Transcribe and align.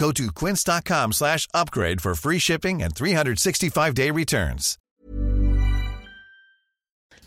Go 0.00 0.12
to 0.12 0.32
quince.com 0.32 1.12
slash 1.12 1.46
upgrade 1.52 2.00
for 2.00 2.14
free 2.14 2.38
shipping 2.38 2.82
and 2.82 2.94
365-day 2.94 4.10
returns. 4.10 4.78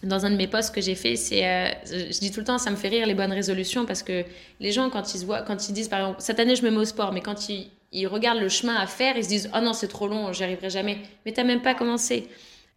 Dans 0.01 0.25
un 0.25 0.31
de 0.31 0.35
mes 0.35 0.47
posts 0.47 0.73
que 0.73 0.81
j'ai 0.81 0.95
fait, 0.95 1.15
c'est, 1.15 1.45
euh, 1.45 1.69
je 1.85 2.19
dis 2.19 2.31
tout 2.31 2.39
le 2.39 2.45
temps, 2.45 2.57
ça 2.57 2.71
me 2.71 2.75
fait 2.75 2.89
rire 2.89 3.05
les 3.05 3.13
bonnes 3.13 3.31
résolutions 3.31 3.85
parce 3.85 4.01
que 4.03 4.25
les 4.59 4.71
gens, 4.71 4.89
quand 4.89 5.13
ils 5.13 5.23
voient, 5.23 5.43
quand 5.43 5.69
ils 5.69 5.73
disent, 5.73 5.87
par 5.87 5.99
exemple, 5.99 6.17
cette 6.19 6.39
année 6.39 6.55
je 6.55 6.63
me 6.63 6.71
mets 6.71 6.77
au 6.77 6.85
sport, 6.85 7.13
mais 7.13 7.21
quand 7.21 7.47
ils, 7.47 7.69
ils 7.93 8.07
regardent 8.07 8.41
le 8.41 8.49
chemin 8.49 8.75
à 8.75 8.87
faire, 8.87 9.15
ils 9.15 9.23
se 9.23 9.29
disent, 9.29 9.49
oh 9.55 9.61
non, 9.61 9.73
c'est 9.73 9.87
trop 9.87 10.07
long, 10.07 10.33
j'y 10.33 10.43
arriverai 10.43 10.71
jamais. 10.71 10.97
Mais 11.25 11.31
t'as 11.31 11.43
même 11.43 11.61
pas 11.61 11.75
commencé. 11.75 12.27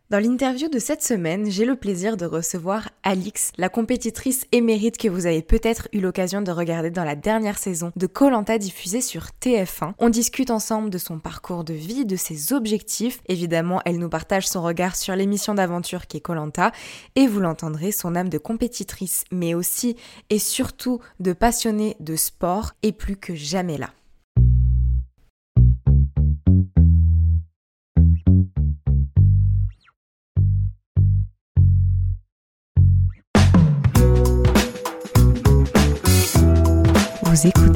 Dans 0.08 0.20
l'interview 0.20 0.68
de 0.68 0.78
cette 0.78 1.02
semaine, 1.02 1.50
j'ai 1.50 1.64
le 1.64 1.74
plaisir 1.74 2.16
de 2.16 2.26
recevoir 2.26 2.90
Alix, 3.02 3.50
la 3.58 3.68
compétitrice 3.68 4.46
émérite 4.52 4.98
que 4.98 5.08
vous 5.08 5.26
avez 5.26 5.42
peut-être 5.42 5.88
eu 5.92 5.98
l'occasion 5.98 6.42
de 6.42 6.52
regarder 6.52 6.92
dans 6.92 7.02
la 7.02 7.16
dernière 7.16 7.58
saison 7.58 7.90
de 7.96 8.06
Colanta 8.06 8.56
diffusée 8.56 9.00
sur 9.00 9.30
TF1. 9.42 9.94
On 9.98 10.08
discute 10.08 10.52
ensemble 10.52 10.90
de 10.90 10.98
son 10.98 11.18
parcours 11.18 11.64
de 11.64 11.74
vie, 11.74 12.06
de 12.06 12.14
ses 12.14 12.52
objectifs. 12.52 13.20
Évidemment, 13.26 13.80
elle 13.84 13.98
nous 13.98 14.08
partage 14.08 14.46
son 14.46 14.62
regard 14.62 14.94
sur 14.94 15.16
l'émission 15.16 15.54
d'aventure 15.54 16.06
qui 16.06 16.18
est 16.18 16.20
Colanta 16.20 16.70
et 17.16 17.26
vous 17.26 17.40
l'entendrez, 17.40 17.90
son 17.90 18.14
âme 18.14 18.28
de 18.28 18.38
compétitrice, 18.38 19.24
mais 19.32 19.54
aussi 19.54 19.96
et 20.30 20.38
surtout 20.38 21.00
de 21.18 21.32
passionnée 21.32 21.96
de 21.98 22.14
sport 22.14 22.74
est 22.84 22.92
plus 22.92 23.16
que 23.16 23.34
jamais 23.34 23.76
là. 23.76 23.90
Vous 37.36 37.48
écoutez 37.48 37.75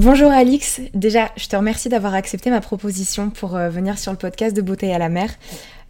bonjour 0.00 0.30
Alix, 0.30 0.80
déjà 0.94 1.30
je 1.36 1.46
te 1.46 1.56
remercie 1.56 1.90
d'avoir 1.90 2.14
accepté 2.14 2.48
ma 2.48 2.62
proposition 2.62 3.28
pour 3.28 3.54
euh, 3.54 3.68
venir 3.68 3.98
sur 3.98 4.12
le 4.12 4.18
podcast 4.18 4.56
de 4.56 4.62
Bouteille 4.62 4.94
à 4.94 4.98
la 4.98 5.10
mer. 5.10 5.30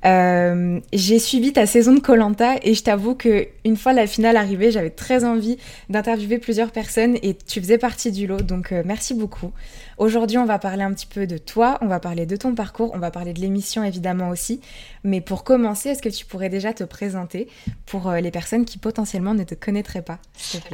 Euh, 0.07 0.81
j'ai 0.93 1.19
suivi 1.19 1.53
ta 1.53 1.67
saison 1.67 1.95
de 1.95 2.01
Colanta 2.01 2.55
et 2.63 2.75
je 2.75 2.83
t'avoue 2.83 3.15
que 3.15 3.49
une 3.65 3.77
fois 3.77 3.93
la 3.93 4.07
finale 4.07 4.37
arrivée, 4.37 4.71
j'avais 4.71 4.91
très 4.91 5.25
envie 5.25 5.59
d'interviewer 5.91 6.39
plusieurs 6.39 6.71
personnes 6.71 7.19
et 7.23 7.35
tu 7.35 7.61
faisais 7.61 7.77
partie 7.77 8.11
du 8.11 8.27
lot, 8.27 8.41
donc 8.41 8.73
euh, 8.73 8.83
merci 8.85 9.15
beaucoup. 9.15 9.53
Aujourd'hui, 9.99 10.39
on 10.39 10.47
va 10.47 10.59
parler 10.59 10.83
un 10.83 10.95
petit 10.95 11.07
peu 11.07 11.27
de 11.27 11.37
toi, 11.37 11.77
on 11.83 11.87
va 11.87 12.01
parler 12.01 12.25
de 12.25 12.35
ton 12.35 12.55
parcours, 12.55 12.93
on 12.95 12.99
va 12.99 13.11
parler 13.11 13.35
de 13.35 13.41
l'émission 13.41 13.85
évidemment 13.85 14.31
aussi. 14.31 14.63
Mais 15.05 15.21
pour 15.21 15.45
commencer, 15.45 15.91
est-ce 15.91 16.01
que 16.01 16.09
tu 16.09 16.25
pourrais 16.25 16.49
déjà 16.49 16.73
te 16.73 16.85
présenter 16.85 17.49
pour 17.85 18.09
euh, 18.09 18.21
les 18.21 18.31
personnes 18.31 18.65
qui 18.65 18.79
potentiellement 18.79 19.35
ne 19.35 19.45
te 19.45 19.55
connaîtraient 19.55 20.03
pas 20.03 20.19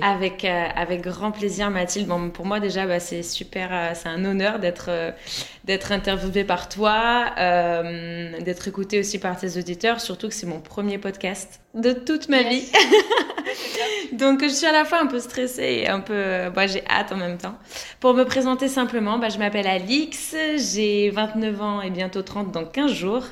Avec, 0.02 0.44
avec 0.44 1.02
grand 1.02 1.32
plaisir, 1.32 1.70
Mathilde. 1.70 2.06
Bon, 2.06 2.30
pour 2.30 2.46
moi, 2.46 2.60
déjà, 2.60 2.86
bah, 2.86 3.00
c'est 3.00 3.24
super, 3.24 3.92
c'est 3.96 4.08
un 4.08 4.24
honneur 4.24 4.60
d'être 4.60 4.90
d'être 5.64 5.90
interviewée 5.90 6.44
par 6.44 6.68
toi, 6.68 7.32
d'être 8.40 8.68
écoutée 8.68 9.00
aussi 9.00 9.15
par 9.18 9.38
tes 9.38 9.58
auditeurs, 9.58 10.00
surtout 10.00 10.28
que 10.28 10.34
c'est 10.34 10.46
mon 10.46 10.60
premier 10.60 10.98
podcast 10.98 11.60
de 11.74 11.92
toute 11.92 12.28
ma 12.28 12.42
vie. 12.42 12.64
Donc, 14.12 14.42
je 14.42 14.48
suis 14.48 14.66
à 14.66 14.72
la 14.72 14.84
fois 14.84 15.00
un 15.00 15.06
peu 15.06 15.20
stressée 15.20 15.82
et 15.82 15.88
un 15.88 16.00
peu. 16.00 16.50
Bah, 16.54 16.66
j'ai 16.66 16.84
hâte 16.88 17.12
en 17.12 17.16
même 17.16 17.38
temps. 17.38 17.54
Pour 18.00 18.14
me 18.14 18.24
présenter 18.24 18.68
simplement, 18.68 19.18
bah, 19.18 19.28
je 19.28 19.38
m'appelle 19.38 19.66
Alix, 19.66 20.34
j'ai 20.56 21.10
29 21.10 21.62
ans 21.62 21.82
et 21.82 21.90
bientôt 21.90 22.22
30 22.22 22.52
dans 22.52 22.64
15 22.64 22.92
jours. 22.92 23.24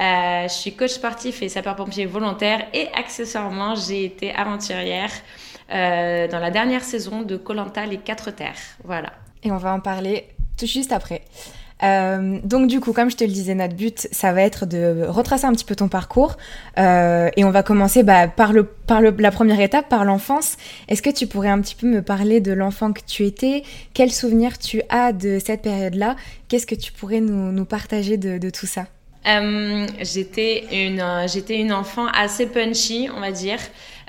Euh, 0.00 0.48
je 0.48 0.52
suis 0.52 0.74
coach 0.74 0.92
sportif 0.92 1.42
et 1.42 1.48
sapeur-pompier 1.48 2.06
volontaire 2.06 2.66
et 2.72 2.88
accessoirement, 2.94 3.74
j'ai 3.74 4.04
été 4.04 4.32
aventurière 4.32 5.10
euh, 5.72 6.28
dans 6.28 6.38
la 6.38 6.50
dernière 6.50 6.84
saison 6.84 7.22
de 7.22 7.36
Colanta 7.36 7.86
Les 7.86 7.98
Quatre 7.98 8.30
Terres. 8.30 8.60
Voilà. 8.84 9.12
Et 9.42 9.50
on 9.50 9.56
va 9.56 9.72
en 9.72 9.80
parler 9.80 10.28
tout 10.58 10.66
juste 10.66 10.92
après. 10.92 11.22
Euh, 11.82 12.38
donc 12.44 12.68
du 12.68 12.80
coup, 12.80 12.92
comme 12.92 13.10
je 13.10 13.16
te 13.16 13.24
le 13.24 13.30
disais, 13.30 13.54
notre 13.54 13.74
but, 13.74 14.08
ça 14.12 14.32
va 14.32 14.42
être 14.42 14.66
de 14.66 15.04
retracer 15.08 15.46
un 15.46 15.52
petit 15.52 15.64
peu 15.64 15.74
ton 15.74 15.88
parcours. 15.88 16.36
Euh, 16.78 17.28
et 17.36 17.44
on 17.44 17.50
va 17.50 17.62
commencer 17.62 18.02
bah, 18.02 18.28
par, 18.28 18.52
la 18.52 19.30
première 19.30 19.60
étape, 19.60 19.88
par 19.88 20.04
l'enfance. 20.04 20.56
Est-ce 20.88 21.02
que 21.02 21.10
tu 21.10 21.26
pourrais 21.26 21.48
un 21.48 21.60
petit 21.60 21.74
peu 21.74 21.86
me 21.86 22.02
parler 22.02 22.40
de 22.40 22.52
l'enfant 22.52 22.92
que 22.92 23.00
tu 23.06 23.24
étais? 23.24 23.62
Quels 23.94 24.12
souvenirs 24.12 24.58
tu 24.58 24.82
as 24.88 25.12
de 25.12 25.38
cette 25.44 25.62
période-là? 25.62 26.16
Qu'est-ce 26.48 26.66
que 26.66 26.74
tu 26.74 26.92
pourrais 26.92 27.20
nous, 27.20 27.52
nous 27.52 27.64
partager 27.64 28.16
de, 28.16 28.50
tout 28.50 28.66
ça? 28.66 28.86
Euh, 29.26 29.86
j'étais 30.00 30.64
une, 30.72 31.04
j'étais 31.26 31.58
une 31.58 31.72
enfant 31.72 32.06
assez 32.06 32.46
punchy, 32.46 33.08
on 33.16 33.20
va 33.20 33.30
dire. 33.30 33.58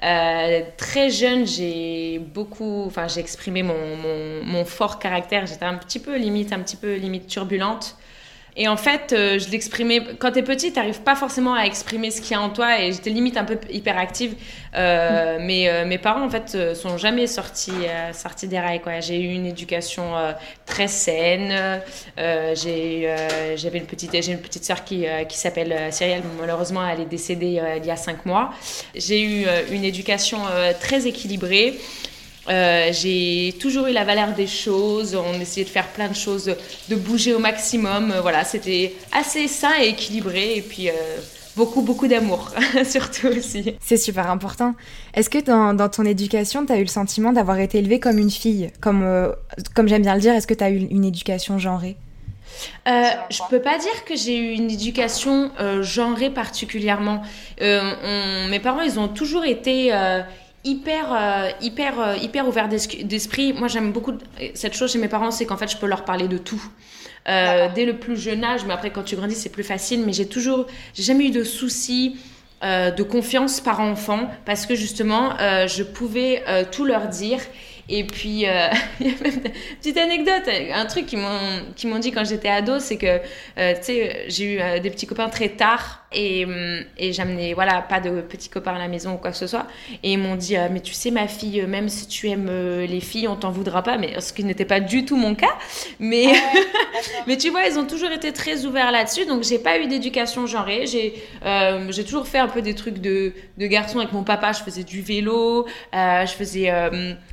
Euh, 0.04 0.62
très 0.78 1.10
jeune, 1.10 1.48
j'ai 1.48 2.20
beaucoup, 2.20 2.84
enfin, 2.86 3.08
j'ai 3.08 3.22
exprimé 3.22 3.64
mon, 3.64 3.96
mon, 3.98 4.44
mon 4.44 4.66
fort 4.66 5.00
caractère. 5.00 5.46
J'étais 5.46 5.66
un 5.66 5.78
petit 5.78 6.00
peu 6.00 6.18
limite, 6.18 6.52
un 6.52 6.60
petit 6.60 6.76
peu 6.76 6.96
limite 6.96 7.28
turbulente. 7.28 7.96
Et 8.56 8.68
en 8.68 8.78
fait, 8.78 9.14
euh, 9.14 9.40
je 9.40 9.50
l'exprimais. 9.50 10.02
Quand 10.20 10.32
t'es 10.32 10.44
petit, 10.44 10.72
t'arrives 10.72 11.02
pas 11.02 11.16
forcément 11.16 11.56
à 11.56 11.64
exprimer 11.64 12.12
ce 12.12 12.22
qu'il 12.22 12.34
y 12.34 12.36
a 12.36 12.42
en 12.42 12.50
toi. 12.50 12.80
Et 12.80 12.92
j'étais 12.92 13.10
limite 13.10 13.36
un 13.38 13.46
peu 13.46 13.58
hyperactive. 13.70 14.36
Euh, 14.76 15.38
mais 15.42 15.70
euh, 15.70 15.86
mes 15.86 15.98
parents, 15.98 16.24
en 16.24 16.30
fait, 16.30 16.54
euh, 16.54 16.76
sont 16.76 16.98
jamais 16.98 17.26
sortis, 17.26 17.72
euh, 17.72 18.14
sortis 18.14 18.48
des 18.48 18.60
rails. 18.60 18.82
Quoi. 18.82 19.00
J'ai 19.00 19.20
eu 19.20 19.34
une 19.34 19.46
éducation 19.46 20.14
très 20.66 20.88
saine. 20.88 21.82
J'ai, 22.18 23.16
j'avais 23.56 23.80
une 23.80 23.86
petite, 23.86 24.12
j'ai 24.22 24.32
une 24.32 24.42
petite 24.42 24.64
sœur 24.64 24.84
qui, 24.84 25.06
qui 25.28 25.38
s'appelle 25.38 25.92
Cyrielle. 25.92 26.24
Malheureusement, 26.40 26.88
elle 26.88 27.02
est 27.02 27.06
décédée 27.06 27.62
il 27.78 27.86
y 27.86 27.92
a 27.92 27.96
cinq 27.96 28.26
mois. 28.26 28.54
J'ai 28.96 29.22
eu 29.22 29.46
une 29.72 29.84
éducation 29.84 30.40
très 30.80 31.08
équilibrée. 31.08 31.80
Euh, 32.50 32.90
j'ai 32.92 33.56
toujours 33.60 33.88
eu 33.88 33.94
la 33.94 34.04
valeur 34.04 34.34
des 34.34 34.48
choses, 34.48 35.16
on 35.16 35.40
essayait 35.40 35.66
de 35.66 35.70
faire 35.70 35.88
plein 35.88 36.10
de 36.10 36.16
choses, 36.16 36.54
de, 36.90 36.96
bouger 36.96 37.34
au 37.34 37.40
maximum. 37.40 38.12
Euh, 38.12 38.22
voilà, 38.22 38.44
c'était 38.44 38.94
assez 39.12 39.48
sain 39.48 39.72
et 39.82 39.90
équilibré. 39.90 40.58
Et 40.58 40.62
puis, 40.62 40.90
euh, 40.90 40.94
beaucoup, 41.56 41.82
beaucoup 41.82 42.08
d'amour, 42.08 42.52
surtout 42.86 43.28
aussi. 43.28 43.76
C'est 43.80 43.98
super 43.98 44.30
important. 44.30 44.76
Est-ce 45.14 45.30
que 45.30 45.40
dans, 45.40 45.74
dans 45.74 45.90
ton 45.90 46.04
éducation, 46.04 46.66
tu 46.66 46.74
as 46.74 46.78
eu 46.78 46.84
le 46.84 46.88
sentiment 46.88 47.32
d'avoir 47.32 47.60
été 47.60 47.78
élevée 47.78 48.00
comme 48.00 48.18
une 48.18 48.32
fille? 48.32 48.72
Comme, 48.82 49.34
comme 49.74 49.88
j'aime 49.88 50.02
bien 50.02 50.16
le 50.16 50.22
dire, 50.22 50.34
est-ce 50.34 50.48
que 50.48 50.54
tu 50.54 50.64
as 50.64 50.70
eu 50.70 50.88
une 50.90 51.06
éducation 51.06 51.60
genrée? 51.60 51.96
Euh, 52.88 53.04
Je 53.30 53.40
peux 53.50 53.62
pas 53.62 53.78
dire 53.78 54.06
que 54.06 54.16
j'ai 54.16 54.38
eu 54.38 54.52
une 54.54 54.70
éducation 54.70 55.52
euh, 55.60 55.84
genrée 55.84 56.30
particulièrement. 56.30 57.22
Euh, 57.62 58.50
mes 58.50 58.60
parents, 58.60 58.82
ils 58.82 59.00
ont 59.00 59.08
toujours 59.08 59.46
été 59.46 59.92
hyper, 60.64 61.56
hyper, 61.62 62.16
hyper 62.22 62.48
ouverts 62.48 62.70
d'esprit. 62.70 63.54
Moi, 63.54 63.68
j'aime 63.68 63.92
beaucoup 63.92 64.14
cette 64.54 64.74
chose 64.74 64.92
chez 64.92 65.00
mes 65.00 65.08
parents, 65.08 65.32
c'est 65.32 65.46
qu'en 65.46 65.58
fait, 65.58 65.70
je 65.70 65.78
peux 65.78 65.88
leur 65.88 66.06
parler 66.06 66.28
de 66.28 66.38
tout. 66.38 66.64
dès 67.26 67.86
le 67.86 67.98
plus 68.00 68.18
jeune 68.18 68.44
âge, 68.44 68.66
mais 68.66 68.74
après 68.74 68.92
quand 68.92 69.04
tu 69.04 69.16
grandis 69.16 69.36
c'est 69.36 69.50
plus 69.50 69.64
facile. 69.64 70.04
Mais 70.06 70.14
j'ai 70.14 70.28
toujours, 70.28 70.68
j'ai 70.94 71.04
jamais 71.04 71.28
eu 71.28 71.32
de 71.32 71.44
soucis 71.44 72.18
de 72.62 73.04
confiance 73.04 73.60
par 73.60 73.82
enfant 73.82 74.30
parce 74.46 74.66
que 74.66 74.76
justement 74.76 75.38
je 75.40 75.84
pouvais 75.84 76.44
tout 76.72 76.86
leur 76.86 77.08
dire 77.08 77.40
et 77.90 78.06
puis, 78.06 78.48
euh, 78.48 78.68
il 79.00 79.08
y 79.08 79.10
a 79.10 79.24
même 79.24 79.34
une 79.46 79.52
petite 79.78 79.98
anecdote, 79.98 80.50
un 80.74 80.86
truc 80.86 81.06
qu'ils 81.06 81.20
m'ont 81.20 82.00
dit 82.00 82.12
quand 82.12 82.24
j'étais 82.24 82.50
ado, 82.50 82.80
c'est 82.80 82.98
que, 82.98 83.20
euh, 83.58 83.74
tu 83.76 83.84
sais, 83.84 84.26
j'ai 84.28 84.54
eu 84.54 84.60
euh, 84.60 84.80
des 84.80 84.90
petits 84.90 85.06
copains 85.06 85.30
très 85.30 85.50
tard 85.50 86.03
et, 86.14 86.46
et 86.98 87.14
j'amenais, 87.14 87.54
voilà, 87.54 87.82
pas 87.82 88.00
de 88.00 88.22
petits 88.22 88.50
copains 88.50 88.76
à 88.76 88.80
la 88.80 88.88
maison 88.88 89.14
ou 89.14 89.18
quoi 89.18 89.32
que 89.32 89.38
ce 89.38 89.48
soit. 89.48 89.68
Et 90.04 90.14
ils 90.14 90.18
m'ont 90.18 90.36
dit, 90.36 90.56
mais 90.72 90.80
tu 90.80 90.94
sais, 90.94 91.12
ma 91.12 91.28
fille, 91.28 91.62
même 91.68 91.90
si 91.90 92.08
tu 92.08 92.30
aimes 92.30 92.52
les 92.88 93.00
filles, 93.00 93.28
on 93.28 93.36
t'en 93.36 93.52
voudra 93.52 93.84
pas, 93.84 93.98
mais 93.98 94.20
ce 94.20 94.34
qui 94.34 94.44
n'était 94.44 94.66
pas 94.66 94.80
du 94.80 95.06
tout 95.06 95.16
mon 95.16 95.36
cas. 95.36 95.56
Mais, 96.00 96.26
ah 96.30 96.58
mais 97.28 97.38
tu 97.38 97.50
vois, 97.50 97.66
ils 97.66 97.78
ont 97.78 97.86
toujours 97.86 98.12
été 98.12 98.32
très 98.34 98.66
ouverts 98.66 98.92
là-dessus, 98.92 99.26
donc 99.26 99.44
j'ai 99.44 99.60
pas 99.60 99.80
eu 99.80 99.88
d'éducation 99.88 100.46
genrée. 100.48 100.86
J'ai 100.88 101.14
j'ai 101.90 102.04
toujours 102.04 102.28
fait 102.28 102.40
un 102.40 102.48
peu 102.48 102.62
des 102.62 102.76
trucs 102.76 103.00
de, 103.00 103.34
de 103.58 103.68
garçon 103.68 104.00
avec 104.00 104.12
mon 104.14 104.24
papa, 104.24 104.52
je 104.52 104.64
faisais 104.64 104.84
du 104.84 105.02
vélo, 105.02 105.66
je 105.94 106.32
faisais 106.38 106.72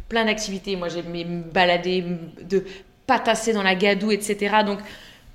plein 0.09 0.27
d'activités. 0.27 0.77
Moi, 0.77 0.89
j'aimais 0.89 1.25
me 1.25 1.43
balader, 1.43 2.05
de 2.43 2.65
patasser 3.07 3.55
dans 3.55 3.63
la 3.63 3.75
gadoue, 3.75 4.13
etc. 4.13 4.57
Donc, 4.67 4.81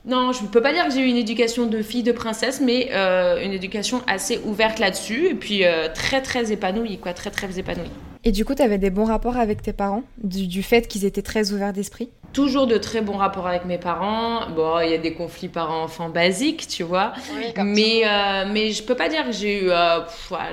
non, 0.07 0.31
je 0.33 0.43
ne 0.43 0.47
peux 0.47 0.61
pas 0.61 0.71
dire 0.71 0.85
que 0.85 0.93
j'ai 0.93 1.01
eu 1.01 1.07
une 1.07 1.17
éducation 1.17 1.65
de 1.65 1.81
fille 1.81 2.03
de 2.03 2.11
princesse, 2.11 2.61
mais 2.61 2.89
euh, 2.91 3.43
une 3.43 3.53
éducation 3.53 4.01
assez 4.05 4.39
ouverte 4.45 4.77
là-dessus, 4.77 5.29
et 5.29 5.33
puis 5.33 5.65
euh, 5.65 5.87
très 5.93 6.21
très 6.21 6.51
épanouie, 6.51 6.99
quoi, 6.99 7.13
très 7.13 7.31
très 7.31 7.57
épanouie. 7.57 7.89
Et 8.23 8.31
du 8.31 8.45
coup, 8.45 8.53
tu 8.53 8.61
avais 8.61 8.77
des 8.77 8.91
bons 8.91 9.05
rapports 9.05 9.37
avec 9.37 9.63
tes 9.63 9.73
parents, 9.73 10.03
du, 10.23 10.47
du 10.47 10.61
fait 10.61 10.87
qu'ils 10.87 11.05
étaient 11.05 11.23
très 11.23 11.51
ouverts 11.51 11.73
d'esprit? 11.73 12.09
Toujours 12.35 12.67
de 12.67 12.77
très 12.77 12.99
bons 12.99 13.15
rapports 13.15 13.47
avec 13.47 13.63
mes 13.63 13.77
parents. 13.77 14.49
Bon, 14.49 14.81
il 14.81 14.91
y 14.91 14.93
a 14.93 14.97
des 14.97 15.13
conflits 15.13 15.47
parents-enfants 15.47 16.09
basiques, 16.09 16.67
tu 16.67 16.83
vois. 16.83 17.13
mais, 17.55 18.01
euh, 18.05 18.43
mais 18.51 18.71
je 18.71 18.83
peux 18.83 18.93
pas 18.93 19.07
dire 19.07 19.25
que 19.25 19.31
j'ai 19.31 19.63
eu, 19.63 19.71
euh, 19.71 20.01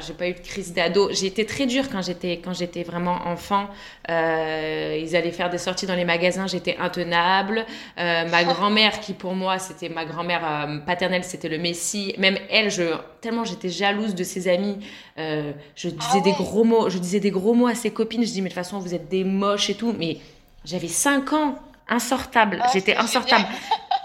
j'ai 0.00 0.12
pas 0.12 0.28
eu 0.28 0.34
de 0.34 0.38
crise 0.38 0.72
d'ado. 0.72 1.10
J'ai 1.10 1.26
été 1.26 1.44
très 1.44 1.66
dure 1.66 1.90
quand 1.90 2.00
j'étais, 2.00 2.34
quand 2.34 2.52
j'étais 2.52 2.84
vraiment 2.84 3.18
enfant. 3.26 3.66
Euh, 4.08 4.96
ils 5.02 5.16
allaient 5.16 5.32
faire 5.32 5.50
des 5.50 5.58
sorties 5.58 5.86
dans 5.86 5.96
les 5.96 6.04
magasins, 6.04 6.46
j'étais 6.46 6.76
intenable. 6.78 7.66
ma 7.96 8.44
grand-mère, 8.52 9.00
qui 9.00 9.12
pour 9.12 9.34
moi, 9.34 9.58
c'était 9.58 9.88
ma 9.88 10.04
grand-mère 10.04 10.82
paternelle, 10.86 11.24
c'était 11.24 11.48
le 11.48 11.58
messie. 11.58 12.14
Même 12.16 12.38
elle, 12.48 12.70
je, 12.70 12.94
tellement 13.20 13.44
j'étais 13.44 13.70
jalouse 13.70 14.14
de 14.14 14.22
ses 14.22 14.46
amis. 14.46 14.78
je 15.16 15.88
disais 15.88 16.18
ah 16.18 16.20
des 16.20 16.32
gros 16.32 16.62
mots, 16.62 16.88
je 16.88 16.98
disais 16.98 17.18
des 17.18 17.32
gros 17.32 17.54
mots 17.54 17.66
à 17.66 17.74
ses 17.74 17.90
copines. 17.90 18.24
Je 18.24 18.30
dis, 18.30 18.40
mais 18.40 18.50
de 18.50 18.54
toute 18.54 18.62
façon, 18.62 18.78
vous 18.78 18.94
êtes 18.94 19.08
des 19.08 19.24
moches 19.24 19.68
et 19.68 19.74
tout. 19.74 19.92
Mais 19.98 20.18
j'avais 20.64 20.86
5 20.86 21.32
ans 21.32 21.58
insortable. 21.88 22.60
Ah, 22.62 22.70
J'étais 22.72 22.96
insortable. 22.96 23.44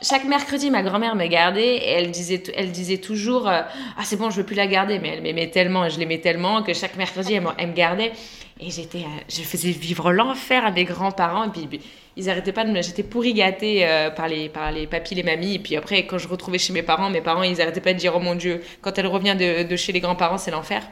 Chaque 0.02 0.26
mercredi, 0.26 0.70
ma 0.70 0.84
grand-mère 0.84 1.16
me 1.16 1.26
gardait 1.26 1.78
et 1.78 1.90
elle 1.90 2.12
disait, 2.12 2.44
elle 2.56 2.72
disait 2.72 3.00
toujours 3.00 3.48
euh, 3.48 3.62
Ah, 3.98 4.04
c'est 4.04 4.16
bon, 4.16 4.30
je 4.30 4.38
veux 4.38 4.46
plus 4.46 4.56
la 4.56 4.68
garder. 4.68 5.00
Mais 5.00 5.10
elle 5.10 5.22
m'aimait 5.22 5.50
tellement 5.50 5.86
et 5.86 5.90
je 5.90 5.98
l'aimais 6.00 6.20
tellement 6.20 6.62
que 6.62 6.74
chaque 6.74 6.96
mercredi, 6.98 7.34
elle, 7.34 7.68
me 7.68 7.74
gardait. 7.74 8.12
Et 8.60 8.70
j'étais, 8.70 9.00
euh, 9.00 9.22
je 9.28 9.42
faisais 9.42 9.72
vivre 9.72 10.12
l'enfer 10.12 10.66
à 10.66 10.72
mes 10.72 10.84
grands-parents. 10.84 11.46
Et 11.46 11.50
puis, 11.50 11.82
ils 12.16 12.30
arrêtaient 12.30 12.52
pas 12.52 12.64
de 12.64 12.72
me. 12.72 12.84
J'étais 12.84 13.02
pourri 13.02 13.34
gâtée 13.34 13.88
euh, 13.88 14.12
par, 14.12 14.28
les, 14.28 14.50
par 14.50 14.72
les 14.72 14.86
papis, 14.86 15.16
les 15.16 15.24
mamies. 15.24 15.56
Et 15.56 15.60
puis 15.60 15.76
après, 15.76 16.06
quand 16.06 16.20
je 16.20 16.28
retrouvais 16.28 16.60
chez 16.60 16.74
mes 16.74 16.84
parents, 16.84 17.10
mes 17.10 17.22
parents, 17.22 17.44
ils 17.44 17.60
arrêtaient 17.60 17.82
pas 17.82 17.94
de 17.94 17.98
dire 17.98 18.14
Oh 18.16 18.20
mon 18.20 18.36
Dieu, 18.36 18.62
quand 18.82 18.96
elle 19.00 19.08
revient 19.08 19.36
de, 19.36 19.64
de 19.64 19.76
chez 19.76 19.94
les 19.94 20.00
grands-parents, 20.00 20.38
c'est 20.38 20.52
l'enfer. 20.52 20.84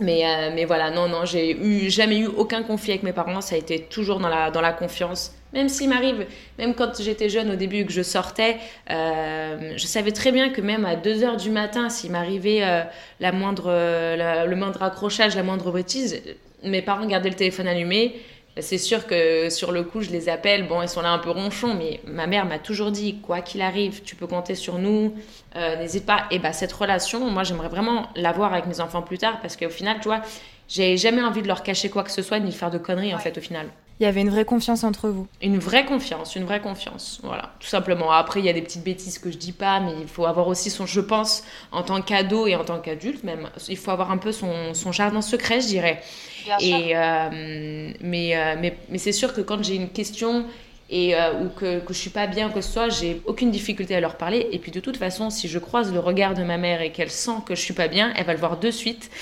Mais, 0.00 0.24
mais 0.54 0.64
voilà, 0.64 0.90
non, 0.90 1.06
non, 1.06 1.24
j'ai 1.24 1.52
eu, 1.52 1.88
jamais 1.88 2.18
eu 2.18 2.26
aucun 2.26 2.62
conflit 2.62 2.92
avec 2.92 3.04
mes 3.04 3.12
parents. 3.12 3.40
Ça 3.40 3.54
a 3.54 3.58
été 3.58 3.78
toujours 3.84 4.18
dans 4.18 4.28
la, 4.28 4.50
dans 4.50 4.62
la 4.62 4.72
confiance 4.72 5.32
même 5.52 5.68
s'il 5.68 5.88
m'arrive, 5.88 6.26
même 6.58 6.74
quand 6.74 7.00
j'étais 7.00 7.28
jeune 7.28 7.50
au 7.50 7.56
début 7.56 7.84
que 7.84 7.92
je 7.92 8.02
sortais, 8.02 8.56
euh, 8.90 9.74
je 9.76 9.86
savais 9.86 10.12
très 10.12 10.32
bien 10.32 10.50
que 10.50 10.60
même 10.60 10.84
à 10.84 10.96
2 10.96 11.24
heures 11.24 11.36
du 11.36 11.50
matin, 11.50 11.88
s'il 11.88 12.10
m'arrivait 12.10 12.62
euh, 12.62 12.82
la 13.20 13.32
moindre, 13.32 13.66
euh, 13.68 14.46
le 14.46 14.56
moindre 14.56 14.82
accrochage, 14.82 15.36
la 15.36 15.42
moindre 15.42 15.70
bêtise, 15.70 16.22
mes 16.64 16.82
parents 16.82 17.06
gardaient 17.06 17.30
le 17.30 17.36
téléphone 17.36 17.68
allumé. 17.68 18.16
C'est 18.60 18.78
sûr 18.78 19.06
que 19.06 19.48
sur 19.48 19.72
le 19.72 19.82
coup, 19.82 20.02
je 20.02 20.10
les 20.10 20.28
appelle. 20.28 20.68
Bon, 20.68 20.82
ils 20.82 20.88
sont 20.88 21.00
là 21.00 21.10
un 21.10 21.18
peu 21.18 21.30
ronchons, 21.30 21.74
mais 21.74 22.00
ma 22.06 22.26
mère 22.26 22.44
m'a 22.44 22.58
toujours 22.58 22.90
dit 22.90 23.16
quoi 23.22 23.40
qu'il 23.40 23.62
arrive, 23.62 24.02
tu 24.02 24.14
peux 24.14 24.26
compter 24.26 24.54
sur 24.54 24.78
nous, 24.78 25.14
n'hésite 25.56 26.04
pas. 26.04 26.26
Et 26.30 26.38
bah, 26.38 26.52
cette 26.52 26.72
relation, 26.72 27.30
moi, 27.30 27.44
j'aimerais 27.44 27.70
vraiment 27.70 28.10
l'avoir 28.14 28.52
avec 28.52 28.66
mes 28.66 28.80
enfants 28.80 29.00
plus 29.00 29.16
tard 29.16 29.38
parce 29.40 29.56
qu'au 29.56 29.70
final, 29.70 30.00
tu 30.02 30.08
vois, 30.08 30.20
j'ai 30.68 30.98
jamais 30.98 31.22
envie 31.22 31.40
de 31.40 31.48
leur 31.48 31.62
cacher 31.62 31.88
quoi 31.88 32.02
que 32.02 32.10
ce 32.10 32.20
soit 32.20 32.40
ni 32.40 32.50
de 32.50 32.54
faire 32.54 32.70
de 32.70 32.76
conneries 32.76 33.14
en 33.14 33.18
fait 33.18 33.38
au 33.38 33.40
final. 33.40 33.68
Il 34.02 34.06
y 34.06 34.08
avait 34.08 34.22
une 34.22 34.30
vraie 34.30 34.44
confiance 34.44 34.82
entre 34.82 35.10
vous. 35.10 35.28
Une 35.40 35.60
vraie 35.60 35.84
confiance, 35.84 36.34
une 36.34 36.42
vraie 36.42 36.60
confiance. 36.60 37.20
Voilà, 37.22 37.52
tout 37.60 37.68
simplement. 37.68 38.10
Après, 38.10 38.40
il 38.40 38.46
y 38.46 38.48
a 38.48 38.52
des 38.52 38.60
petites 38.60 38.82
bêtises 38.82 39.20
que 39.20 39.30
je 39.30 39.38
dis 39.38 39.52
pas, 39.52 39.78
mais 39.78 39.92
il 40.00 40.08
faut 40.08 40.26
avoir 40.26 40.48
aussi 40.48 40.70
son, 40.70 40.86
je 40.86 41.00
pense, 41.00 41.44
en 41.70 41.84
tant 41.84 42.02
qu'ado 42.02 42.48
et 42.48 42.56
en 42.56 42.64
tant 42.64 42.80
qu'adulte 42.80 43.22
même, 43.22 43.48
il 43.68 43.76
faut 43.76 43.92
avoir 43.92 44.10
un 44.10 44.16
peu 44.16 44.32
son, 44.32 44.74
son 44.74 44.90
jardin 44.90 45.22
secret, 45.22 45.60
je 45.60 45.68
dirais. 45.68 46.02
Bien 46.44 46.56
et 46.58 46.96
euh, 46.96 47.92
mais, 48.00 48.36
euh, 48.36 48.56
mais, 48.58 48.76
mais 48.88 48.98
c'est 48.98 49.12
sûr 49.12 49.32
que 49.32 49.40
quand 49.40 49.62
j'ai 49.62 49.76
une 49.76 49.90
question 49.90 50.46
et 50.90 51.14
euh, 51.14 51.44
ou 51.44 51.48
que, 51.50 51.78
que 51.78 51.94
je 51.94 51.98
suis 52.00 52.10
pas 52.10 52.26
bien 52.26 52.50
que 52.50 52.60
ce 52.60 52.72
soit, 52.72 52.88
j'ai 52.88 53.22
aucune 53.26 53.52
difficulté 53.52 53.94
à 53.94 54.00
leur 54.00 54.16
parler. 54.16 54.48
Et 54.50 54.58
puis 54.58 54.72
de 54.72 54.80
toute 54.80 54.96
façon, 54.96 55.30
si 55.30 55.46
je 55.46 55.60
croise 55.60 55.92
le 55.92 56.00
regard 56.00 56.34
de 56.34 56.42
ma 56.42 56.56
mère 56.56 56.82
et 56.82 56.90
qu'elle 56.90 57.08
sent 57.08 57.38
que 57.46 57.54
je 57.54 57.60
suis 57.60 57.72
pas 57.72 57.86
bien, 57.86 58.12
elle 58.16 58.26
va 58.26 58.32
le 58.32 58.40
voir 58.40 58.58
de 58.58 58.70
suite. 58.72 59.12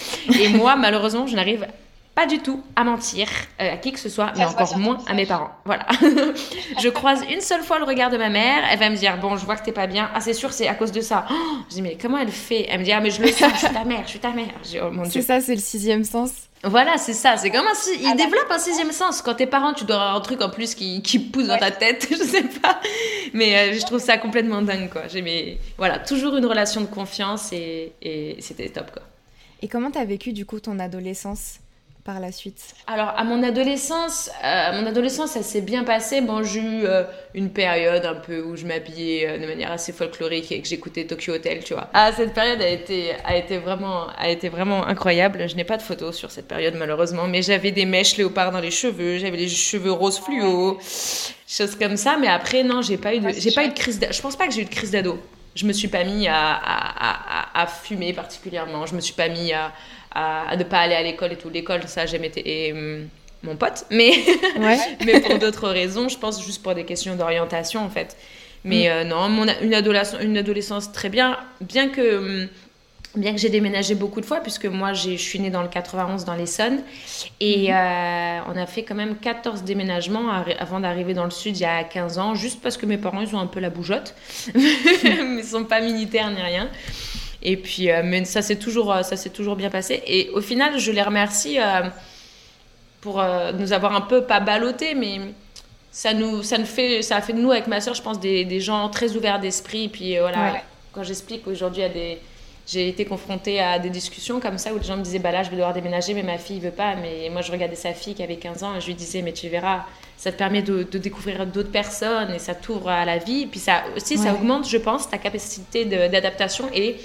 Et 0.41 0.49
moi, 0.49 0.75
malheureusement, 0.79 1.27
je 1.27 1.37
n'arrive 1.37 1.67
pas 2.15 2.27
du 2.27 2.41
tout 2.41 2.63
à 2.77 2.85
mentir 2.85 3.29
euh, 3.61 3.75
à 3.75 3.77
qui 3.77 3.93
que 3.93 3.99
ce 3.99 4.09
soit, 4.09 4.33
mais 4.37 4.45
encore 4.45 4.77
moins 4.77 4.99
à 5.07 5.15
mes 5.15 5.27
parents. 5.27 5.51
Voilà. 5.65 5.87
je 6.83 6.89
croise 6.89 7.23
une 7.31 7.41
seule 7.41 7.63
fois 7.63 7.79
le 7.79 7.85
regard 7.85 8.11
de 8.11 8.17
ma 8.17 8.29
mère, 8.29 8.63
elle 8.71 8.79
va 8.79 8.91
me 8.91 8.97
dire 8.97 9.17
Bon, 9.19 9.37
je 9.37 9.45
vois 9.45 9.57
que 9.57 9.65
t'es 9.65 9.73
pas 9.73 9.87
bien. 9.87 10.11
Ah, 10.15 10.21
c'est 10.21 10.35
sûr, 10.35 10.53
c'est 10.53 10.69
à 10.69 10.75
cause 10.75 10.93
de 10.93 11.01
ça. 11.01 11.27
je 11.69 11.75
dis 11.75 11.83
Mais 11.83 11.97
comment 12.01 12.19
elle 12.19 12.31
fait? 12.31 12.67
Elle 12.69 12.81
me 12.81 12.85
dit 12.85 12.93
Ah, 12.93 13.01
mais 13.01 13.11
je 13.11 13.23
le 13.23 13.29
sens, 13.29 13.53
je 13.55 13.59
suis 13.67 13.75
ta 13.75 13.85
mère, 13.85 14.03
je 14.05 14.11
suis 14.11 14.19
ta 14.19 14.31
mère. 14.31 14.51
Oh, 14.83 15.03
c'est 15.09 15.23
ça, 15.23 15.41
c'est 15.41 15.55
le 15.55 15.61
sixième 15.61 16.05
sens. 16.05 16.33
Voilà, 16.63 16.99
c'est 16.99 17.15
ça. 17.15 17.37
C'est 17.39 17.51
comme 17.51 17.67
un. 17.67 17.93
Il 17.99 18.07
ah, 18.07 18.15
développe 18.15 18.51
un 18.51 18.59
sixième 18.59 18.93
sens. 18.93 19.23
Quand 19.23 19.35
t'es 19.35 19.47
parent, 19.47 19.73
tu 19.73 19.85
dois 19.85 19.97
avoir 19.97 20.17
un 20.17 20.21
truc 20.21 20.43
en 20.43 20.51
plus 20.51 20.75
qui, 20.75 21.01
qui 21.01 21.19
pousse 21.19 21.47
dans 21.47 21.59
ta 21.59 21.71
tête. 21.71 22.07
je 22.11 22.17
sais 22.17 22.43
pas. 22.43 22.81
Mais 23.33 23.57
euh, 23.57 23.73
je 23.79 23.87
trouve 23.87 24.01
ça 24.01 24.19
complètement 24.19 24.61
dingue, 24.61 24.91
quoi. 24.91 25.09
J'ai 25.09 25.59
Voilà, 25.79 25.99
toujours 25.99 26.37
une 26.37 26.45
relation 26.45 26.83
de 26.83 26.87
confiance 26.87 27.53
et, 27.53 27.95
et 28.03 28.37
c'était 28.41 28.69
top, 28.69 28.91
quoi. 28.91 29.03
Et 29.63 29.69
comment 29.69 29.91
t'as 29.91 30.05
vécu, 30.05 30.33
du 30.33 30.45
coup, 30.45 30.61
ton 30.61 30.79
adolescence? 30.79 31.61
Par 32.05 32.21
la 32.21 32.33
suite 32.33 32.75
Alors, 32.87 33.13
à 33.17 33.25
mon 33.25 33.43
adolescence, 33.43 34.31
euh, 34.45 34.81
mon 34.81 34.87
adolescence, 34.87 35.33
ça 35.33 35.43
s'est 35.43 35.61
bien 35.61 35.85
passé. 35.85 36.21
Bon, 36.21 36.43
j'ai 36.43 36.61
eu 36.61 36.85
euh, 36.85 37.05
une 37.35 37.51
période 37.51 38.05
un 38.05 38.15
peu 38.15 38.43
où 38.43 38.57
je 38.57 38.67
m'habillais 38.67 39.29
euh, 39.29 39.39
de 39.39 39.47
manière 39.47 39.71
assez 39.71 39.93
folklorique 39.93 40.51
et 40.53 40.61
que 40.61 40.69
j'écoutais 40.69 41.07
Tokyo 41.07 41.35
Hotel, 41.35 41.63
tu 41.63 41.75
vois. 41.75 41.89
Ah, 41.93 42.11
cette 42.17 42.33
période 42.33 42.61
a 42.63 42.69
été, 42.69 43.13
a 43.25 43.37
été, 43.37 43.59
vraiment, 43.59 44.07
a 44.19 44.29
été 44.29 44.49
vraiment 44.49 44.87
incroyable. 44.87 45.49
Je 45.49 45.57
n'ai 45.57 45.65
pas 45.65 45.77
de 45.77 45.83
photos 45.83 46.17
sur 46.17 46.31
cette 46.31 46.49
période, 46.49 46.75
malheureusement, 46.77 47.27
mais 47.27 47.43
j'avais 47.43 47.71
des 47.71 47.85
mèches 47.87 48.17
léopard 48.17 48.53
dans 48.53 48.61
les 48.61 48.71
cheveux, 48.71 49.19
j'avais 49.19 49.37
les 49.37 49.49
cheveux 49.49 49.93
roses 49.93 50.19
fluo, 50.19 50.79
choses 51.49 51.77
comme 51.77 51.97
ça. 51.97 52.17
Mais 52.19 52.29
après, 52.29 52.63
non, 52.63 52.83
j'ai 52.83 52.97
pas 52.97 53.15
eu 53.15 53.21
de, 53.21 53.29
j'ai 53.31 53.53
pas 53.53 53.65
eu 53.65 53.69
de 53.69 53.75
crise 53.75 54.01
Je 54.11 54.21
pense 54.21 54.37
pas 54.37 54.47
que 54.47 54.55
j'ai 54.55 54.63
eu 54.63 54.67
de 54.67 54.71
crise 54.71 54.91
d'ado. 54.91 55.19
Je 55.57 55.67
me 55.67 55.73
suis 55.73 55.89
pas 55.89 56.05
mis 56.05 56.29
à, 56.29 56.53
à, 56.55 57.59
à, 57.59 57.63
à 57.63 57.67
fumer 57.67 58.13
particulièrement. 58.13 58.87
Je 58.87 58.95
me 58.95 59.01
suis 59.01 59.15
pas 59.15 59.29
mis 59.29 59.53
à 59.53 59.73
à, 60.13 60.57
ne 60.57 60.65
pas 60.65 60.79
aller 60.79 60.95
à 60.95 61.03
l'école 61.03 61.33
et 61.33 61.37
tout. 61.37 61.51
L'école, 61.51 61.83
ça, 61.87 62.07
j'aime 62.07 62.25
été 62.25 62.73
hum, 62.73 63.09
mon 63.43 63.57
pote, 63.57 63.85
mais, 63.91 64.13
mais 65.05 65.21
pour 65.21 65.39
d'autres 65.39 65.69
raisons, 65.69 66.09
je 66.09 66.19
pense 66.19 66.45
juste 66.45 66.63
pour 66.63 66.75
des 66.75 66.85
questions 66.85 67.17
d'orientation 67.17 67.85
en 67.85 67.91
fait. 67.91 68.17
Mais 68.65 68.89
mm. 68.89 68.93
euh, 68.93 69.05
non, 69.05 69.29
mon, 69.29 69.47
une, 69.63 69.75
adolescence, 69.75 70.21
une 70.23 70.37
adolescence 70.37 70.93
très 70.93 71.09
bien, 71.09 71.39
bien 71.61 71.89
que, 71.89 72.19
hum, 72.19 72.49
bien 73.17 73.33
que 73.33 73.39
j'ai 73.39 73.49
déménagé 73.49 73.95
beaucoup 73.95 74.21
de 74.21 74.27
fois, 74.27 74.41
puisque 74.41 74.67
moi 74.67 74.93
je 74.93 75.17
suis 75.17 75.41
née 75.41 75.51
dans 75.51 75.63
le 75.63 75.69
91 75.69 76.25
dans 76.27 76.35
l'Essonne, 76.35 76.83
et 77.41 77.69
mm-hmm. 77.69 78.41
euh, 78.41 78.53
on 78.53 78.57
a 78.57 78.67
fait 78.67 78.83
quand 78.83 78.95
même 78.95 79.17
14 79.17 79.63
déménagements 79.63 80.31
avant 80.59 80.81
d'arriver 80.81 81.15
dans 81.15 81.25
le 81.25 81.31
sud 81.31 81.57
il 81.57 81.63
y 81.63 81.67
a 81.67 81.83
15 81.83 82.19
ans, 82.19 82.35
juste 82.35 82.61
parce 82.61 82.77
que 82.77 82.85
mes 82.85 82.99
parents 82.99 83.23
ils 83.23 83.35
ont 83.35 83.41
un 83.41 83.47
peu 83.47 83.61
la 83.61 83.71
bougeotte, 83.71 84.15
mais 84.55 84.61
ils 85.39 85.45
sont 85.45 85.65
pas 85.65 85.81
militaires 85.81 86.31
ni 86.31 86.43
rien. 86.43 86.69
Et 87.43 87.57
puis, 87.57 87.91
euh, 87.91 88.03
mais 88.05 88.25
ça 88.25 88.43
s'est 88.43 88.57
toujours, 88.57 88.93
euh, 88.93 89.03
ça 89.03 89.17
s'est 89.17 89.31
toujours 89.31 89.57
bien 89.57 89.71
passé. 89.71 90.03
Et 90.07 90.31
au 90.31 90.41
final, 90.41 90.79
je 90.79 90.93
les 90.93 91.03
remercie 91.03 91.59
euh, 91.59 91.83
pour 93.01 93.23
nous 93.59 93.73
avoir 93.73 93.95
un 93.95 94.03
peu 94.03 94.25
pas 94.25 94.41
ballotté, 94.41 94.95
mais 94.95 95.21
ça 95.91 96.13
nous, 96.13 96.43
ça 96.43 96.59
nous 96.59 96.67
fait, 96.67 97.01
ça 97.01 97.17
a 97.17 97.21
fait 97.23 97.33
de 97.33 97.41
nous 97.41 97.51
avec 97.51 97.67
ma 97.67 97.81
soeur, 97.81 97.95
je 97.95 98.03
pense, 98.03 98.21
des, 98.21 98.45
des 98.45 98.61
gens 98.61 98.89
très 98.91 99.17
ouverts 99.17 99.41
d'esprit. 99.41 99.85
Et 99.85 99.89
puis 99.89 100.19
voilà, 100.19 100.61
quand 100.93 101.03
j'explique 101.03 101.47
aujourd'hui 101.47 101.83
à 101.83 101.89
des 101.89 102.19
j'ai 102.71 102.89
été 102.89 103.05
confrontée 103.05 103.61
à 103.61 103.79
des 103.79 103.91
discussions 103.91 104.39
comme 104.39 104.59
ça 104.59 104.73
où 104.73 104.79
les 104.79 104.85
gens 104.85 104.97
me 104.97 105.03
disaient 105.03 105.19
bah 105.19 105.33
là 105.33 105.43
je 105.43 105.51
vais 105.51 105.57
devoir 105.57 105.73
déménager 105.73 106.15
mais 106.15 106.23
ma 106.23 106.39
fille 106.39 106.61
veut 106.61 106.71
pas 106.71 106.95
mais 106.95 107.29
moi 107.31 107.43
je 107.43 107.51
regardais 107.51 107.75
sa 107.75 107.95
fille 107.95 108.15
qui 108.15 108.23
avait 108.23 108.37
15 108.37 108.63
ans 108.63 108.77
et 108.77 108.81
je 108.81 108.87
lui 108.87 108.95
disais 108.95 109.23
mais 109.23 109.33
tu 109.33 109.49
verras 109.49 109.87
ça 110.17 110.31
te 110.31 110.37
permet 110.37 110.63
de, 110.63 110.83
découvrir 110.83 111.47
d'autres 111.47 111.73
personnes 111.73 112.31
et 112.31 112.39
ça 112.39 112.55
t'ouvre 112.55 112.91
à 112.91 113.05
la 113.05 113.19
vie 113.19 113.43
et 113.43 113.47
puis 113.47 113.59
ça 113.61 113.83
aussi 113.97 114.19
ça 114.19 114.35
augmente 114.35 114.69
je 114.69 114.77
pense 114.77 115.09
ta 115.09 115.19
capacité 115.19 115.85
d'adaptation 115.85 116.67
et 116.75 116.97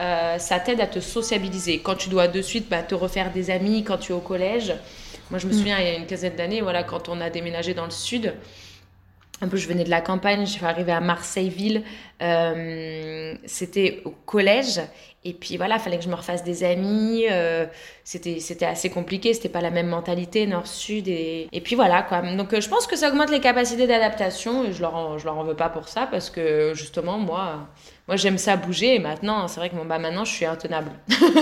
euh, 0.00 0.38
ça 0.38 0.58
t'aide 0.60 0.80
à 0.80 0.86
te 0.86 1.00
sociabiliser 1.00 1.80
quand 1.80 1.94
tu 1.94 2.08
dois 2.08 2.28
de 2.28 2.42
suite 2.42 2.68
bah, 2.68 2.82
te 2.82 2.94
refaire 2.94 3.32
des 3.32 3.50
amis 3.50 3.84
quand 3.84 3.98
tu 3.98 4.12
es 4.12 4.14
au 4.14 4.20
collège 4.20 4.74
moi 5.30 5.38
je 5.38 5.46
me 5.46 5.52
mm. 5.52 5.56
souviens 5.56 5.78
il 5.78 5.86
y 5.86 5.90
a 5.90 5.94
une 5.94 6.06
quinzaine 6.06 6.36
d'années 6.36 6.60
voilà 6.60 6.82
quand 6.82 7.08
on 7.08 7.20
a 7.20 7.30
déménagé 7.30 7.74
dans 7.74 7.84
le 7.84 7.90
sud 7.90 8.34
un 9.42 9.48
peu, 9.48 9.56
je 9.56 9.66
venais 9.66 9.84
de 9.84 9.90
la 9.90 10.02
campagne, 10.02 10.44
je 10.44 10.50
suis 10.50 10.64
arrivée 10.66 10.92
à 10.92 11.00
Marseille-Ville. 11.00 11.82
Euh, 12.20 13.34
c'était 13.46 14.02
au 14.04 14.10
collège. 14.10 14.82
Et 15.24 15.32
puis 15.32 15.56
voilà, 15.56 15.76
il 15.76 15.80
fallait 15.80 15.96
que 15.96 16.04
je 16.04 16.10
me 16.10 16.14
refasse 16.14 16.44
des 16.44 16.62
amis. 16.62 17.24
Euh, 17.30 17.66
c'était, 18.04 18.38
c'était 18.40 18.66
assez 18.66 18.90
compliqué, 18.90 19.32
c'était 19.32 19.48
pas 19.48 19.62
la 19.62 19.70
même 19.70 19.86
mentalité 19.86 20.46
nord-sud. 20.46 21.08
Et, 21.08 21.48
et 21.52 21.60
puis 21.62 21.74
voilà, 21.74 22.02
quoi. 22.02 22.20
Donc 22.20 22.52
euh, 22.52 22.60
je 22.60 22.68
pense 22.68 22.86
que 22.86 22.96
ça 22.96 23.08
augmente 23.08 23.30
les 23.30 23.40
capacités 23.40 23.86
d'adaptation. 23.86 24.64
Et 24.64 24.72
je 24.72 24.82
leur, 24.82 24.94
en, 24.94 25.16
je 25.16 25.24
leur 25.24 25.38
en 25.38 25.44
veux 25.44 25.56
pas 25.56 25.70
pour 25.70 25.88
ça 25.88 26.06
parce 26.06 26.28
que 26.28 26.74
justement, 26.74 27.16
moi, 27.16 27.68
moi 28.10 28.16
j'aime 28.16 28.38
ça 28.38 28.56
bouger. 28.56 28.96
Et 28.96 28.98
maintenant, 28.98 29.46
c'est 29.46 29.60
vrai 29.60 29.70
que 29.70 29.76
bon, 29.76 29.84
bah, 29.84 30.00
maintenant, 30.00 30.24
je 30.24 30.32
suis 30.32 30.44
intenable. 30.44 30.90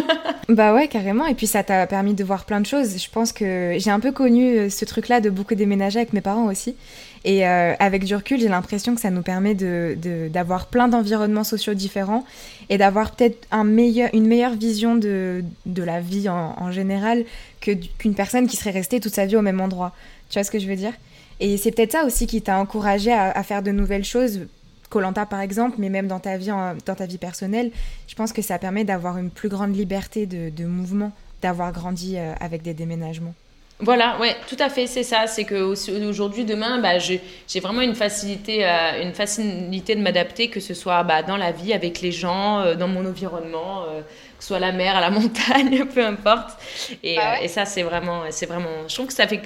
bah 0.51 0.75
ouais, 0.75 0.87
carrément. 0.87 1.25
Et 1.25 1.33
puis 1.33 1.47
ça 1.47 1.63
t'a 1.63 1.87
permis 1.87 2.13
de 2.13 2.23
voir 2.23 2.45
plein 2.45 2.61
de 2.61 2.67
choses. 2.67 3.03
Je 3.03 3.09
pense 3.09 3.33
que 3.33 3.77
j'ai 3.79 3.91
un 3.91 4.01
peu 4.01 4.13
connu 4.13 4.69
ce 4.69 4.85
truc-là 4.85 5.23
de 5.23 5.31
beaucoup 5.31 5.55
déménager 5.55 5.99
avec 5.99 6.13
mes 6.13 6.21
parents 6.21 6.45
aussi. 6.45 6.77
Et 7.25 7.49
euh, 7.49 7.73
avec 7.79 8.05
du 8.05 8.15
recul, 8.15 8.39
j'ai 8.39 8.49
l'impression 8.49 8.95
que 8.95 9.01
ça 9.01 9.09
nous 9.09 9.23
permet 9.23 9.55
d'avoir 9.55 10.67
de, 10.67 10.71
plein 10.71 10.89
d'environnements 10.89 11.43
sociaux 11.43 11.73
différents 11.73 12.27
et 12.69 12.77
d'avoir 12.77 13.13
peut-être 13.13 13.47
un 13.51 13.65
meilleur, 13.65 14.11
une 14.13 14.27
meilleure 14.27 14.55
vision 14.55 14.95
de, 14.95 15.43
de 15.65 15.83
la 15.83 16.01
vie 16.03 16.29
en, 16.29 16.71
général 16.71 17.25
qu'une 17.63 18.15
personne 18.15 18.47
qui 18.47 18.59
serait 18.59 18.73
restée 18.73 19.01
toute 19.01 19.15
sa 19.15 19.25
vie 19.25 19.37
au 19.37 19.43
même 19.43 19.63
endroit. 19.63 19.95
Tu 20.29 20.35
vois 20.39 20.45
ce 20.45 20.51
que 20.51 20.59
je 20.59 20.67
veux 20.67 20.77
dire? 20.77 20.93
Et 21.41 21.57
c'est 21.57 21.71
peut-être 21.71 21.93
ça 21.93 22.05
aussi 22.05 22.27
qui 22.27 22.43
t'a 22.43 22.59
encouragé 22.59 23.11
à, 23.11 23.43
faire 23.43 23.63
de 23.63 23.71
nouvelles 23.71 24.05
choses. 24.05 24.41
Colanta 24.89 25.27
par 25.27 25.41
exemple, 25.41 25.77
mais 25.79 25.89
même 25.89 26.09
dans 26.09 26.21
ta 26.21 26.37
vie, 26.37 26.51
dans 26.87 26.95
ta 26.95 27.07
vie 27.07 27.19
personnelle, 27.19 27.71
je 28.07 28.15
pense 28.15 28.33
que 28.33 28.43
ça 28.43 28.59
permet 28.59 28.85
d'avoir 28.85 29.19
une 29.19 29.31
plus 29.31 29.49
grande 29.49 29.77
liberté 29.77 30.27
de, 30.27 30.51
de 30.51 30.65
mouvement, 30.65 31.13
d'avoir 31.43 31.73
grandi 31.73 32.17
euh, 32.17 32.33
avec 32.41 32.63
des 32.63 32.75
déménagements. 32.75 33.35
Voilà, 33.81 34.19
ouais, 34.19 34.35
tout 34.49 34.57
à 34.59 34.69
fait, 34.71 34.89
c'est 34.89 35.05
ça. 35.05 35.29
C'est 35.29 35.45
qu'aujourd'hui, 35.45 36.45
demain, 36.45 36.81
bah, 36.81 36.99
j'ai 36.99 37.21
vraiment 37.61 37.81
une 37.81 37.95
facilité, 37.95 38.67
euh, 38.67 39.03
une 39.03 39.15
facilité 39.15 39.95
de 39.95 40.01
m'adapter, 40.01 40.49
que 40.49 40.59
ce 40.59 40.75
soit 40.75 41.05
bah, 41.05 41.23
dans 41.23 41.37
la 41.37 41.53
vie, 41.53 41.73
avec 41.73 42.01
les 42.01 42.11
gens, 42.11 42.61
euh, 42.61 42.75
dans 42.75 42.89
mon 42.89 43.07
environnement, 43.07 43.85
euh, 43.85 44.01
que 44.01 44.43
ce 44.43 44.49
soit 44.49 44.59
la 44.59 44.73
mer, 44.73 44.97
à 44.97 45.01
la 45.01 45.11
montagne, 45.19 45.85
peu 45.87 46.05
importe. 46.05 46.59
Et, 47.05 47.19
ah 47.19 47.41
et 47.41 47.47
ça, 47.47 47.65
c'est 47.67 47.85
vraiment, 47.85 48.23
c'est 48.31 48.47
vraiment. 48.47 48.89
Je 48.89 48.95
trouve 48.95 49.07
que 49.07 49.13
ça 49.13 49.29
fait 49.29 49.43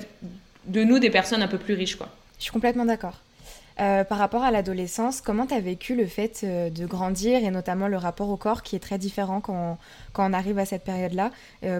de 0.65 0.83
nous 0.83 0.99
des 0.99 1.11
personnes 1.11 1.43
un 1.43 1.49
peu 1.49 1.59
plus 1.59 1.75
riches, 1.75 1.97
quoi. 1.97 2.09
Je 2.39 2.45
suis 2.45 2.53
complètement 2.53 2.87
d'accord. 2.87 3.19
Par 3.76 4.19
rapport 4.19 4.43
à 4.43 4.50
l'adolescence, 4.50 5.21
comment 5.21 5.47
tu 5.47 5.55
as 5.55 5.61
vécu 5.61 5.95
le 5.95 6.07
fait 6.07 6.45
de 6.45 6.87
grandir 6.87 7.45
et 7.45 7.50
notamment 7.50 7.88
le 7.88 7.97
rapport 7.97 8.29
au 8.29 8.37
corps 8.37 8.62
qui 8.62 8.76
est 8.76 8.81
très 8.81 8.99
différent 8.99 9.41
quand, 9.41 9.79
quand 10.12 10.29
on 10.29 10.33
arrive 10.33 10.59
à 10.59 10.67
cette 10.67 10.85
période-là 10.85 11.31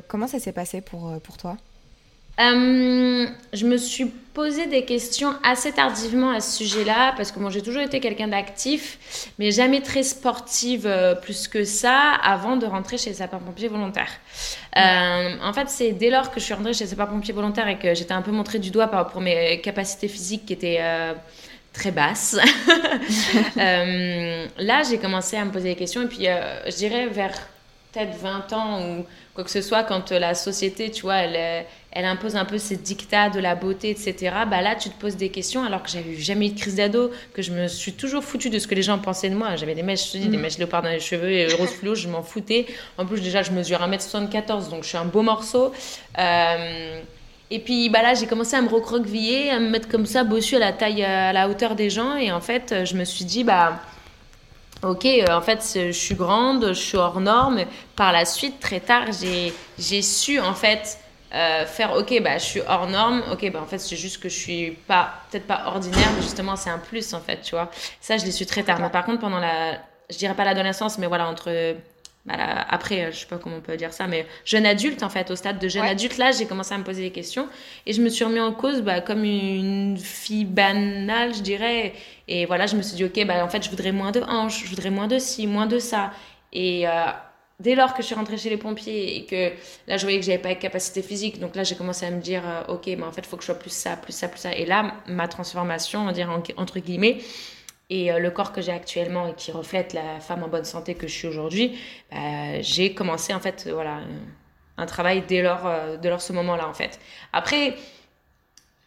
Comment 0.09 0.27
ça 0.27 0.39
s'est 0.39 0.53
passé 0.53 0.81
pour, 0.81 1.13
pour 1.23 1.37
toi? 1.37 1.57
Euh, 2.41 3.27
je 3.53 3.67
me 3.67 3.77
suis 3.77 4.07
posé 4.07 4.67
des 4.67 4.87
questions 4.87 5.35
assez 5.43 5.71
tardivement 5.71 6.31
à 6.31 6.41
ce 6.41 6.65
sujet-là, 6.65 7.13
parce 7.17 7.31
que 7.31 7.51
j'ai 7.51 7.61
toujours 7.61 7.83
été 7.83 8.01
quelqu'un 8.01 8.29
d'actif, 8.29 9.31
mais 9.39 9.51
jamais 9.51 9.83
très 9.83 10.03
sportive 10.03 10.87
euh, 10.87 11.15
plus 11.15 11.47
que 11.47 11.65
ça 11.65 12.15
avant 12.23 12.57
de 12.57 12.65
rentrer 12.65 12.97
chez 12.97 13.11
les 13.11 13.17
sapeurs-pompiers 13.17 13.69
volontaires. 13.69 14.13
Euh, 14.79 15.37
en 15.43 15.53
fait, 15.53 15.69
c'est 15.69 15.93
dès 15.93 16.09
lors 16.09 16.31
que 16.31 16.41
je 16.41 16.47
suis 16.47 16.55
rentrée 16.55 16.73
chez 16.73 16.85
les 16.85 16.91
sapeurs-pompiers 16.91 17.35
volontaires 17.35 17.69
et 17.69 17.79
que 17.79 17.95
j'étais 17.95 18.15
un 18.15 18.23
peu 18.23 18.33
montrée 18.33 18.59
du 18.59 18.71
doigt 18.71 18.89
pour 18.89 19.21
mes 19.21 19.61
capacités 19.61 20.09
physiques 20.09 20.47
qui 20.47 20.55
étaient 20.55 20.81
très 21.73 21.91
basses. 21.91 22.37
là, 23.57 24.83
j'ai 24.89 24.99
commencé 24.99 25.37
à 25.37 25.45
me 25.45 25.51
poser 25.51 25.71
des 25.71 25.77
questions, 25.77 26.03
et 26.03 26.07
puis 26.07 26.25
je 26.27 26.77
dirais 26.77 27.07
vers 27.07 27.33
peut-être 27.93 28.17
20 28.17 28.53
ans 28.53 28.89
ou 28.89 29.07
quoi 29.35 29.45
que 29.45 29.51
ce 29.51 29.63
soit, 29.63 29.83
quand 29.83 30.13
la 30.13 30.35
société, 30.35 30.91
tu 30.91 31.03
vois, 31.03 31.17
elle 31.17 31.67
elle 31.95 32.07
impose 32.07 32.37
un 32.37 32.47
peu 32.47 32.57
ses 32.57 32.77
dictats 32.77 33.29
de 33.29 33.39
la 33.39 33.55
beauté, 33.55 33.91
etc. 33.91 34.35
Bah 34.51 34.63
là, 34.63 34.75
tu 34.75 34.89
te 34.89 34.99
poses 34.99 35.17
des 35.17 35.29
questions 35.29 35.63
alors 35.63 35.83
que 35.83 35.91
j'avais 35.91 36.17
jamais 36.17 36.47
eu 36.47 36.51
de 36.51 36.59
crise 36.59 36.77
d'ado, 36.77 37.11
que 37.35 37.43
je 37.43 37.53
me 37.53 37.69
suis 37.69 37.93
toujours 37.93 38.25
foutue 38.25 38.49
de 38.49 38.59
ce 38.59 38.67
que 38.67 38.75
les 38.75 38.83
gens 38.83 38.99
pensaient 38.99 39.29
de 39.29 39.35
moi. 39.35 39.57
J'avais 39.57 39.75
des 39.75 39.83
mèches, 39.83 40.13
des 40.13 40.27
mm. 40.27 40.41
mèches 40.41 40.59
léopard 40.59 40.83
dans 40.83 40.89
les 40.89 41.01
cheveux 41.01 41.31
et 41.31 41.53
rose 41.53 41.71
fluo, 41.71 41.95
je 41.95 42.09
m'en 42.09 42.23
foutais. 42.23 42.67
En 42.97 43.05
plus, 43.05 43.21
déjà, 43.21 43.43
je 43.43 43.53
mesure 43.53 43.79
1m74, 43.81 44.71
donc 44.71 44.85
je 44.85 44.89
suis 44.89 44.97
un 44.97 45.05
beau 45.05 45.21
morceau. 45.21 45.73
Euh, 46.19 47.01
et 47.55 47.59
puis 47.59 47.91
bah 47.91 48.01
là, 48.01 48.15
j'ai 48.15 48.27
commencé 48.27 48.57
à 48.57 48.63
me 48.63 48.69
recroqueviller, 48.69 49.51
à 49.51 49.61
me 49.61 49.69
mettre 49.69 49.87
comme 49.89 50.07
ça, 50.07 50.25
bossu 50.25 50.57
à 50.57 50.59
la 50.59 50.73
taille, 50.73 51.05
à 51.05 51.35
la 51.35 51.51
hauteur 51.51 51.75
des 51.75 51.91
gens. 51.91 52.17
Et 52.17 52.33
en 52.33 52.41
fait, 52.41 52.87
je 52.87 52.97
me 52.97 53.05
suis 53.05 53.27
dit, 53.27 53.45
bah. 53.45 53.79
Ok, 54.83 55.05
euh, 55.05 55.27
en 55.31 55.43
fait, 55.43 55.61
je 55.77 55.93
suis 55.93 56.17
grande, 56.17 56.69
je 56.69 56.73
suis 56.73 56.97
hors 56.97 57.21
norme. 57.21 57.61
Par 57.95 58.11
la 58.11 58.25
suite, 58.25 58.59
très 58.59 58.81
tard, 58.81 59.05
j'ai 59.13 60.03
su 60.03 60.41
en 60.41 60.55
fait 60.55 60.99
euh, 61.35 61.65
faire 61.65 61.95
ok 61.95 62.21
bah 62.21 62.37
je 62.37 62.45
suis 62.45 62.61
hors 62.69 62.87
norme 62.89 63.23
ok 63.33 63.51
bah 63.51 63.61
en 63.63 63.67
fait 63.67 63.79
c'est 63.79 63.97
juste 63.97 64.23
que 64.23 64.29
je 64.29 64.39
suis 64.39 64.73
pas 64.73 65.15
peut-être 65.31 65.47
pas 65.47 65.63
ordinaire 65.65 66.11
mais 66.15 66.21
justement 66.21 66.57
c'est 66.57 66.69
un 66.69 66.79
plus 66.79 67.15
en 67.15 67.21
fait 67.21 67.41
tu 67.41 67.55
vois 67.55 67.71
ça 68.03 68.19
je 68.19 68.27
l'ai 68.27 68.33
su 68.33 68.45
très 68.45 68.63
tard 68.63 68.79
mais 68.81 68.91
par 68.91 69.07
contre 69.07 69.21
pendant 69.21 69.39
la 69.39 69.79
je 70.11 70.19
dirais 70.19 70.35
pas 70.35 70.45
l'adolescence 70.45 70.99
mais 70.99 71.07
voilà 71.07 71.27
entre 71.27 71.75
après 72.29 73.11
je 73.11 73.19
sais 73.19 73.27
pas 73.27 73.39
comment 73.39 73.57
on 73.57 73.61
peut 73.61 73.77
dire 73.77 73.93
ça 73.93 74.07
mais 74.07 74.27
jeune 74.45 74.65
adulte 74.65 75.03
en 75.03 75.09
fait 75.09 75.29
au 75.33 75.37
stade 75.37 75.59
de 75.59 75.69
jeune 75.69 75.83
adulte 75.83 76.19
là 76.19 76.31
j'ai 76.31 76.47
commencé 76.47 76.73
à 76.73 76.79
me 76.79 76.85
poser 76.85 77.03
des 77.03 77.11
questions 77.11 77.49
et 77.85 77.93
je 77.93 78.01
me 78.01 78.09
suis 78.09 78.25
remis 78.25 78.39
en 78.39 78.53
cause 78.53 78.83
bah, 78.83 79.01
comme 79.01 79.25
une 79.25 79.99
fille 79.99 80.45
banale 80.45 81.35
je 81.35 81.41
dirais. 81.41 81.95
Et 82.29 82.47
voilà 82.47 82.67
je 82.67 82.77
me 82.77 82.83
suis 82.83 82.95
dit 82.97 83.05
ok 83.05 83.27
bah 83.27 83.45
en 83.45 83.49
fait 83.49 83.65
je 83.65 83.71
voudrais 83.71 83.93
moins 83.93 84.13
de 84.13 84.21
hanches 84.21 84.63
je 84.65 84.71
voudrais 84.71 84.91
moins 84.91 85.09
de 85.09 85.19
ci 85.19 85.47
moins 85.47 85.67
de 85.67 85.79
ça. 85.79 86.13
Et 86.53 86.87
euh, 86.87 87.07
dès 87.59 87.75
lors 87.75 87.95
que 87.95 88.03
je 88.03 88.07
suis 88.07 88.15
rentrée 88.15 88.37
chez 88.37 88.51
les 88.51 88.57
pompiers 88.57 89.17
et 89.17 89.27
que 89.27 89.53
là 89.89 89.97
je 89.97 90.03
voyais 90.03 90.21
que 90.21 90.25
j'avais 90.25 90.39
pas 90.39 90.55
de 90.55 90.61
capacité 90.61 91.03
physique, 91.03 91.41
donc 91.41 91.57
là 91.57 91.65
j'ai 91.65 91.75
commencé 91.75 92.07
à 92.07 92.11
me 92.11 92.21
dire 92.21 92.43
euh, 92.47 92.75
ok, 92.75 92.87
mais 92.87 93.03
en 93.03 93.13
fait 93.13 93.23
il 93.23 93.29
faut 93.29 93.37
que 93.37 93.43
je 93.43 93.47
sois 93.47 93.59
plus 93.59 93.73
ça, 93.73 93.97
plus 93.97 94.13
ça, 94.13 94.29
plus 94.29 94.41
ça. 94.41 94.55
Et 94.55 94.65
là 94.65 94.95
ma 95.07 95.29
transformation, 95.29 96.03
on 96.03 96.05
va 96.07 96.13
dire 96.13 96.31
entre 96.57 96.79
guillemets, 96.79 97.19
et 97.93 98.11
euh, 98.11 98.19
le 98.19 98.31
corps 98.31 98.53
que 98.53 98.63
j'ai 98.63 98.73
actuellement 98.73 99.29
et 99.29 99.35
qui 99.35 99.53
reflète 99.53 99.93
la 99.93 100.19
femme 100.21 100.43
en 100.43 100.49
bonne 100.49 100.65
santé 100.65 100.95
que 100.95 101.07
je 101.07 101.13
suis 101.13 101.29
aujourd'hui, 101.29 101.79
bah, 102.11 102.61
j'ai 102.61 102.95
commencé 102.95 103.35
en 103.35 103.41
fait 103.41 103.69
voilà 103.71 104.01
un 104.79 104.87
travail 104.87 105.23
dès 105.29 105.43
lors, 105.43 105.67
euh, 105.67 105.99
lors 106.03 106.23
ce 106.23 106.33
moment-là 106.33 106.67
en 106.67 106.73
fait. 106.73 106.99
Après, 107.35 107.77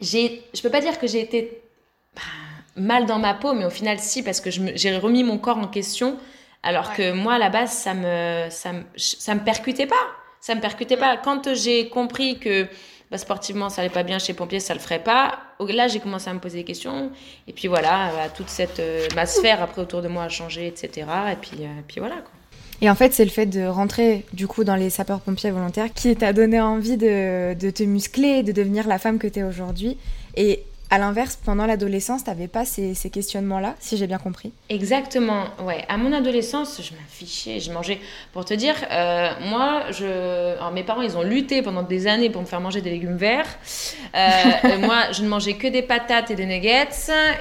j'ai, 0.02 0.42
je 0.56 0.62
peux 0.62 0.72
pas 0.72 0.82
dire 0.82 0.98
que 1.00 1.06
j'ai 1.06 1.22
été 1.22 1.62
bah, 2.16 2.22
mal 2.76 3.06
dans 3.06 3.20
ma 3.20 3.36
peau, 3.36 3.54
mais 3.54 3.66
au 3.66 3.70
final 3.70 4.00
si 4.00 4.24
parce 4.24 4.42
que 4.42 4.50
j'ai 4.50 4.98
remis 4.98 5.24
mon 5.24 5.38
corps 5.38 5.60
en 5.60 5.68
question 5.68 6.18
alors 6.64 6.94
que 6.94 7.12
moi, 7.12 7.36
à 7.36 7.38
la 7.38 7.50
base, 7.50 7.72
ça 7.72 7.94
me, 7.94 8.48
ça 8.50 8.74
me, 8.74 8.82
ça 8.98 9.36
me 9.36 9.42
percutait 9.42 9.86
pas. 9.86 10.08
Ça 10.42 10.56
me 10.56 10.62
percutait 10.62 10.98
pas. 10.98 11.16
Quand 11.16 11.54
j'ai 11.54 11.90
compris 11.90 12.40
que 12.40 12.68
bah, 13.16 13.20
sportivement, 13.20 13.70
ça 13.70 13.82
allait 13.82 13.90
pas 13.90 14.04
bien 14.04 14.20
chez 14.20 14.34
Pompier, 14.34 14.60
ça 14.60 14.74
le 14.74 14.82
ferait 14.82 15.02
pas. 15.02 15.40
Là, 15.60 15.88
j'ai 15.88 16.02
commencé 16.02 16.30
à 16.30 16.34
me 16.34 16.40
poser 16.40 16.58
des 16.58 16.64
questions. 16.66 17.12
Et 17.48 17.54
puis 17.54 17.70
voilà, 17.70 18.12
bah, 18.14 18.30
toute 18.36 18.50
cette 18.50 18.80
euh, 18.80 19.08
ma 19.16 19.26
sphère 19.26 19.62
après 19.62 19.82
autour 19.82 20.02
de 20.02 20.10
moi 20.10 20.24
a 20.24 20.30
changé, 20.30 20.68
etc. 20.68 21.08
Et 21.32 21.36
puis, 21.38 21.60
euh, 21.62 21.68
puis 21.88 22.00
voilà. 22.00 22.16
Quoi. 22.16 22.32
Et 22.82 22.90
en 22.90 22.96
fait, 22.96 23.14
c'est 23.14 23.24
le 23.24 23.32
fait 23.32 23.46
de 23.46 23.66
rentrer 23.66 24.26
du 24.34 24.48
coup 24.48 24.66
dans 24.66 24.76
les 24.76 24.90
sapeurs-pompiers 24.90 25.52
volontaires 25.52 25.94
qui 25.94 26.14
t'a 26.18 26.34
donné 26.34 26.60
envie 26.60 26.98
de, 26.98 27.54
de, 27.54 27.70
te 27.70 27.84
muscler, 27.84 28.44
de 28.44 28.52
devenir 28.52 28.86
la 28.86 29.00
femme 29.00 29.18
que 29.18 29.28
tu 29.28 29.40
es 29.40 29.44
aujourd'hui. 29.44 29.98
Et 30.36 30.64
à 30.90 30.98
l'inverse, 30.98 31.38
pendant 31.44 31.66
l'adolescence, 31.66 32.24
tu 32.24 32.30
n'avais 32.30 32.48
pas 32.48 32.66
ces, 32.66 32.96
questionnements-là, 33.10 33.76
si 33.80 33.98
j'ai 33.98 34.08
bien 34.08 34.18
compris 34.18 34.52
Exactement, 34.70 35.46
ouais. 35.64 35.84
À 35.90 35.98
mon 35.98 36.14
adolescence, 36.14 36.82
je 36.82 36.94
m'affichais, 36.94 37.60
je 37.60 37.72
mangeais. 37.72 38.00
Pour 38.34 38.46
te 38.46 38.54
dire, 38.54 38.76
euh, 38.92 39.30
moi, 39.50 39.84
je... 39.92 40.56
Alors, 40.58 40.72
mes 40.72 40.84
parents, 40.84 41.02
ils 41.02 41.18
ont 41.18 41.24
lutté 41.24 41.62
pendant 41.62 41.84
des 41.84 42.08
années 42.08 42.30
pour 42.30 42.42
me 42.42 42.48
faire 42.48 42.62
manger 42.62 42.82
des 42.82 42.92
légumes 42.92 43.18
verts. 43.18 43.48
Euh, 44.16 44.78
moi, 44.80 45.12
je 45.12 45.24
ne 45.24 45.28
mangeais 45.28 45.54
que 45.54 45.68
des 45.68 45.82
patates 45.82 46.32
et 46.32 46.36
des 46.36 46.46
nuggets. 46.46 46.88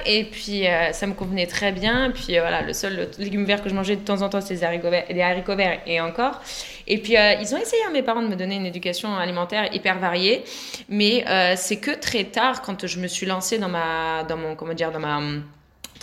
Et 0.05 0.23
puis, 0.23 0.67
euh, 0.67 0.91
ça 0.91 1.07
me 1.07 1.13
convenait 1.13 1.47
très 1.47 1.71
bien. 1.71 2.11
Puis, 2.11 2.37
voilà, 2.39 2.61
le 2.61 2.73
seul 2.73 3.09
légume 3.19 3.45
vert 3.45 3.61
que 3.61 3.69
je 3.69 3.75
mangeais 3.75 3.95
de 3.95 4.01
temps 4.01 4.21
en 4.21 4.29
temps, 4.29 4.41
c'est 4.41 4.55
des 4.55 4.63
haricots 4.63 4.89
verts, 4.89 5.05
des 5.09 5.21
haricots 5.21 5.55
verts 5.55 5.81
et 5.85 6.01
encore. 6.01 6.41
Et 6.87 6.99
puis, 6.99 7.13
ils 7.13 7.55
ont 7.55 7.57
essayé, 7.57 7.81
hein, 7.87 7.91
mes 7.91 8.03
parents, 8.03 8.21
de 8.21 8.27
me 8.27 8.35
donner 8.35 8.55
une 8.55 8.65
éducation 8.65 9.15
alimentaire 9.15 9.73
hyper 9.73 9.99
variée. 9.99 10.43
Mais 10.87 11.25
c'est 11.57 11.77
que 11.77 11.91
très 11.91 12.25
tard, 12.25 12.61
quand 12.61 12.85
je 12.85 12.99
me 12.99 13.07
suis 13.07 13.25
lancée 13.25 13.57
dans 13.57 13.69
ma, 13.69 14.23
dans 14.23 14.37
mon, 14.37 14.55
comment 14.55 14.73
dire, 14.73 14.91
dans 14.91 14.99
ma 14.99 15.17
hum, 15.17 15.43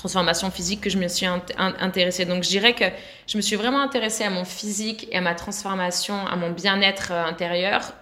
transformation 0.02 0.50
physique 0.50 0.80
que 0.80 0.90
je 0.90 0.98
me 0.98 1.06
suis 1.06 1.26
intéressée. 1.26 2.24
Donc 2.24 2.42
je 2.42 2.48
dirais 2.48 2.74
que 2.74 2.84
je 3.28 3.36
me 3.36 3.42
suis 3.42 3.54
vraiment 3.54 3.80
intéressée 3.80 4.24
à 4.24 4.30
mon 4.30 4.44
physique 4.44 5.06
et 5.12 5.18
à 5.18 5.20
ma 5.20 5.34
transformation, 5.34 6.26
à 6.26 6.34
mon 6.34 6.50
bien-être 6.50 7.12
euh, 7.12 7.24
intérieur 7.24 7.92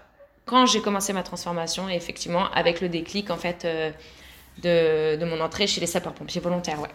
quand 0.47 0.65
j'ai 0.67 0.81
commencé 0.81 1.13
ma 1.13 1.23
transformation 1.23 1.89
et 1.91 1.95
effectivement 1.95 2.51
avec 2.53 2.81
le 2.81 2.89
déclic 2.89 3.31
en 3.31 3.37
fait 3.37 3.65
euh, 3.65 3.91
de, 4.63 5.21
de, 5.21 5.25
mon 5.27 5.41
entrée 5.41 5.67
chez 5.67 5.81
les 5.81 5.87
sapeurs-pompiers 5.87 6.41
volontaires. 6.41 6.81
Ouais. 6.81 6.89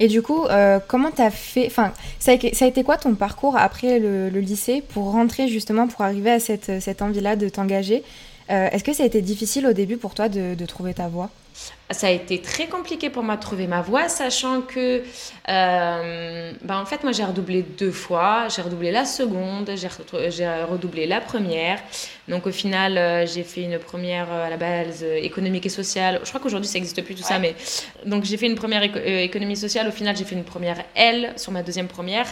Et 0.00 0.08
du 0.08 0.22
coup, 0.22 0.46
euh, 0.46 0.80
comment 0.88 1.10
t'as 1.10 1.30
fait 1.30 1.66
Enfin, 1.66 1.92
ça, 2.18 2.32
a 2.32 2.66
été 2.66 2.82
quoi 2.82 2.96
ton 2.96 3.14
parcours 3.14 3.56
après 3.56 3.98
le, 3.98 4.28
lycée 4.30 4.82
pour 4.94 5.12
rentrer 5.12 5.46
justement, 5.46 5.86
pour 5.86 6.00
arriver 6.00 6.30
à 6.30 6.40
cette, 6.40 6.80
cette 6.80 7.02
envie-là 7.02 7.36
de 7.36 7.48
t'engager? 7.50 8.02
Euh, 8.50 8.68
Est-ce 8.72 8.82
que 8.82 8.94
ça 8.94 9.02
a 9.02 9.06
été 9.06 9.20
difficile 9.20 9.66
au 9.66 9.74
début 9.74 9.98
pour 9.98 10.14
toi 10.14 10.30
de, 10.30 10.54
de 10.54 10.66
trouver 10.66 10.94
ta 10.94 11.08
voie? 11.08 11.28
Ça 11.90 12.06
a 12.06 12.10
été 12.10 12.40
très 12.40 12.66
compliqué 12.66 13.10
pour 13.10 13.22
moi 13.22 13.36
de 13.36 13.40
trouver 13.40 13.66
ma 13.66 13.82
voie, 13.82 14.08
sachant 14.08 14.60
que, 14.60 15.02
euh, 15.48 16.52
bah 16.62 16.78
en 16.80 16.86
fait, 16.86 17.02
moi 17.02 17.12
j'ai 17.12 17.24
redoublé 17.24 17.62
deux 17.62 17.90
fois. 17.90 18.46
J'ai 18.48 18.62
redoublé 18.62 18.92
la 18.92 19.04
seconde, 19.04 19.70
j'ai 19.76 20.48
redoublé 20.64 21.06
la 21.06 21.20
première. 21.20 21.80
Donc 22.28 22.46
au 22.46 22.52
final, 22.52 22.96
euh, 22.96 23.26
j'ai 23.26 23.42
fait 23.42 23.62
une 23.62 23.78
première 23.80 24.32
euh, 24.32 24.46
à 24.46 24.50
la 24.50 24.56
base 24.56 25.02
économique 25.02 25.66
et 25.66 25.70
sociale. 25.70 26.20
Je 26.22 26.28
crois 26.28 26.40
qu'aujourd'hui 26.40 26.68
ça 26.68 26.74
n'existe 26.74 27.02
plus 27.02 27.16
tout 27.16 27.24
ça, 27.24 27.40
mais 27.40 27.56
donc 28.06 28.24
j'ai 28.24 28.36
fait 28.36 28.46
une 28.46 28.54
première 28.54 28.84
économie 28.84 29.56
sociale. 29.56 29.88
Au 29.88 29.92
final, 29.92 30.16
j'ai 30.16 30.24
fait 30.24 30.36
une 30.36 30.44
première 30.44 30.84
L 30.94 31.32
sur 31.36 31.50
ma 31.50 31.64
deuxième 31.64 31.88
première. 31.88 32.26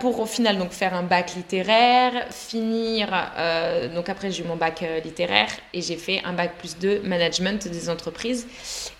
pour 0.00 0.18
au 0.20 0.26
final 0.26 0.58
donc 0.58 0.72
faire 0.72 0.94
un 0.94 1.02
bac 1.04 1.34
littéraire, 1.36 2.12
finir. 2.30 3.08
donc 3.94 4.08
après 4.08 4.30
j'ai 4.30 4.42
eu 4.44 4.46
mon 4.46 4.56
bac 4.56 4.84
littéraire 5.04 5.50
et 5.72 5.80
j'ai 5.80 5.96
fait 5.96 6.20
un 6.24 6.32
bac 6.32 6.52
plus 6.58 6.76
2 6.78 7.02
management 7.04 7.68
des 7.68 7.88
entreprises. 7.88 8.33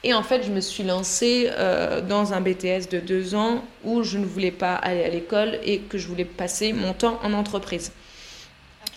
Et 0.03 0.12
en 0.14 0.23
fait, 0.23 0.45
je 0.45 0.50
me 0.50 0.61
suis 0.61 0.83
lancée 0.83 1.50
euh, 1.50 2.00
dans 2.00 2.33
un 2.33 2.41
BTS 2.41 2.88
de 2.91 3.00
deux 3.00 3.35
ans 3.35 3.64
où 3.85 4.03
je 4.03 4.19
ne 4.19 4.26
voulais 4.26 4.50
pas 4.50 4.75
aller 4.75 5.05
à 5.05 5.09
l'école 5.09 5.59
et 5.64 5.81
que 5.81 5.99
je 5.99 6.09
voulais 6.09 6.25
passer 6.25 6.73
mon 6.73 6.93
temps 6.93 7.19
en 7.23 7.33
entreprise. 7.33 7.93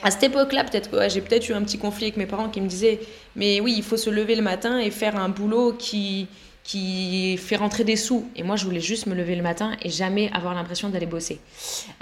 À 0.03 0.12
cette 0.12 0.24
époque-là, 0.24 0.63
peut-être 0.63 0.91
que 0.91 1.10
j'ai 1.10 1.22
peut-être 1.22 1.50
eu 1.50 1.53
un 1.53 1.63
petit 1.63 1.79
conflit 1.79 2.06
avec 2.06 2.17
mes 2.17 2.27
parents 2.27 2.50
qui 2.50 2.62
me 2.62 2.67
disaient 2.67 3.00
Mais 3.36 3.60
oui, 3.62 3.74
il 3.77 3.84
faut 3.84 3.98
se 3.98 4.10
lever 4.10 4.36
le 4.36 4.44
matin 4.44 4.79
et 4.79 4.91
faire 4.91 5.15
un 5.15 5.29
boulot 5.29 5.74
qui, 5.74 6.27
qui 6.67 7.38
fait 7.38 7.56
rentrer 7.56 7.86
des 7.86 7.96
sous. 7.96 8.29
Et 8.36 8.44
moi, 8.44 8.58
je 8.58 8.65
voulais 8.65 8.82
juste 8.82 9.08
me 9.08 9.15
lever 9.15 9.36
le 9.36 9.41
matin 9.41 9.77
et 9.82 9.89
jamais 9.89 10.29
avoir 10.34 10.53
l'impression 10.53 10.89
d'aller 10.89 11.06
bosser. 11.06 11.39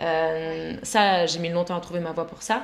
Euh, 0.02 0.74
ça, 0.82 1.28
j'ai 1.28 1.38
mis 1.38 1.50
longtemps 1.50 1.78
à 1.78 1.80
trouver 1.80 2.00
ma 2.00 2.12
voie 2.12 2.26
pour 2.26 2.42
ça. 2.42 2.64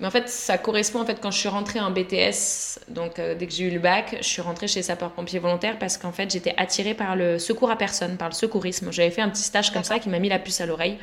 Mais 0.00 0.06
en 0.06 0.10
fait, 0.10 0.28
ça 0.28 0.58
correspond 0.58 1.00
en 1.00 1.06
fait 1.06 1.20
quand 1.20 1.30
je 1.30 1.38
suis 1.38 1.48
rentrée 1.48 1.80
en 1.80 1.90
BTS, 1.90 2.80
donc 2.88 3.18
euh, 3.18 3.34
dès 3.34 3.46
que 3.46 3.52
j'ai 3.52 3.64
eu 3.64 3.70
le 3.70 3.78
bac, 3.78 4.16
je 4.20 4.26
suis 4.26 4.42
rentrée 4.42 4.66
chez 4.66 4.82
sapeur-pompier 4.82 5.38
volontaire 5.38 5.78
parce 5.78 5.98
qu'en 5.98 6.12
fait, 6.12 6.30
j'étais 6.32 6.54
attirée 6.56 6.94
par 6.94 7.14
le 7.14 7.38
secours 7.38 7.70
à 7.70 7.76
personne, 7.76 8.16
par 8.16 8.28
le 8.28 8.34
secourisme. 8.34 8.90
J'avais 8.92 9.10
fait 9.10 9.22
un 9.22 9.28
petit 9.28 9.42
stage 9.42 9.72
comme 9.72 9.84
ça 9.84 10.00
qui 10.00 10.08
m'a 10.08 10.18
mis 10.18 10.28
la 10.28 10.40
puce 10.40 10.60
à 10.60 10.66
l'oreille. 10.66 10.98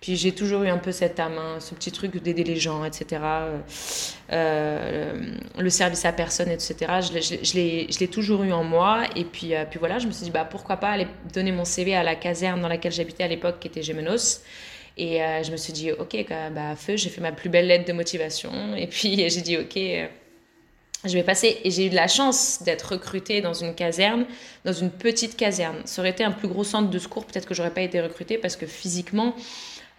Puis 0.00 0.16
j'ai 0.16 0.32
toujours 0.32 0.62
eu 0.64 0.68
un 0.68 0.76
peu 0.76 0.92
cette 0.92 1.18
âme, 1.20 1.38
hein, 1.38 1.56
ce 1.58 1.74
petit 1.74 1.90
truc 1.90 2.22
d'aider 2.22 2.44
les 2.44 2.56
gens, 2.56 2.84
etc. 2.84 3.22
Euh, 3.22 3.58
euh, 4.32 5.34
le 5.56 5.70
service 5.70 6.04
à 6.04 6.12
personne, 6.12 6.50
etc. 6.50 6.76
Je 7.00 7.54
l'ai 8.00 8.08
toujours 8.08 8.42
eu 8.42 8.52
en 8.52 8.64
moi. 8.64 9.04
Et 9.14 9.24
puis, 9.24 9.52
puis 9.70 9.78
voilà, 9.78 9.98
je 9.98 10.06
me 10.06 10.12
suis 10.12 10.24
dit, 10.24 10.30
bah, 10.30 10.44
pourquoi 10.44 10.76
pas 10.76 10.90
aller 10.90 11.06
donner 11.32 11.52
mon 11.52 11.64
CV 11.64 11.94
à 11.94 12.02
la 12.02 12.14
caserne 12.14 12.60
dans 12.60 12.68
laquelle 12.68 12.92
j'habitais 12.92 13.24
à 13.24 13.28
l'époque, 13.28 13.58
qui 13.58 13.68
était 13.68 13.82
Gémenos. 13.82 14.42
Et 14.96 15.22
euh, 15.22 15.42
je 15.42 15.52
me 15.52 15.56
suis 15.56 15.72
dit, 15.72 15.92
ok, 15.92 16.26
bah, 16.54 16.74
feu, 16.74 16.96
j'ai 16.96 17.10
fait 17.10 17.20
ma 17.20 17.32
plus 17.32 17.48
belle 17.48 17.66
lettre 17.66 17.84
de 17.84 17.92
motivation. 17.92 18.50
Et 18.76 18.86
puis 18.86 19.28
j'ai 19.28 19.40
dit, 19.42 19.58
ok, 19.58 19.76
euh, 19.76 20.06
je 21.04 21.12
vais 21.12 21.22
passer. 21.22 21.58
Et 21.64 21.70
j'ai 21.70 21.86
eu 21.86 21.90
de 21.90 21.94
la 21.94 22.08
chance 22.08 22.62
d'être 22.62 22.92
recrutée 22.92 23.40
dans 23.40 23.52
une 23.54 23.74
caserne, 23.74 24.26
dans 24.64 24.72
une 24.72 24.90
petite 24.90 25.36
caserne. 25.36 25.76
Ça 25.84 26.00
aurait 26.00 26.10
été 26.10 26.24
un 26.24 26.32
plus 26.32 26.48
gros 26.48 26.64
centre 26.64 26.90
de 26.90 26.98
secours, 26.98 27.26
peut-être 27.26 27.46
que 27.46 27.54
j'aurais 27.54 27.74
pas 27.74 27.82
été 27.82 28.00
recrutée 28.00 28.38
parce 28.38 28.56
que 28.56 28.66
physiquement, 28.66 29.36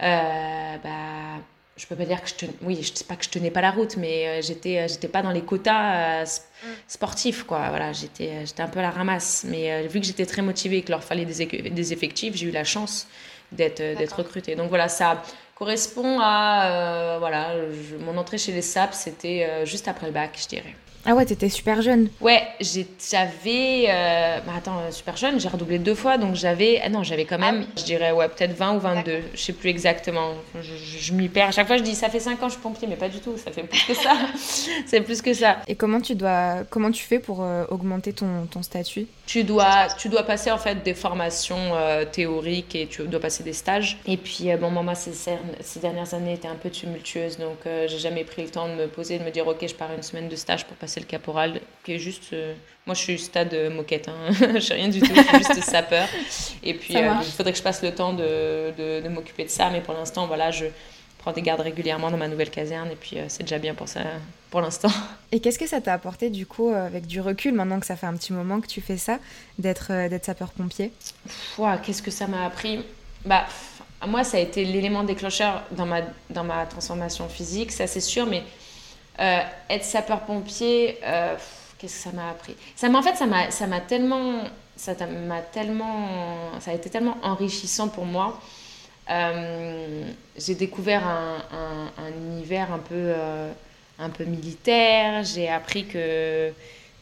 euh, 0.01 0.77
bah, 0.83 1.43
je 1.75 1.85
peux 1.85 1.95
pas 1.95 2.05
dire 2.05 2.23
que 2.23 2.29
je 2.29 2.33
tenais, 2.33 2.53
oui, 2.63 2.79
je 2.81 2.91
sais 2.91 3.05
pas 3.05 3.15
que 3.15 3.23
je 3.23 3.29
tenais 3.29 3.51
pas 3.51 3.61
la 3.61 3.69
route, 3.69 3.97
mais 3.97 4.41
j'étais, 4.41 4.87
j'étais 4.87 5.07
pas 5.07 5.21
dans 5.21 5.29
les 5.29 5.43
quotas 5.43 6.23
mm. 6.25 6.67
sportifs, 6.87 7.43
quoi. 7.43 7.69
Voilà, 7.69 7.93
j'étais, 7.93 8.47
j'étais 8.47 8.63
un 8.63 8.67
peu 8.67 8.79
à 8.79 8.81
la 8.81 8.89
ramasse. 8.89 9.45
Mais 9.47 9.85
vu 9.85 9.99
que 9.99 10.07
j'étais 10.07 10.25
très 10.25 10.41
motivée 10.41 10.77
et 10.77 10.81
qu'il 10.81 10.89
leur 10.89 11.03
fallait 11.03 11.25
des, 11.25 11.45
des 11.45 11.93
effectifs, 11.93 12.35
j'ai 12.35 12.47
eu 12.47 12.51
la 12.51 12.63
chance 12.63 13.07
d'être 13.51 13.97
d'être 13.97 14.17
recruté. 14.17 14.55
Donc 14.55 14.69
voilà, 14.69 14.89
ça 14.89 15.21
correspond 15.55 16.19
à 16.21 16.69
euh, 16.69 17.15
voilà, 17.19 17.55
mon 17.99 18.17
entrée 18.17 18.37
chez 18.37 18.51
les 18.51 18.61
SAP, 18.61 18.93
c'était 18.93 19.47
euh, 19.49 19.65
juste 19.65 19.87
après 19.87 20.05
le 20.07 20.13
bac, 20.13 20.37
je 20.39 20.47
dirais. 20.47 20.75
Ah 21.09 21.15
ouais, 21.15 21.23
t'étais 21.23 21.47
super 21.47 21.81
jeune. 21.81 22.09
Ouais, 22.19 22.45
j'avais. 22.59 23.85
Euh, 23.87 24.41
bah 24.45 24.51
attends, 24.57 24.79
euh, 24.79 24.91
super 24.91 25.15
jeune, 25.15 25.39
j'ai 25.39 25.47
redoublé 25.47 25.79
deux 25.79 25.95
fois, 25.95 26.17
donc 26.17 26.35
j'avais. 26.35 26.81
Ah 26.83 26.89
non, 26.89 27.01
j'avais 27.01 27.23
quand 27.23 27.39
même, 27.39 27.63
ah 27.65 27.73
je 27.77 27.83
dirais, 27.85 28.11
ouais, 28.11 28.27
peut-être 28.27 28.51
20 28.51 28.75
ou 28.75 28.79
22, 28.79 29.19
je 29.33 29.41
sais 29.41 29.53
plus 29.53 29.69
exactement. 29.69 30.33
Je, 30.61 31.13
m'y 31.13 31.29
perds. 31.29 31.47
À 31.47 31.51
chaque 31.51 31.67
fois, 31.67 31.77
je 31.77 31.83
dis, 31.83 31.95
ça 31.95 32.09
fait 32.09 32.19
5 32.19 32.33
ans 32.43 32.47
que 32.47 32.47
je 32.47 32.51
suis 32.55 32.61
pompier, 32.61 32.89
mais 32.89 32.97
pas 32.97 33.07
du 33.07 33.19
tout, 33.19 33.37
ça 33.37 33.53
fait 33.53 33.63
plus 33.63 33.81
que 33.85 33.93
ça. 33.93 34.17
c'est 34.85 34.99
plus 34.99 35.21
que 35.21 35.33
ça. 35.33 35.59
Et 35.69 35.75
comment 35.75 36.01
tu, 36.01 36.13
dois, 36.13 36.65
comment 36.69 36.91
tu 36.91 37.05
fais 37.05 37.19
pour 37.19 37.41
euh, 37.41 37.63
augmenter 37.69 38.11
ton, 38.11 38.45
ton, 38.51 38.61
statut? 38.61 39.07
Tu 39.27 39.45
dois, 39.45 39.87
tu 39.97 40.09
dois 40.09 40.23
passer 40.23 40.51
en 40.51 40.57
fait 40.57 40.83
des 40.83 40.93
formations 40.93 41.71
théoriques 42.11 42.75
et 42.75 42.87
tu 42.87 43.03
dois 43.03 43.21
passer 43.21 43.43
des 43.43 43.53
stages. 43.53 43.97
Et 44.07 44.17
puis, 44.17 44.49
bon, 44.59 44.71
moi, 44.71 44.93
ces, 44.93 45.13
ces 45.61 45.79
dernières 45.79 46.13
années 46.13 46.33
étaient 46.33 46.49
un 46.49 46.55
peu 46.55 46.69
tumultueuses, 46.69 47.37
donc 47.37 47.59
j'ai 47.63 47.97
jamais 47.97 48.25
pris 48.25 48.43
le 48.43 48.49
temps 48.49 48.67
de 48.67 48.73
me 48.73 48.87
poser, 48.87 49.19
de 49.19 49.23
me 49.23 49.31
dire, 49.31 49.47
ok, 49.47 49.65
je 49.65 49.75
pars 49.75 49.93
une 49.95 50.03
semaine 50.03 50.27
de 50.27 50.35
stage 50.35 50.65
pour 50.65 50.75
passer 50.75 50.96
le 50.99 51.05
caporal, 51.05 51.61
qui 51.83 51.93
est 51.93 51.99
juste. 51.99 52.33
Euh, 52.33 52.53
moi, 52.85 52.95
je 52.95 53.01
suis 53.01 53.19
stade 53.19 53.53
moquette, 53.73 54.07
hein. 54.07 54.31
je 54.55 54.59
suis 54.59 54.73
rien 54.73 54.87
du 54.87 54.99
tout, 54.99 55.13
je 55.13 55.21
suis 55.21 55.37
juste 55.37 55.63
sapeur. 55.63 56.07
Et 56.63 56.73
puis, 56.73 56.95
euh, 56.95 57.13
il 57.21 57.31
faudrait 57.31 57.51
que 57.51 57.57
je 57.57 57.63
passe 57.63 57.83
le 57.83 57.93
temps 57.93 58.13
de, 58.13 58.71
de, 59.01 59.09
m'occuper 59.09 59.43
de 59.43 59.49
ça, 59.49 59.69
mais 59.69 59.81
pour 59.81 59.93
l'instant, 59.93 60.25
voilà, 60.27 60.51
je 60.51 60.65
prends 61.17 61.33
des 61.33 61.41
gardes 61.41 61.59
régulièrement 61.61 62.09
dans 62.09 62.17
ma 62.17 62.27
nouvelle 62.27 62.49
caserne, 62.49 62.89
et 62.91 62.95
puis 62.95 63.17
euh, 63.17 63.25
c'est 63.27 63.43
déjà 63.43 63.57
bien 63.57 63.73
pour 63.73 63.89
ça, 63.89 64.01
pour 64.49 64.61
l'instant. 64.61 64.89
Et 65.33 65.41
qu'est-ce 65.41 65.59
que 65.59 65.67
ça 65.67 65.81
t'a 65.81 65.93
apporté, 65.93 66.29
du 66.29 66.45
coup, 66.45 66.69
avec 66.69 67.05
du 67.05 67.19
recul, 67.19 67.53
maintenant 67.53 67.81
que 67.81 67.85
ça 67.85 67.97
fait 67.97 68.07
un 68.07 68.15
petit 68.15 68.31
moment 68.31 68.61
que 68.61 68.67
tu 68.67 68.79
fais 68.79 68.97
ça, 68.97 69.19
d'être 69.59 69.89
d'être 70.07 70.23
sapeur-pompier? 70.23 70.93
Qu'est-ce 71.83 72.01
que 72.01 72.11
ça 72.11 72.27
m'a 72.27 72.45
appris? 72.45 72.79
Bah, 73.25 73.45
moi, 74.05 74.23
ça 74.23 74.37
a 74.37 74.39
été 74.39 74.63
l'élément 74.63 75.03
déclencheur 75.03 75.63
dans 75.71 75.85
ma, 75.85 76.01
dans 76.29 76.43
ma 76.43 76.65
transformation 76.65 77.27
physique, 77.27 77.71
ça 77.71 77.87
c'est 77.87 77.99
sûr, 77.99 78.25
mais 78.25 78.43
euh, 79.19 79.39
être 79.69 79.83
sapeur-pompier, 79.83 80.99
euh, 81.03 81.35
qu'est-ce 81.79 81.95
que 81.95 82.09
ça 82.09 82.15
m'a 82.15 82.29
appris? 82.29 82.55
Ça 82.75 82.87
En 82.87 83.01
fait, 83.01 83.15
ça 83.15 83.25
m'a, 83.25 83.49
ça 83.49 83.65
m'a 83.65 83.79
tellement, 83.79 84.43
ça 84.75 84.93
m'a 85.07 85.41
tellement, 85.41 86.59
ça 86.59 86.71
a 86.71 86.73
été 86.75 86.89
tellement 86.89 87.17
enrichissant 87.23 87.87
pour 87.87 88.05
moi. 88.05 88.39
Euh, 89.09 90.03
j'ai 90.37 90.53
découvert 90.53 91.07
un, 91.07 91.91
un, 91.97 92.11
univers 92.11 92.71
un 92.71 92.77
peu, 92.77 93.13
un 93.97 94.09
peu 94.09 94.25
militaire. 94.25 95.23
J'ai 95.23 95.49
appris 95.49 95.87
que, 95.87 96.51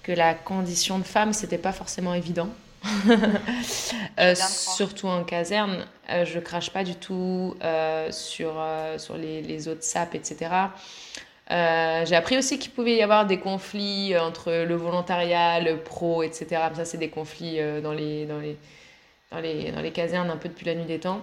que 0.03 0.13
la 0.13 0.35
condition 0.35 0.99
de 0.99 1.03
femme, 1.03 1.33
c'était 1.33 1.57
pas 1.57 1.73
forcément 1.73 2.13
évident. 2.13 2.47
surtout 4.35 5.07
en 5.07 5.23
caserne, 5.23 5.85
je 6.07 6.39
crache 6.39 6.69
pas 6.69 6.83
du 6.83 6.95
tout 6.95 7.57
sur, 8.11 8.53
sur 8.97 9.17
les, 9.17 9.41
les, 9.41 9.67
autres 9.67 9.83
sapes, 9.83 10.15
etc. 10.15 10.51
Euh, 11.51 12.05
j'ai 12.05 12.15
appris 12.15 12.37
aussi 12.37 12.57
qu'il 12.57 12.71
pouvait 12.71 12.95
y 12.95 13.03
avoir 13.03 13.25
des 13.25 13.37
conflits 13.37 14.17
entre 14.17 14.51
le 14.51 14.75
volontariat, 14.75 15.59
le 15.59 15.77
pro, 15.77 16.23
etc. 16.23 16.47
Ça, 16.75 16.85
c'est 16.85 16.97
des 16.97 17.09
conflits 17.09 17.59
euh, 17.59 17.81
dans, 17.81 17.93
les, 17.93 18.25
dans, 18.25 18.39
les, 18.39 18.57
dans, 19.31 19.39
les, 19.39 19.71
dans 19.71 19.81
les 19.81 19.91
casernes 19.91 20.31
un 20.31 20.37
peu 20.37 20.49
depuis 20.49 20.65
la 20.65 20.73
nuit 20.73 20.85
des 20.85 20.99
temps. 20.99 21.21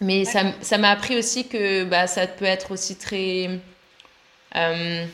Mais 0.00 0.24
ça 0.24 0.78
m'a 0.78 0.90
appris 0.90 1.18
aussi 1.18 1.46
que 1.48 1.84
bah, 1.84 2.06
ça 2.06 2.26
peut 2.26 2.46
être 2.46 2.70
aussi 2.70 2.96
très 2.96 3.50
euh, 4.56 5.04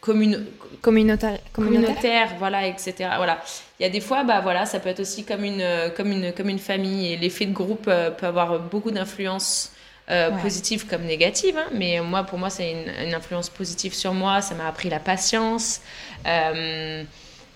communautaire, 0.00 1.40
communautaire, 1.52 2.34
voilà, 2.38 2.66
etc. 2.66 2.94
Voilà. 3.16 3.42
Il 3.78 3.82
y 3.82 3.86
a 3.86 3.90
des 3.90 4.00
fois, 4.00 4.24
bah, 4.24 4.40
voilà, 4.40 4.64
ça 4.64 4.80
peut 4.80 4.88
être 4.88 5.00
aussi 5.00 5.26
comme 5.26 5.44
une, 5.44 5.92
comme 5.94 6.10
une, 6.10 6.32
comme 6.32 6.48
une 6.48 6.58
famille 6.58 7.12
et 7.12 7.16
l'effet 7.18 7.44
de 7.44 7.52
groupe 7.52 7.84
peut 7.84 8.26
avoir 8.26 8.60
beaucoup 8.60 8.90
d'influence 8.90 9.72
euh, 10.10 10.30
positive 10.42 10.86
comme 10.86 11.02
négative. 11.02 11.56
Hein. 11.56 11.68
mais 11.72 12.00
moi, 12.00 12.24
pour 12.24 12.36
moi, 12.36 12.50
c'est 12.50 12.72
une, 12.72 13.14
influence 13.14 13.48
positive 13.48 13.94
sur 13.94 14.12
moi. 14.12 14.42
Ça 14.42 14.56
m'a 14.56 14.66
appris 14.66 14.88
la 14.88 14.98
patience. 14.98 15.82
Euh, 16.26 17.04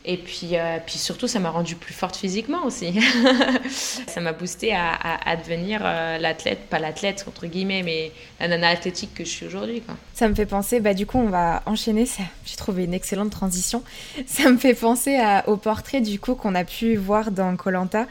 et 0.05 0.17
puis, 0.19 0.51
euh, 0.53 0.79
puis 0.85 0.99
surtout, 0.99 1.27
ça 1.27 1.41
m'a 1.41 1.51
rendue 1.51 1.75
plus 1.75 1.95
forte 1.95 2.15
physiquement 2.15 2.65
aussi. 2.65 3.01
ça 4.07 4.21
m'a 4.21 4.33
boosté 4.33 4.73
à, 4.73 4.93
à, 5.25 5.35
devenir 5.35 5.83
l'athlète, 5.83 6.69
pas 6.71 6.79
l'athlète 6.79 7.25
entre 7.27 7.47
guillemets, 7.47 7.83
mais 7.83 8.13
la 8.39 8.47
nana 8.47 8.69
athlétique 8.69 9.15
que 9.15 9.25
je 9.25 9.31
suis 9.31 9.47
aujourd'hui. 9.47 9.83
Ça 10.13 10.29
me 10.29 10.37
fait 10.37 10.47
penser, 10.47 10.79
bah, 10.79 10.95
du 10.95 11.07
coup, 11.07 11.19
on 11.19 11.31
va 11.31 11.63
enchaîner. 11.67 12.07
J'ai 12.45 12.57
trouvé 12.57 12.85
une 12.85 12.95
excellente 12.95 13.31
transition. 13.31 13.83
Ça 14.27 14.49
me 14.49 14.59
fait 14.59 14.75
penser 14.75 15.17
à, 15.17 15.49
au 15.49 15.57
portrait 15.57 16.03
du 16.03 16.21
coup 16.21 16.37
qu'on 16.37 16.55
a 16.55 16.65
pu 16.65 16.95
voir 16.95 17.33
dans 17.33 17.57
Colanta, 17.57 18.07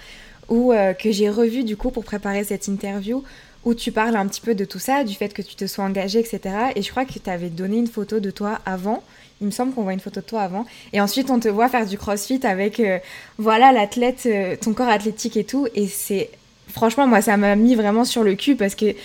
ou 0.49 0.73
que 0.99 1.11
j'ai 1.13 1.29
revu 1.29 1.63
du 1.63 1.77
coup 1.77 1.91
pour 1.91 2.03
préparer 2.03 2.43
cette 2.43 2.67
interview, 2.67 3.23
où 3.65 3.73
tu 3.73 3.91
parles 3.91 4.15
un 4.15 4.27
petit 4.27 4.41
peu 4.41 4.55
de 4.55 4.65
tout 4.65 4.79
ça, 4.79 5.03
du 5.03 5.13
fait 5.15 5.33
que 5.33 5.41
tu 5.41 5.55
te 5.55 5.67
sois 5.67 5.85
engagée, 5.85 6.19
etc. 6.19 6.41
Et 6.75 6.81
je 6.81 6.91
crois 6.91 7.05
que 7.05 7.13
tu 7.13 7.29
avais 7.29 7.49
donné 7.49 7.77
une 7.77 7.87
photo 7.87 8.19
de 8.19 8.31
toi 8.31 8.59
avant. 8.65 9.03
Il 9.41 9.47
me 9.47 9.51
semble 9.51 9.73
qu'on 9.73 9.83
voit 9.83 9.93
une 9.93 9.99
photo 9.99 10.21
de 10.21 10.25
toi 10.25 10.41
avant. 10.41 10.65
Et 10.91 11.01
ensuite, 11.01 11.29
on 11.29 11.39
te 11.39 11.47
voit 11.47 11.69
faire 11.69 11.85
du 11.85 11.97
crossfit 11.97 12.45
avec, 12.45 12.79
euh, 12.79 12.99
voilà, 13.37 13.71
l'athlète, 13.71 14.23
euh, 14.25 14.55
ton 14.59 14.73
corps 14.73 14.89
athlétique 14.89 15.37
et 15.37 15.43
tout. 15.43 15.67
Et 15.75 15.87
c'est, 15.87 16.29
franchement, 16.69 17.07
moi, 17.07 17.21
ça 17.21 17.37
m'a 17.37 17.55
mis 17.55 17.75
vraiment 17.75 18.05
sur 18.05 18.23
le 18.23 18.35
cul 18.35 18.55
parce 18.55 18.75
que 18.75 18.95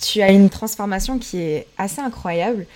tu 0.00 0.20
as 0.20 0.30
une 0.30 0.50
transformation 0.50 1.18
qui 1.18 1.38
est 1.38 1.66
assez 1.78 2.00
incroyable. 2.00 2.66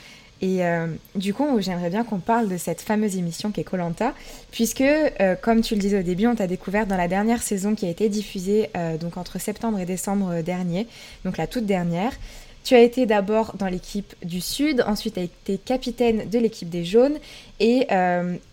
Et 0.46 0.64
euh, 0.64 0.86
du 1.16 1.34
coup, 1.34 1.60
j'aimerais 1.60 1.90
bien 1.90 2.04
qu'on 2.04 2.20
parle 2.20 2.48
de 2.48 2.56
cette 2.56 2.80
fameuse 2.80 3.16
émission 3.16 3.50
qui 3.50 3.60
est 3.62 3.64
Colanta, 3.64 4.14
puisque, 4.52 4.80
euh, 4.80 5.34
comme 5.34 5.60
tu 5.60 5.74
le 5.74 5.80
disais 5.80 5.98
au 5.98 6.02
début, 6.04 6.28
on 6.28 6.36
t'a 6.36 6.46
découvert 6.46 6.86
dans 6.86 6.96
la 6.96 7.08
dernière 7.08 7.42
saison 7.42 7.74
qui 7.74 7.84
a 7.84 7.88
été 7.88 8.08
diffusée 8.08 8.70
euh, 8.76 8.96
donc 8.96 9.16
entre 9.16 9.40
septembre 9.40 9.80
et 9.80 9.86
décembre 9.86 10.42
dernier, 10.42 10.86
donc 11.24 11.36
la 11.36 11.48
toute 11.48 11.66
dernière. 11.66 12.12
Tu 12.62 12.76
as 12.76 12.80
été 12.80 13.06
d'abord 13.06 13.54
dans 13.58 13.66
l'équipe 13.66 14.14
du 14.24 14.40
Sud, 14.40 14.84
ensuite 14.86 15.14
tu 15.14 15.20
as 15.20 15.24
été 15.24 15.58
capitaine 15.58 16.28
de 16.28 16.38
l'équipe 16.38 16.68
des 16.68 16.84
Jaunes. 16.84 17.16
Et 17.58 17.86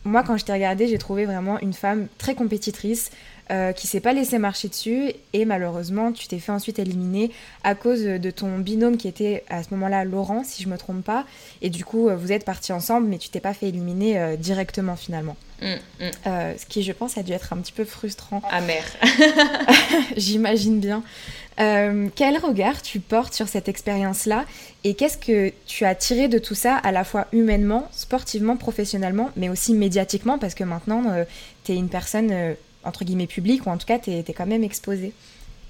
moi, 0.04 0.22
quand 0.22 0.38
je 0.38 0.46
t'ai 0.46 0.54
regardé, 0.54 0.88
j'ai 0.88 1.00
trouvé 1.00 1.26
vraiment 1.26 1.60
une 1.62 1.74
femme 1.74 2.08
très 2.20 2.36
compétitrice, 2.36 3.10
euh, 3.52 3.74
qui 3.74 3.88
s'est 3.88 4.00
pas 4.00 4.14
laissé 4.14 4.38
marcher 4.38 4.70
dessus 4.70 5.12
et 5.34 5.44
malheureusement 5.44 6.14
tu 6.14 6.30
t'es 6.30 6.40
fait 6.40 6.54
ensuite 6.54 6.80
éliminer 6.80 7.30
à 7.66 7.76
cause 7.76 8.02
de 8.04 8.32
ton 8.32 8.58
binôme 8.58 8.96
qui 8.96 9.10
était 9.10 9.44
à 9.50 9.64
ce 9.64 9.68
moment-là 9.72 10.06
Laurent 10.06 10.46
si 10.46 10.64
je 10.64 10.70
me 10.70 10.78
trompe 10.78 11.04
pas 11.04 11.26
et 11.62 11.70
du 11.70 11.84
coup 11.84 12.08
euh, 12.08 12.16
vous 12.16 12.32
êtes 12.32 12.46
partis 12.46 12.72
ensemble 12.72 13.08
mais 13.08 13.18
tu 13.18 13.28
t'es 13.28 13.42
pas 13.42 13.54
fait 13.54 13.68
éliminer 13.68 14.18
euh, 14.18 14.36
directement 14.38 14.96
finalement. 14.96 15.36
Mm, 15.62 16.06
mm. 16.06 16.12
ce 16.58 16.66
qui 16.68 16.84
je 16.84 16.94
pense 16.94 17.18
a 17.18 17.24
dû 17.24 17.34
être 17.34 17.52
un 17.52 17.58
petit 17.58 17.74
peu 17.74 17.84
frustrant. 17.84 18.42
Amer. 18.50 18.84
J'imagine 20.16 20.80
bien. 20.80 21.04
quel 21.58 22.38
regard 22.38 22.82
tu 22.82 23.02
portes 23.02 23.34
sur 23.34 23.50
cette 23.50 23.68
expérience-là 23.68 24.46
et 24.86 24.94
qu'est-ce 24.94 25.18
que 25.18 25.52
tu 25.68 25.84
as 25.84 25.96
tiré 25.96 26.30
de 26.30 26.38
tout 26.40 26.56
ça 26.56 26.78
à 26.78 26.94
la 26.94 27.04
fois 27.04 27.28
humainement, 27.34 27.90
sportivement, 27.92 28.56
professionnellement, 28.56 29.32
mais 29.36 29.50
aussi 29.50 29.74
médiatiquement? 29.74 30.38
Parce 30.38 30.56
que 30.56 30.64
maintenant 30.64 31.04
tu 31.66 31.74
es 31.74 31.76
une 31.76 31.90
personne 31.90 32.56
entre 32.84 33.04
guillemets 33.04 33.28
public 33.28 33.66
ou 33.66 33.70
en 33.70 33.78
tout 33.78 33.86
cas 33.86 34.00
tu 34.00 34.12
es, 34.12 34.24
quand 34.24 34.46
même 34.46 34.64
exposé. 34.64 35.14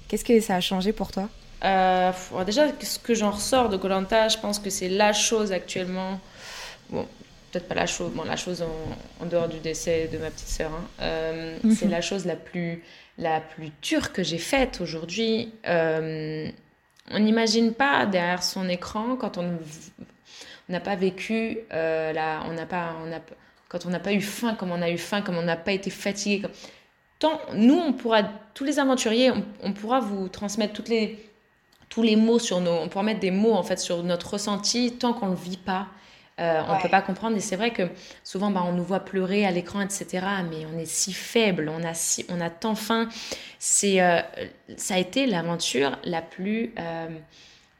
Qu'est-ce 0.08 0.24
que 0.24 0.40
ça 0.40 0.56
a 0.56 0.60
changé 0.60 0.92
pour 0.92 1.10
toi? 1.10 1.28
Euh, 1.64 2.12
Déjà, 2.44 2.66
ce 2.80 2.98
que 2.98 3.14
j'en 3.14 3.30
ressors 3.30 3.68
de 3.68 3.76
Colanta, 3.76 4.28
je 4.28 4.38
pense 4.38 4.58
que 4.58 4.70
c'est 4.70 4.88
la 4.88 5.12
chose 5.12 5.52
actuellement. 5.52 6.20
Bon, 6.90 7.06
peut-être 7.50 7.66
pas 7.66 7.74
la 7.74 7.86
chose, 7.86 8.12
bon, 8.12 8.24
la 8.24 8.36
chose 8.36 8.62
en, 8.62 9.26
dehors 9.26 9.48
du 9.48 9.58
décès 9.60 10.08
de 10.12 10.18
ma 10.18 10.30
petite 10.30 10.48
sœur. 10.48 10.70
Hein. 10.72 10.84
Euh, 11.00 11.58
mhm. 11.62 11.74
C'est 11.74 11.88
la 11.88 12.00
chose 12.00 12.26
la 12.26 12.36
plus, 12.36 12.82
la 13.16 13.40
plus 13.40 13.70
dure 13.80 14.12
que 14.12 14.22
j'ai 14.22 14.38
faite 14.38 14.80
aujourd'hui. 14.80 15.52
Euh, 15.66 16.48
on 17.10 17.18
n'imagine 17.18 17.72
pas 17.72 18.06
derrière 18.06 18.42
son 18.42 18.68
écran 18.68 19.16
quand 19.16 19.38
on 19.38 19.58
n'a 20.68 20.80
pas 20.80 20.96
vécu, 20.96 21.58
la, 21.70 22.42
on 22.48 22.52
n'a 22.52 22.66
pas, 22.66 22.96
on 23.04 23.12
a, 23.12 23.20
quand 23.68 23.86
on 23.86 23.90
n'a 23.90 24.00
pas 24.00 24.12
eu 24.12 24.20
faim 24.20 24.54
comme 24.54 24.70
on 24.70 24.82
a 24.82 24.90
eu 24.90 24.98
faim, 24.98 25.20
comme 25.20 25.36
on 25.36 25.42
n'a 25.42 25.56
pas 25.56 25.72
été 25.72 25.90
fatigué. 25.90 26.42
Comme 26.42 26.52
nous, 27.54 27.78
on 27.78 27.92
pourra, 27.92 28.22
tous 28.54 28.64
les 28.64 28.78
aventuriers, 28.78 29.32
on, 29.62 29.72
pourra 29.72 30.00
vous 30.00 30.28
transmettre 30.28 30.72
toutes 30.72 30.88
les, 30.88 31.30
tous 31.88 32.02
les 32.02 32.16
mots 32.16 32.38
sur 32.38 32.60
nos, 32.60 32.72
on 32.72 32.88
pourra 32.88 33.04
mettre 33.04 33.20
des 33.20 33.30
mots 33.30 33.54
en 33.54 33.62
fait 33.62 33.78
sur 33.78 34.02
notre 34.02 34.34
ressenti 34.34 34.92
tant 34.92 35.12
qu'on 35.12 35.28
le 35.28 35.34
vit 35.34 35.56
pas. 35.56 35.88
Euh, 36.40 36.62
on 36.68 36.76
ne 36.76 36.82
peut 36.82 36.88
pas 36.88 37.02
comprendre. 37.02 37.36
Et 37.36 37.40
c'est 37.40 37.54
vrai 37.54 37.70
que 37.70 37.84
souvent 38.24 38.50
bah, 38.50 38.64
on 38.66 38.72
nous 38.72 38.82
voit 38.82 39.00
pleurer 39.00 39.46
à 39.46 39.52
l'écran 39.52 39.80
etc 39.80 40.26
mais 40.50 40.66
on 40.66 40.76
est 40.76 40.84
si 40.84 41.12
faible 41.12 41.70
on 41.72 41.84
a 41.84 41.94
si 41.94 42.26
on 42.28 42.40
a 42.40 42.50
tant 42.50 42.74
faim. 42.74 43.08
C'est 43.60 44.00
euh, 44.00 44.20
ça 44.76 44.94
a 44.94 44.98
été 44.98 45.26
l'aventure 45.26 45.96
la 46.02 46.22
plus 46.22 46.72
euh, 46.80 47.08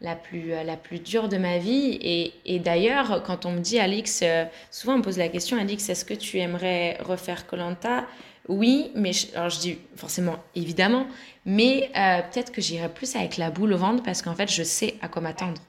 la 0.00 0.14
plus 0.14 0.50
la 0.50 0.76
plus 0.76 1.00
dure 1.00 1.28
de 1.28 1.36
ma 1.36 1.58
vie. 1.58 1.98
Et, 2.00 2.32
et 2.46 2.60
d'ailleurs 2.60 3.24
quand 3.24 3.44
on 3.44 3.50
me 3.50 3.58
dit 3.58 3.80
Alix 3.80 4.22
souvent 4.70 4.94
on 4.94 4.98
me 4.98 5.02
pose 5.02 5.18
la 5.18 5.28
question 5.28 5.58
Alix 5.58 5.88
est-ce 5.88 6.04
que 6.04 6.14
tu 6.14 6.38
aimerais 6.38 6.96
refaire 7.02 7.48
Colanta? 7.48 8.04
Oui, 8.48 8.90
mais 8.94 9.12
je, 9.12 9.34
alors 9.34 9.48
je 9.48 9.58
dis 9.58 9.78
forcément 9.96 10.36
évidemment, 10.54 11.06
mais 11.46 11.90
euh, 11.96 12.20
peut-être 12.22 12.52
que 12.52 12.60
j'irai 12.60 12.88
plus 12.88 13.16
avec 13.16 13.36
la 13.36 13.50
boule 13.50 13.72
au 13.72 13.78
ventre 13.78 14.02
parce 14.02 14.22
qu'en 14.22 14.34
fait, 14.34 14.50
je 14.50 14.62
sais 14.62 14.94
à 15.00 15.08
quoi 15.08 15.22
m'attendre. 15.22 15.60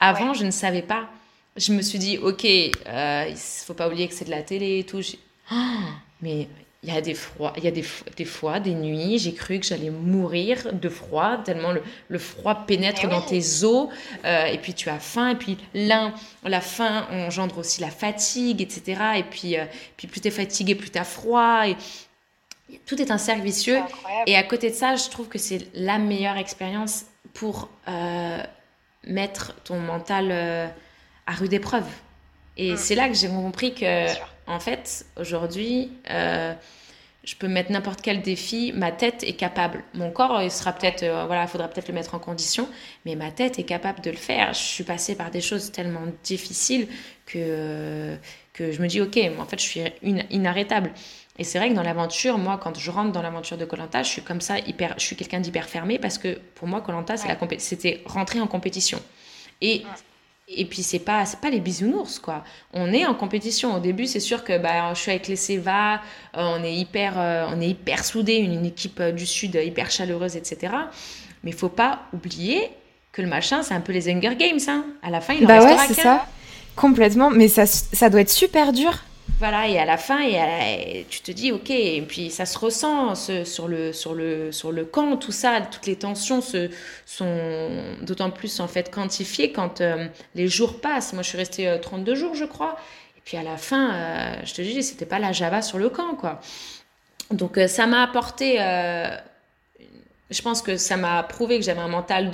Avant, 0.00 0.34
je 0.34 0.44
ne 0.44 0.50
savais 0.50 0.82
pas. 0.82 1.08
Je 1.56 1.72
me 1.72 1.82
suis 1.82 1.98
dit, 1.98 2.18
ok, 2.18 2.44
euh, 2.44 3.26
il 3.28 3.36
faut 3.36 3.74
pas 3.74 3.88
oublier 3.88 4.08
que 4.08 4.14
c'est 4.14 4.24
de 4.24 4.30
la 4.30 4.42
télé 4.42 4.80
et 4.80 4.84
tout. 4.84 5.00
Oh, 5.52 5.54
mais 6.20 6.48
il 6.84 6.92
y 6.92 6.96
a 6.96 7.00
des 7.00 7.14
froids, 7.14 7.52
il 7.56 7.62
y 7.62 7.68
a 7.68 7.70
des, 7.70 7.84
des 8.16 8.24
fois, 8.24 8.58
des 8.58 8.74
nuits, 8.74 9.16
j'ai 9.16 9.32
cru 9.32 9.60
que 9.60 9.66
j'allais 9.66 9.90
mourir 9.90 10.72
de 10.72 10.88
froid, 10.88 11.36
tellement 11.44 11.70
le, 11.70 11.80
le 12.08 12.18
froid 12.18 12.66
pénètre 12.66 13.08
dans 13.08 13.20
tes 13.20 13.62
os, 13.62 13.88
euh, 14.24 14.46
et 14.46 14.58
puis 14.58 14.74
tu 14.74 14.88
as 14.88 14.98
faim, 14.98 15.28
et 15.28 15.34
puis 15.36 15.58
l'un, 15.74 16.12
la 16.42 16.60
faim 16.60 17.06
engendre 17.12 17.58
aussi 17.58 17.80
la 17.80 17.90
fatigue, 17.90 18.60
etc. 18.60 19.00
Et 19.18 19.22
puis, 19.22 19.56
euh, 19.56 19.64
puis 19.96 20.08
plus 20.08 20.20
tu 20.20 20.26
es 20.26 20.32
fatigué, 20.32 20.74
plus 20.74 20.90
tu 20.90 20.98
as 20.98 21.04
froid, 21.04 21.68
et 21.68 21.76
tout 22.86 23.00
est 23.00 23.10
un 23.10 23.18
cercle 23.18 23.42
vicieux. 23.42 23.80
Et 24.26 24.36
à 24.36 24.42
côté 24.42 24.70
de 24.70 24.74
ça, 24.74 24.96
je 24.96 25.08
trouve 25.08 25.28
que 25.28 25.38
c'est 25.38 25.68
la 25.74 25.98
meilleure 25.98 26.36
expérience 26.36 27.04
pour 27.34 27.70
euh, 27.88 28.42
mettre 29.04 29.54
ton 29.64 29.78
mental 29.78 30.30
à 31.26 31.32
rude 31.32 31.52
épreuve. 31.52 31.86
Et 32.56 32.72
mm. 32.72 32.76
c'est 32.76 32.94
là 32.94 33.08
que 33.08 33.14
j'ai 33.14 33.28
compris 33.28 33.74
que 33.74 34.06
en 34.46 34.60
fait, 34.60 35.06
aujourd'hui, 35.16 35.92
euh, 36.10 36.52
je 37.24 37.36
peux 37.36 37.46
mettre 37.46 37.70
n'importe 37.70 38.02
quel 38.02 38.22
défi, 38.22 38.72
ma 38.74 38.90
tête 38.90 39.22
est 39.22 39.34
capable. 39.34 39.84
Mon 39.94 40.10
corps, 40.10 40.42
il 40.42 40.50
sera 40.50 40.72
peut-être, 40.72 41.04
euh, 41.04 41.26
voilà, 41.26 41.46
faudra 41.46 41.68
peut-être 41.68 41.88
le 41.88 41.94
mettre 41.94 42.14
en 42.14 42.18
condition, 42.18 42.68
mais 43.06 43.14
ma 43.14 43.30
tête 43.30 43.58
est 43.58 43.64
capable 43.64 44.00
de 44.00 44.10
le 44.10 44.16
faire. 44.16 44.52
Je 44.52 44.60
suis 44.62 44.84
passée 44.84 45.14
par 45.14 45.30
des 45.30 45.40
choses 45.40 45.70
tellement 45.70 46.02
difficiles 46.24 46.88
que, 47.26 48.16
que 48.52 48.72
je 48.72 48.82
me 48.82 48.88
dis, 48.88 49.00
ok, 49.00 49.18
en 49.38 49.44
fait, 49.44 49.60
je 49.60 49.64
suis 49.64 49.82
inarrêtable. 50.02 50.92
Et 51.38 51.44
c'est 51.44 51.58
vrai 51.58 51.70
que 51.70 51.74
dans 51.74 51.82
l'aventure, 51.82 52.36
moi, 52.36 52.58
quand 52.62 52.78
je 52.78 52.90
rentre 52.90 53.12
dans 53.12 53.22
l'aventure 53.22 53.56
de 53.56 53.64
Colanta, 53.64 54.02
je 54.02 54.08
suis 54.08 54.22
comme 54.22 54.40
ça, 54.40 54.58
hyper, 54.58 54.94
je 54.98 55.04
suis 55.04 55.16
quelqu'un 55.16 55.40
d'hyper 55.40 55.68
fermé 55.68 55.98
parce 55.98 56.18
que 56.18 56.38
pour 56.54 56.68
moi, 56.68 56.82
Colanta, 56.82 57.14
c'était 57.58 58.02
rentrer 58.04 58.40
en 58.40 58.46
compétition. 58.46 59.00
Et 59.60 59.82
et 60.48 60.64
puis 60.64 60.82
c'est 60.82 60.98
pas 60.98 61.24
c'est 61.24 61.40
pas 61.40 61.50
les 61.50 61.60
bisounours 61.60 62.18
quoi. 62.18 62.44
On 62.72 62.92
est 62.92 63.06
en 63.06 63.14
compétition. 63.14 63.74
Au 63.74 63.78
début, 63.78 64.06
c'est 64.06 64.20
sûr 64.20 64.44
que 64.44 64.58
bah 64.58 64.92
je 64.92 65.00
suis 65.00 65.10
avec 65.10 65.28
les 65.28 65.36
Seva, 65.36 65.94
euh, 65.94 65.98
on 66.34 66.62
est 66.62 66.74
hyper 66.74 67.14
euh, 67.16 67.46
on 67.48 67.60
est 67.60 67.68
hyper 67.68 68.04
soudés, 68.04 68.36
une, 68.36 68.66
équipe 68.66 69.00
euh, 69.00 69.12
du 69.12 69.24
sud 69.24 69.54
hyper 69.54 69.90
chaleureuse, 69.90 70.36
etc. 70.36 70.74
Mais 71.44 71.52
il 71.52 71.56
faut 71.56 71.68
pas 71.68 72.02
oublier 72.12 72.70
que 73.12 73.22
le 73.22 73.28
machin, 73.28 73.62
c'est 73.62 73.74
un 73.74 73.80
peu 73.80 73.92
les 73.92 74.10
Hunger 74.10 74.34
Games. 74.36 74.60
Hein. 74.68 74.84
À 75.02 75.10
la 75.10 75.20
fin, 75.20 75.34
il 75.34 75.44
en 75.44 75.48
bah 75.48 75.64
ouais, 75.64 75.76
c'est 75.86 75.94
ça. 75.94 76.26
Complètement. 76.76 77.30
Mais 77.30 77.48
ça 77.48 77.64
ça 77.66 78.10
doit 78.10 78.20
être 78.20 78.30
super 78.30 78.72
dur 78.72 78.92
voilà, 79.42 79.66
et 79.66 79.76
à 79.76 79.84
la 79.84 79.96
fin, 79.96 80.20
et, 80.22 81.04
tu 81.10 81.20
te 81.20 81.32
dis, 81.32 81.50
ok, 81.50 81.68
et 81.70 82.00
puis 82.02 82.30
ça 82.30 82.46
se 82.46 82.56
ressent 82.56 83.16
sur, 83.16 83.66
le, 83.66 83.92
sur, 83.92 84.14
le, 84.14 84.52
sur 84.52 84.70
le 84.70 84.84
camp, 84.84 85.16
tout 85.16 85.32
ça, 85.32 85.60
toutes 85.62 85.86
les 85.86 85.96
tensions 85.96 86.40
se, 86.40 86.70
sont 87.06 87.96
d'autant 88.02 88.30
plus 88.30 88.60
en 88.60 88.68
fait 88.68 88.88
quantifiées 88.94 89.50
quand 89.50 89.80
euh, 89.80 90.06
les 90.36 90.46
jours 90.46 90.80
passent. 90.80 91.12
Moi, 91.12 91.24
je 91.24 91.30
suis 91.30 91.38
restée 91.38 91.76
32 91.82 92.12
euh, 92.12 92.14
jours, 92.14 92.34
je 92.36 92.44
crois. 92.44 92.76
Et 93.16 93.20
puis 93.24 93.36
à 93.36 93.42
la 93.42 93.56
fin, 93.56 93.92
euh, 93.92 94.34
je 94.44 94.54
te 94.54 94.62
dis, 94.62 94.80
c'était 94.84 95.06
pas 95.06 95.18
la 95.18 95.32
Java 95.32 95.60
sur 95.60 95.78
le 95.78 95.90
camp, 95.90 96.14
quoi. 96.14 96.40
Donc 97.32 97.58
ça 97.66 97.88
m'a 97.88 98.04
apporté 98.04 98.58
je 100.32 100.42
pense 100.42 100.62
que 100.62 100.76
ça 100.76 100.96
m'a 100.96 101.22
prouvé 101.22 101.58
que 101.58 101.64
j'avais 101.64 101.80
un 101.80 101.88
mental 101.88 102.30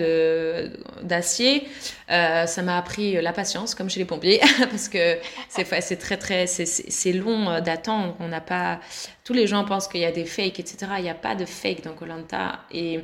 d'acier. 1.02 1.68
Euh, 2.10 2.46
ça 2.46 2.62
m'a 2.62 2.78
appris 2.78 3.20
la 3.20 3.32
patience, 3.32 3.74
comme 3.74 3.90
chez 3.90 3.98
les 3.98 4.06
pompiers, 4.06 4.40
parce 4.70 4.88
que 4.88 5.18
c'est 5.48 5.96
très 5.96 6.16
très 6.16 6.46
c'est 6.46 7.12
long 7.12 7.50
euh, 7.50 7.60
d'attendre. 7.60 8.16
On 8.20 8.28
n'a 8.28 8.40
pas 8.40 8.80
tous 9.24 9.34
les 9.34 9.46
gens 9.46 9.64
pensent 9.64 9.88
qu'il 9.88 10.00
y 10.00 10.06
a 10.06 10.12
des 10.12 10.24
fakes, 10.24 10.60
etc. 10.60 10.92
Il 10.98 11.02
n'y 11.02 11.10
a 11.10 11.14
pas 11.14 11.34
de 11.34 11.44
fake 11.44 11.82
dans 11.84 11.92
Colanta 11.92 12.60
et 12.72 13.00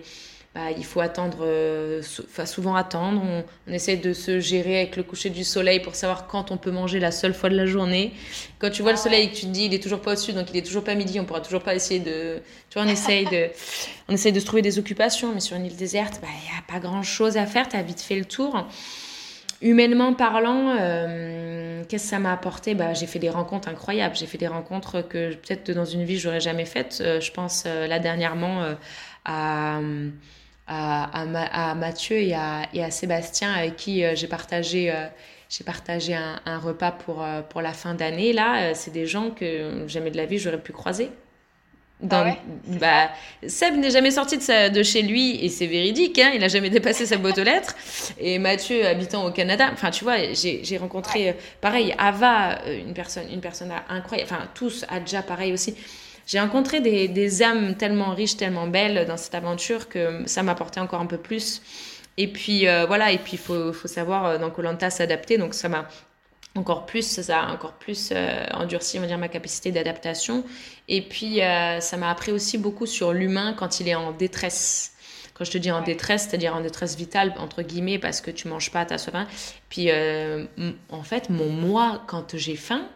bah, 0.55 0.71
il 0.71 0.85
faut 0.85 1.01
attendre, 1.01 1.39
euh, 1.41 2.01
enfin 2.27 2.47
souvent 2.47 2.77
attendre. 2.77 3.21
On, 3.25 3.45
on, 3.67 3.73
essaie 3.73 3.97
de 3.97 4.13
se 4.13 4.39
gérer 4.39 4.79
avec 4.79 4.95
le 4.95 5.03
coucher 5.03 5.29
du 5.29 5.43
soleil 5.43 5.81
pour 5.81 5.97
savoir 5.97 6.29
quand 6.29 6.53
on 6.53 6.57
peut 6.57 6.71
manger 6.71 7.01
la 7.01 7.11
seule 7.11 7.35
fois 7.35 7.49
de 7.49 7.57
la 7.57 7.67
journée. 7.67 8.13
Quand 8.61 8.71
tu 8.71 8.83
vois 8.83 8.93
le 8.93 8.99
ah 8.99 9.03
soleil 9.03 9.25
et 9.25 9.31
que 9.31 9.35
tu 9.35 9.47
te 9.47 9.51
dis 9.51 9.65
il 9.65 9.75
est 9.75 9.83
toujours 9.83 10.01
pas 10.01 10.13
au-dessus, 10.13 10.33
donc 10.33 10.51
il 10.51 10.57
est 10.57 10.63
toujours 10.63 10.85
pas 10.85 10.95
midi, 10.95 11.19
on 11.19 11.25
pourra 11.25 11.41
toujours 11.41 11.63
pas 11.63 11.75
essayer 11.75 11.99
de. 11.99 12.41
Tu 12.71 12.79
vois, 12.79 12.85
on 12.85 12.89
essaye 12.89 13.25
de, 13.25 13.49
on 14.09 14.15
essaye 14.15 14.31
de 14.31 14.39
se 14.39 14.47
trouver 14.47 14.63
des 14.63 14.79
occupations, 14.79 15.35
mais 15.35 15.41
sur 15.41 15.57
une 15.57 15.67
île 15.67 15.75
déserte, 15.75 16.21
bah, 16.23 16.29
il 16.31 16.53
n'y 16.53 16.57
a 16.57 16.73
pas 16.73 16.79
grand-chose 16.79 17.37
à 17.37 17.47
faire, 17.47 17.69
tu 17.69 17.75
as 17.77 17.83
vite 17.83 18.01
fait 18.01 18.17
le 18.17 18.25
tour. 18.25 18.65
Humainement 19.61 20.15
parlant, 20.15 20.77
euh, 20.79 21.83
qu'est-ce 21.89 22.05
que 22.05 22.11
ça 22.11 22.21
m'a 22.21 22.33
apporté? 22.33 22.77
Bah, 22.77 22.95
J'ai 22.95 23.07
fait 23.09 23.19
des 23.19 23.31
rencontres 23.31 23.67
incroyables. 23.67 24.15
J'ai 24.15 24.27
fait 24.27 24.39
des 24.39 24.47
rencontres 24.47 25.03
que 25.03 25.35
peut-être 25.35 25.73
dans 25.73 25.85
une 25.85 26.05
vie, 26.05 26.17
j'aurais 26.17 26.41
jamais 26.41 26.65
faites. 26.67 26.99
Euh, 27.01 27.21
je 27.21 27.33
pense 27.33 27.65
là 27.65 27.99
dernièrement 27.99 28.63
à 29.25 29.81
à, 30.67 31.75
Mathieu 31.75 32.17
et 32.17 32.35
à, 32.35 32.63
et 32.73 32.83
à, 32.83 32.91
Sébastien 32.91 33.53
avec 33.53 33.77
qui 33.77 34.05
euh, 34.05 34.15
j'ai 34.15 34.27
partagé, 34.27 34.91
euh, 34.91 35.07
j'ai 35.49 35.65
partagé 35.65 36.15
un, 36.15 36.59
repas 36.59 36.93
pour, 36.93 37.23
euh, 37.23 37.43
pour 37.43 37.63
la 37.63 37.73
fin 37.73 37.95
d'année. 37.95 38.33
Là, 38.33 38.75
c'est 38.75 38.91
des 38.91 39.07
gens 39.07 39.31
que 39.31 39.85
jamais 39.87 40.11
de 40.11 40.17
la 40.17 40.27
vie 40.27 40.39
j'aurais 40.39 40.61
pu 40.61 40.73
croiser. 40.73 41.11
Dans, 42.01 42.27
ah 42.27 42.37
bah, 42.67 43.11
Seb 43.47 43.77
n'est 43.77 43.93
jamais 43.93 44.11
sorti 44.11 44.37
de, 44.37 44.69
de, 44.69 44.83
chez 44.83 45.01
lui 45.03 45.43
et 45.43 45.49
c'est 45.49 45.69
véridique, 45.69 46.19
hein, 46.19 46.33
il 46.35 46.41
n'a 46.41 46.49
jamais 46.49 46.69
dépassé 46.69 47.07
sa 47.07 47.17
boîte 47.17 47.39
aux 47.39 47.45
lettres. 47.45 47.77
Et 48.19 48.39
Mathieu, 48.39 48.85
habitant 48.85 49.25
au 49.25 49.31
Canada, 49.31 49.71
enfin 49.73 49.91
tu 49.91 50.03
vois, 50.03 50.17
j'ai 50.33 50.77
rencontré, 50.77 51.37
pareil, 51.61 51.95
Ava, 51.97 52.59
une 52.67 52.95
personne, 52.95 53.25
une 53.33 53.41
personne 53.41 53.73
incroyable, 53.89 54.29
enfin 54.33 54.49
tous, 54.55 54.85
Adja, 54.89 55.23
pareil 55.23 55.53
aussi 55.53 55.77
j'ai 56.27 56.41
rencontré 56.41 56.81
des, 56.81 57.09
des, 57.09 57.43
âmes 57.43 57.77
tellement 57.77 58.15
riches, 58.15 58.37
tellement 58.37 58.67
belles 58.67 59.07
dans 59.07 59.17
cette 59.17 59.35
aventure 59.35 59.89
que 59.89 60.23
ça 60.27 60.43
m'a 60.43 60.53
apporté 60.53 60.81
encore 60.81 61.01
un 61.01 61.07
peu 61.07 61.19
plus. 61.19 61.63
Et 62.17 62.29
puis 62.29 62.69
euh, 62.69 62.87
voilà, 62.87 63.13
et 63.13 63.19
puis 63.19 63.33
il 63.35 63.39
faut, 63.39 63.73
faut, 63.73 63.89
savoir 63.89 64.25
euh, 64.27 64.39
dans 64.39 64.51
Colanta 64.51 64.89
s'adapter. 64.91 65.37
Donc 65.37 65.55
ça 65.55 65.69
m'a 65.69 65.89
encore 66.57 66.87
plus, 66.87 67.21
ça 67.21 67.41
a 67.41 67.53
encore 67.53 67.73
plus 67.73 68.11
euh, 68.13 68.47
endurci, 68.53 68.99
on 68.99 69.01
va 69.01 69.07
dire, 69.09 69.19
ma 69.19 69.29
capacité 69.29 69.73
d'adaptation. 69.73 70.45
Et 70.89 71.03
puis, 71.03 71.43
euh, 71.43 71.81
ça 71.81 71.97
m'a 71.97 72.11
appris 72.11 72.33
aussi 72.33 72.59
beaucoup 72.59 72.87
sur 72.87 73.13
l'humain 73.13 73.55
quand 73.55 73.81
il 73.81 73.89
est 73.89 73.95
en 73.95 74.13
détresse. 74.13 74.93
Quand 75.35 75.45
je 75.45 75.51
te 75.51 75.59
dis 75.59 75.73
en 75.73 75.83
détresse, 75.83 76.29
c'est-à-dire 76.29 76.55
en 76.55 76.61
détresse 76.61 76.97
vitale, 76.97 77.35
entre 77.39 77.63
guillemets, 77.63 77.99
parce 77.99 78.21
que 78.21 78.31
tu 78.31 78.47
manges 78.47 78.71
pas, 78.71 78.87
tu 78.87 78.95
as 78.95 78.99
soif. 78.99 79.61
Puis, 79.69 79.91
euh, 79.91 80.45
en 80.91 81.03
fait, 81.03 81.29
mon 81.29 81.49
moi, 81.49 82.03
quand 82.07 82.37
j'ai 82.37 82.55
faim, 82.55 82.87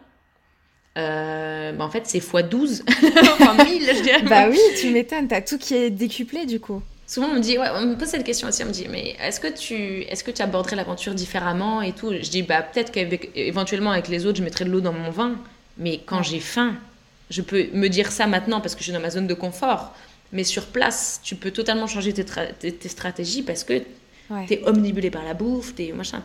bah, 1.73 1.85
en 1.85 1.89
fait, 1.89 2.03
c'est 2.05 2.17
x 2.19 2.31
12, 2.49 2.83
enfin 3.39 3.63
1000, 3.63 3.83
je 3.95 4.01
dirais. 4.01 4.21
Bah 4.23 4.47
oui, 4.49 4.59
tu 4.79 4.91
m'étonnes, 4.91 5.27
t'as 5.27 5.41
tout 5.41 5.57
qui 5.57 5.75
est 5.75 5.89
décuplé 5.89 6.45
du 6.45 6.59
coup. 6.59 6.81
Souvent, 7.09 7.29
on 7.31 7.33
me 7.33 7.39
dit, 7.39 7.57
ouais, 7.57 7.67
on 7.73 7.87
me 7.87 7.95
pose 7.95 8.09
cette 8.09 8.23
question 8.23 8.47
aussi, 8.47 8.63
on 8.63 8.67
me 8.67 8.71
dit, 8.71 8.85
mais 8.87 9.15
est-ce 9.19 9.39
que 9.39 9.47
tu, 9.47 10.03
est-ce 10.03 10.23
que 10.23 10.29
tu 10.29 10.43
aborderais 10.43 10.75
l'aventure 10.75 11.15
différemment 11.15 11.81
et 11.81 11.91
tout? 11.91 12.11
Je 12.13 12.29
dis, 12.29 12.43
bah 12.43 12.61
peut-être 12.61 12.91
qu'éventuellement 12.91 13.91
avec 13.91 14.09
les 14.09 14.27
autres, 14.27 14.37
je 14.37 14.43
mettrais 14.43 14.63
de 14.63 14.69
l'eau 14.69 14.79
dans 14.79 14.93
mon 14.93 15.09
vin, 15.09 15.35
mais 15.79 16.01
quand 16.05 16.21
j'ai 16.21 16.39
faim, 16.39 16.75
je 17.31 17.41
peux 17.41 17.67
me 17.73 17.87
dire 17.87 18.11
ça 18.11 18.27
maintenant 18.27 18.61
parce 18.61 18.75
que 18.75 18.81
je 18.81 18.85
suis 18.85 18.93
dans 18.93 18.99
ma 18.99 19.09
zone 19.09 19.25
de 19.25 19.33
confort, 19.33 19.95
mais 20.31 20.43
sur 20.43 20.67
place, 20.67 21.19
tu 21.23 21.35
peux 21.35 21.49
totalement 21.49 21.87
changer 21.87 22.13
tes, 22.13 22.25
tes, 22.73 22.89
stratégies 22.89 23.41
parce 23.41 23.63
que 23.63 23.81
tu 24.47 24.53
es 24.53 24.61
omnibulé 24.65 25.09
par 25.09 25.23
la 25.23 25.33
bouffe, 25.33 25.73
t'es 25.73 25.91
machin, 25.91 26.21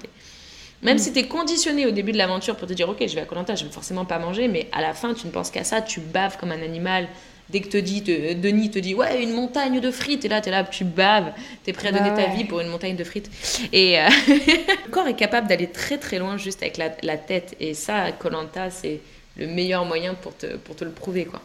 Même 0.83 0.97
mm. 0.97 1.01
si 1.01 1.13
tu 1.13 1.21
es 1.21 1.27
conditionné 1.27 1.87
au 1.87 1.91
début 1.91 2.13
de 2.13 2.19
l'aventure 2.19 2.57
pour 2.57 2.69
te 2.69 2.73
dire, 2.73 2.89
ok, 2.89 3.07
je 3.07 3.15
vais 3.15 3.23
à 3.23 3.25
Colanta, 3.25 3.55
je 3.55 3.65
vais 3.65 3.71
forcément 3.71 4.05
pas 4.05 4.19
manger, 4.19 4.49
mais 4.49 4.69
à 4.73 4.81
la 4.81 4.95
fin, 4.95 5.15
tu 5.15 5.27
ne 5.27 5.33
penses 5.33 5.51
qu'à 5.51 5.65
ça, 5.65 5.81
tu 5.83 6.01
baves 6.01 6.37
comme 6.39 6.53
un 6.53 6.63
animal, 6.63 7.09
Dès 7.51 7.61
que 7.61 7.69
te 7.69 7.77
dit, 7.77 8.01
Denis 8.01 8.71
te 8.71 8.79
dit, 8.79 8.95
ouais, 8.95 9.23
une 9.23 9.33
montagne 9.33 9.81
de 9.81 9.91
frites, 9.91 10.25
et 10.25 10.29
là, 10.29 10.41
tu 10.41 10.49
es 10.49 10.53
là, 10.53 10.65
tu 10.65 10.85
baves, 10.85 11.33
tu 11.63 11.71
es 11.71 11.73
prêt 11.75 11.89
à 11.89 11.93
donner 11.93 12.15
ta 12.15 12.35
vie 12.35 12.45
pour 12.45 12.61
une 12.61 12.69
montagne 12.69 12.97
de 12.97 13.05
frites. 13.05 13.31
Et 13.73 14.01
euh, 14.01 14.09
le 14.29 14.91
corps 14.91 15.07
est 15.07 15.15
capable 15.15 15.47
d'aller 15.47 15.67
très 15.67 15.99
très 15.99 16.19
loin 16.19 16.39
juste 16.39 16.63
avec 16.63 16.79
la, 16.79 17.17
tête. 17.19 17.55
Et 17.61 17.75
ça, 17.75 18.13
Colanta, 18.13 18.71
c'est 18.71 19.01
le 19.37 19.47
meilleur 19.47 19.85
moyen 19.85 20.15
pour 20.15 20.35
te, 20.35 20.57
pour 20.57 20.75
te 20.75 20.85
le 20.85 20.91
prouver, 20.91 21.27
quoi. 21.27 21.43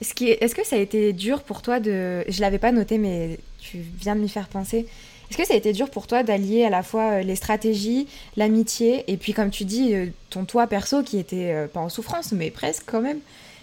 Est-ce 0.00 0.14
que, 0.14 0.24
est 0.24 0.54
que 0.54 0.66
ça 0.66 0.76
a 0.76 0.78
été 0.78 1.12
dur 1.12 1.42
pour 1.42 1.62
toi 1.62 1.78
de... 1.78 2.24
Je 2.26 2.40
l'avais 2.40 2.58
pas 2.58 2.72
noté, 2.72 2.98
mais 2.98 3.38
tu 3.60 3.78
viens 4.00 4.16
de 4.16 4.20
m'y 4.20 4.28
faire 4.28 4.48
penser. 4.48 4.86
Est-ce 5.32 5.38
que 5.38 5.46
ça 5.46 5.54
a 5.54 5.56
été 5.56 5.72
dur 5.72 5.88
pour 5.88 6.06
toi 6.06 6.22
d'allier 6.22 6.66
à 6.66 6.68
la 6.68 6.82
fois 6.82 7.12
euh, 7.12 7.22
les 7.22 7.36
stratégies, 7.36 8.06
l'amitié, 8.36 9.04
et 9.10 9.16
puis 9.16 9.32
comme 9.32 9.48
tu 9.48 9.64
dis, 9.64 9.94
euh, 9.94 10.08
ton 10.28 10.44
toi 10.44 10.66
perso 10.66 11.02
qui 11.02 11.18
était 11.18 11.66
pas 11.72 11.80
en 11.80 11.88
souffrance, 11.88 12.32
mais 12.32 12.50
presque 12.50 12.82
quand 12.84 13.00
même 13.00 13.18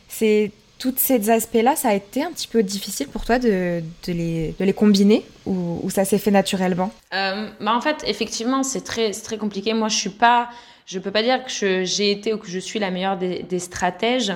C'est 0.08 0.52
tous 0.80 0.96
ces 0.98 1.30
aspects-là, 1.30 1.76
ça 1.76 1.90
a 1.90 1.94
été 1.94 2.24
un 2.24 2.32
petit 2.32 2.48
peu 2.48 2.64
difficile 2.64 3.08
pour 3.10 3.24
toi 3.24 3.38
de, 3.38 3.84
les, 4.08 4.74
combiner 4.76 5.24
ou, 5.46 5.88
ça 5.90 6.06
s'est 6.06 6.18
fait 6.18 6.32
naturellement? 6.32 6.92
Euh, 7.14 7.50
bah 7.62 7.76
En 7.76 7.82
fait, 7.82 8.04
effectivement, 8.08 8.64
c'est 8.64 8.82
très, 8.82 9.12
très 9.12 9.38
compliqué. 9.38 9.74
Moi, 9.74 9.90
je 9.90 9.98
suis 9.98 10.10
pas, 10.10 10.50
je 10.88 10.98
peux 10.98 11.12
pas 11.12 11.22
dire 11.22 11.44
que 11.44 11.84
j'ai 11.84 12.12
été 12.12 12.34
ou 12.34 12.38
que 12.38 12.48
je 12.48 12.58
suis 12.58 12.80
la 12.80 12.90
meilleure 12.90 13.18
des, 13.18 13.60
stratèges. 13.60 14.32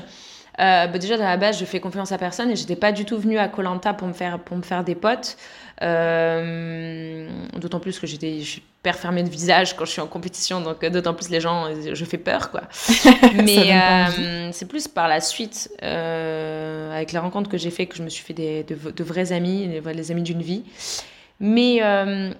Euh, 0.59 0.85
bah 0.85 0.97
déjà, 0.99 1.17
dans 1.17 1.23
la 1.23 1.37
base, 1.37 1.59
je 1.59 1.65
fais 1.65 1.79
confiance 1.79 2.11
à 2.11 2.17
personne 2.17 2.51
et 2.51 2.55
j'étais 2.55 2.75
pas 2.75 2.91
du 2.91 3.05
tout 3.05 3.17
venue 3.17 3.39
à 3.39 3.47
Colanta 3.47 3.93
pour 3.93 4.09
pour 4.45 4.57
me 4.57 4.63
faire 4.63 4.83
des 4.83 4.95
potes. 4.95 5.37
Euh, 5.83 7.27
d'autant 7.57 7.79
plus 7.79 7.99
que 7.99 8.07
j'étais 8.07 8.31
hyper 8.31 8.95
fermée 8.95 9.23
de 9.23 9.29
visage 9.29 9.75
quand 9.75 9.83
je 9.83 9.91
suis 9.91 10.01
en 10.01 10.07
compétition, 10.07 10.61
donc 10.61 10.81
euh, 10.83 10.89
d'autant 10.89 11.13
plus 11.13 11.29
les 11.29 11.41
gens, 11.41 11.67
je 11.93 12.05
fais 12.05 12.17
peur, 12.17 12.51
quoi. 12.51 12.61
Mais 13.43 14.51
c'est 14.53 14.67
plus 14.67 14.87
par 14.87 15.07
la 15.07 15.19
suite, 15.19 15.69
avec 15.81 17.11
la 17.11 17.21
rencontre 17.21 17.49
que 17.49 17.57
j'ai 17.57 17.71
fait, 17.71 17.87
que 17.87 17.97
je 17.97 18.03
me 18.03 18.09
suis 18.09 18.23
fait 18.23 18.33
des, 18.33 18.63
de, 18.63 19.03
vrais 19.03 19.33
amis, 19.33 19.81
les, 19.93 20.11
amis 20.11 20.23
d'une 20.23 20.41
vie. 20.41 20.63
Mais 21.39 21.81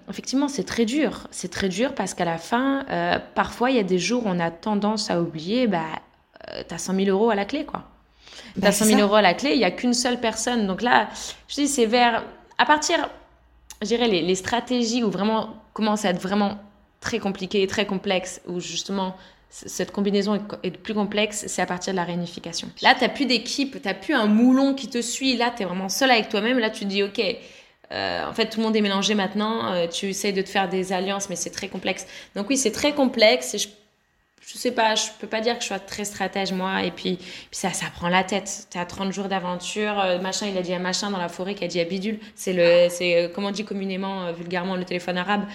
effectivement, 0.09 0.47
c'est 0.47 0.63
très 0.63 0.85
dur. 0.85 1.27
C'est 1.31 1.51
très 1.51 1.67
dur 1.67 1.95
parce 1.95 2.13
qu'à 2.13 2.25
la 2.25 2.37
fin, 2.37 2.85
parfois, 3.35 3.71
il 3.71 3.75
y 3.75 3.79
a 3.79 3.83
des 3.83 3.99
jours 3.99 4.25
où 4.25 4.29
on 4.29 4.39
a 4.39 4.51
tendance 4.51 5.11
à 5.11 5.19
oublier, 5.19 5.67
bah, 5.67 5.83
t'as 6.67 6.77
100 6.77 6.95
000 6.95 7.07
euros 7.09 7.29
à 7.29 7.35
la 7.35 7.45
clé, 7.45 7.65
quoi. 7.65 7.83
T'as 8.61 8.71
100 8.71 8.85
000 8.85 9.01
euros 9.01 9.15
à 9.15 9.21
la 9.21 9.33
clé, 9.33 9.51
il 9.53 9.57
n'y 9.57 9.65
a 9.65 9.71
qu'une 9.71 9.93
seule 9.93 10.19
personne. 10.19 10.67
Donc 10.67 10.81
là, 10.81 11.09
je 11.47 11.55
dis, 11.55 11.67
c'est 11.67 11.87
vers. 11.87 12.23
À 12.57 12.65
partir, 12.65 13.09
je 13.83 13.87
dirais, 13.87 14.07
les, 14.07 14.35
stratégies 14.35 15.03
où 15.03 15.09
vraiment 15.09 15.55
commence 15.73 16.05
à 16.05 16.09
être 16.09 16.21
vraiment 16.21 16.57
très 16.99 17.19
compliqué, 17.19 17.65
très 17.67 17.85
complexe, 17.85 18.41
où 18.47 18.59
justement 18.59 19.15
cette 19.49 19.91
combinaison 19.91 20.41
est, 20.63 20.71
plus 20.71 20.95
complexe, 20.95 21.45
c'est 21.47 21.61
à 21.61 21.67
partir 21.67 21.93
de 21.93 21.97
la 21.97 22.03
réunification. 22.03 22.69
Là, 22.81 22.95
tu 22.95 23.01
n'as 23.01 23.09
plus 23.09 23.25
d'équipe, 23.25 23.79
tu 23.79 23.87
n'as 23.87 23.93
plus 23.93 24.15
un 24.15 24.25
moulon 24.25 24.73
qui 24.73 24.87
te 24.87 24.99
suit. 25.01 25.37
Là, 25.37 25.53
tu 25.55 25.61
es 25.61 25.65
vraiment 25.65 25.89
seul 25.89 26.09
avec 26.09 26.29
toi-même. 26.29 26.57
Là, 26.57 26.71
tu 26.71 26.85
te 26.85 26.89
dis, 26.89 27.03
OK, 27.03 27.21
euh, 27.91 28.25
en 28.25 28.33
fait, 28.33 28.49
tout 28.49 28.59
le 28.59 28.65
monde 28.65 28.75
est 28.75 28.81
mélangé 28.81 29.13
maintenant. 29.13 29.71
Euh, 29.71 29.87
tu 29.87 30.07
essayes 30.07 30.33
de 30.33 30.41
te 30.41 30.49
faire 30.49 30.69
des 30.69 30.91
alliances, 30.91 31.29
mais 31.29 31.35
c'est 31.35 31.51
très 31.51 31.67
complexe. 31.67 32.07
Donc 32.35 32.49
oui, 32.49 32.57
c'est 32.57 32.71
très 32.71 32.93
complexe. 32.93 33.53
Et 33.53 33.57
je 33.59 33.67
je 34.45 34.57
sais 34.57 34.71
pas, 34.71 34.95
je 34.95 35.05
peux 35.19 35.27
pas 35.27 35.41
dire 35.41 35.55
que 35.55 35.61
je 35.61 35.67
sois 35.67 35.79
très 35.79 36.03
stratège 36.03 36.51
moi. 36.51 36.83
Et 36.83 36.91
puis, 36.91 37.19
ça, 37.51 37.71
ça 37.71 37.85
prend 37.93 38.09
la 38.09 38.23
tête. 38.23 38.67
Tu 38.69 38.77
as 38.77 38.85
30 38.85 39.13
jours 39.13 39.27
d'aventure, 39.27 39.99
euh, 39.99 40.19
machin, 40.19 40.47
il 40.47 40.57
a 40.57 40.61
dit 40.61 40.73
à 40.73 40.79
machin 40.79 41.11
dans 41.11 41.17
la 41.17 41.29
forêt 41.29 41.55
qui 41.55 41.63
a 41.63 41.67
dit 41.67 41.79
à 41.79 41.85
bidule. 41.85 42.19
C'est 42.35 42.53
le, 42.53 42.89
c'est 42.89 43.23
euh, 43.23 43.29
comment 43.33 43.47
on 43.47 43.51
dit 43.51 43.63
communément, 43.63 44.25
euh, 44.25 44.31
vulgairement, 44.33 44.75
le 44.75 44.83
téléphone 44.83 45.17
arabe. 45.17 45.45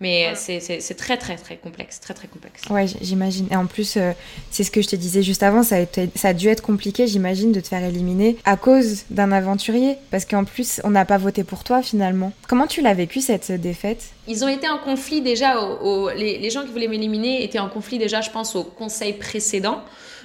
Mais 0.00 0.34
c'est 0.34 0.94
très, 0.96 1.16
très, 1.16 1.36
très 1.36 1.56
complexe. 1.56 2.00
Très, 2.00 2.12
très 2.12 2.28
complexe. 2.28 2.62
Ouais, 2.68 2.86
j'imagine. 3.00 3.48
Et 3.50 3.56
en 3.56 3.64
plus, 3.66 3.96
euh, 3.96 4.12
c'est 4.50 4.62
ce 4.62 4.70
que 4.70 4.82
je 4.82 4.88
te 4.88 4.96
disais 4.96 5.22
juste 5.22 5.42
avant, 5.42 5.62
ça 5.62 5.76
a, 5.76 5.78
été, 5.78 6.10
ça 6.14 6.28
a 6.28 6.34
dû 6.34 6.48
être 6.48 6.62
compliqué, 6.62 7.06
j'imagine, 7.06 7.50
de 7.50 7.60
te 7.60 7.68
faire 7.68 7.82
éliminer 7.82 8.36
à 8.44 8.56
cause 8.56 9.04
d'un 9.08 9.32
aventurier. 9.32 9.96
Parce 10.10 10.26
qu'en 10.26 10.44
plus, 10.44 10.82
on 10.84 10.90
n'a 10.90 11.06
pas 11.06 11.16
voté 11.16 11.44
pour 11.44 11.64
toi 11.64 11.82
finalement. 11.82 12.32
Comment 12.46 12.66
tu 12.66 12.82
l'as 12.82 12.92
vécu 12.92 13.22
cette 13.22 13.50
défaite? 13.52 14.10
Ils 14.28 14.44
ont 14.44 14.48
été 14.48 14.68
en 14.68 14.78
conflit 14.78 15.22
déjà. 15.22 15.60
Au, 15.60 16.10
les, 16.10 16.38
les, 16.38 16.50
gens 16.50 16.62
qui 16.64 16.72
voulaient 16.72 16.88
m'éliminer 16.88 17.42
étaient 17.42 17.58
en 17.58 17.70
conflit 17.70 17.96
déjà, 17.96 18.20
je 18.20 18.30
pense, 18.30 18.54
au 18.54 18.64
conseil 18.64 19.14
précédent 19.14 19.82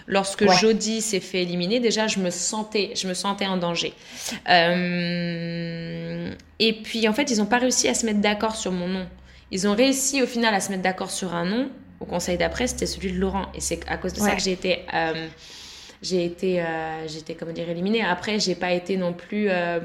lorsque 0.08 0.50
Jody 0.52 1.02
s'est 1.02 1.20
fait 1.20 1.44
éliminer, 1.44 1.80
déjà 1.80 2.08
je 2.08 2.20
me 2.20 2.30
sentais, 2.30 2.92
je 2.96 3.08
me 3.08 3.14
sentais 3.14 3.48
en 3.48 3.58
danger. 3.58 3.94
Euh, 4.50 6.30
et 6.60 6.74
puis 6.74 7.08
en 7.08 7.14
fait, 7.14 7.32
ils 7.32 7.38
n'ont 7.38 7.46
pas 7.46 7.60
réussi 7.60 7.88
à 7.88 7.94
se 7.94 8.06
mettre 8.06 8.20
d'accord 8.20 8.56
sur 8.56 8.72
mon 8.72 8.88
nom. 8.88 9.06
Ils 9.52 9.68
ont 9.68 9.76
réussi 9.76 10.24
au 10.24 10.26
final 10.26 10.54
à 10.56 10.62
se 10.62 10.70
mettre 10.72 10.82
d'accord 10.82 11.12
sur 11.12 11.36
un 11.36 11.46
nom. 11.46 11.70
Au 12.00 12.06
conseil 12.06 12.38
d'après, 12.38 12.68
c'était 12.68 12.86
celui 12.86 13.12
de 13.12 13.20
Laurent. 13.20 13.48
Et 13.54 13.60
c'est 13.60 13.82
à 13.88 13.98
cause 13.98 14.14
de 14.14 14.20
ça 14.20 14.36
que 14.36 14.42
j'ai 14.42 14.54
été, 14.54 14.86
euh, 14.94 15.28
j'ai 16.02 16.26
été, 16.26 16.62
euh, 16.62 17.08
j'étais 17.08 17.36
comment 17.36 17.52
dire 17.52 17.70
éliminée. 17.70 18.02
Après, 18.02 18.40
j'ai 18.40 18.56
pas 18.56 18.72
été 18.72 18.98
non 18.98 19.14
plus. 19.14 19.50
Euh, 19.50 19.82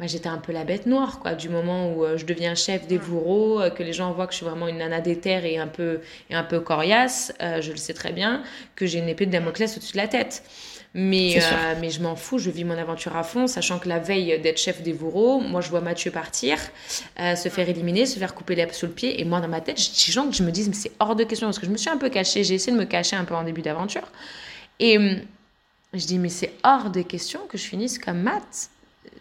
bah, 0.00 0.06
j'étais 0.08 0.28
un 0.28 0.38
peu 0.38 0.50
la 0.50 0.64
bête 0.64 0.86
noire, 0.86 1.20
quoi, 1.20 1.34
du 1.34 1.48
moment 1.48 1.94
où 1.94 2.04
je 2.16 2.24
deviens 2.24 2.56
chef 2.56 2.88
des 2.88 2.98
bourreaux, 2.98 3.60
que 3.76 3.84
les 3.84 3.92
gens 3.92 4.10
voient 4.10 4.26
que 4.26 4.32
je 4.32 4.38
suis 4.38 4.46
vraiment 4.46 4.66
une 4.66 4.78
nana 4.78 5.00
terres 5.00 5.44
et 5.44 5.56
un 5.56 5.68
peu, 5.68 6.00
et 6.30 6.34
un 6.34 6.42
peu 6.42 6.58
coriace, 6.58 7.32
je 7.38 7.70
le 7.70 7.76
sais 7.76 7.94
très 7.94 8.10
bien, 8.10 8.42
que 8.74 8.86
j'ai 8.86 8.98
une 8.98 9.08
épée 9.08 9.24
de 9.24 9.30
Damoclès 9.30 9.76
au-dessus 9.76 9.92
de 9.92 9.98
la 9.98 10.08
tête. 10.08 10.42
Mais, 10.96 11.36
euh, 11.42 11.74
mais 11.80 11.90
je 11.90 12.00
m'en 12.00 12.14
fous, 12.14 12.38
je 12.38 12.50
vis 12.50 12.62
mon 12.62 12.78
aventure 12.78 13.16
à 13.16 13.24
fond, 13.24 13.48
sachant 13.48 13.80
que 13.80 13.88
la 13.88 13.98
veille 13.98 14.38
d'être 14.40 14.58
chef 14.58 14.80
des 14.80 14.92
bourreaux, 14.92 15.40
moi 15.40 15.60
je 15.60 15.68
vois 15.68 15.80
Mathieu 15.80 16.12
partir, 16.12 16.56
euh, 17.18 17.34
se 17.34 17.48
faire 17.48 17.68
éliminer, 17.68 18.06
se 18.06 18.16
faire 18.16 18.32
couper 18.32 18.54
les 18.54 18.72
sous 18.72 18.86
le 18.86 18.92
pied. 18.92 19.20
Et 19.20 19.24
moi 19.24 19.40
dans 19.40 19.48
ma 19.48 19.60
tête, 19.60 19.78
j'ai 19.78 20.12
gens 20.12 20.28
que 20.28 20.36
je 20.36 20.44
me 20.44 20.52
dis, 20.52 20.64
mais 20.68 20.74
c'est 20.74 20.92
hors 21.00 21.16
de 21.16 21.24
question, 21.24 21.48
parce 21.48 21.58
que 21.58 21.66
je 21.66 21.72
me 21.72 21.76
suis 21.76 21.90
un 21.90 21.96
peu 21.96 22.10
cachée, 22.10 22.44
j'ai 22.44 22.54
essayé 22.54 22.72
de 22.72 22.80
me 22.80 22.86
cacher 22.86 23.16
un 23.16 23.24
peu 23.24 23.34
en 23.34 23.42
début 23.42 23.62
d'aventure. 23.62 24.06
Et 24.78 24.96
hum, 24.96 25.18
je 25.94 26.06
dis, 26.06 26.18
mais 26.20 26.28
c'est 26.28 26.52
hors 26.62 26.90
de 26.90 27.02
question 27.02 27.40
que 27.48 27.58
je 27.58 27.64
finisse 27.64 27.98
comme 27.98 28.22
Matt. 28.22 28.70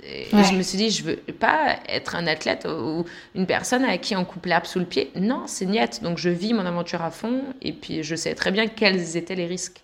Et 0.05 0.27
je 0.31 0.53
me 0.53 0.61
suis 0.61 0.77
dit, 0.77 0.91
je 0.91 1.03
veux 1.03 1.15
pas 1.15 1.77
être 1.87 2.15
un 2.15 2.27
athlète 2.27 2.67
ou 2.67 3.05
une 3.35 3.47
personne 3.47 3.85
à 3.85 3.97
qui 3.97 4.15
on 4.15 4.25
coupe 4.25 4.45
l'herbe 4.45 4.65
sous 4.65 4.79
le 4.79 4.85
pied. 4.85 5.11
Non, 5.15 5.43
c'est 5.47 5.65
niette. 5.65 6.03
Donc 6.03 6.17
je 6.17 6.29
vis 6.29 6.53
mon 6.53 6.65
aventure 6.65 7.01
à 7.01 7.09
fond 7.09 7.41
et 7.61 7.71
puis 7.71 8.03
je 8.03 8.15
sais 8.15 8.35
très 8.35 8.51
bien 8.51 8.67
quels 8.67 9.15
étaient 9.15 9.35
les 9.35 9.45
risques. 9.45 9.81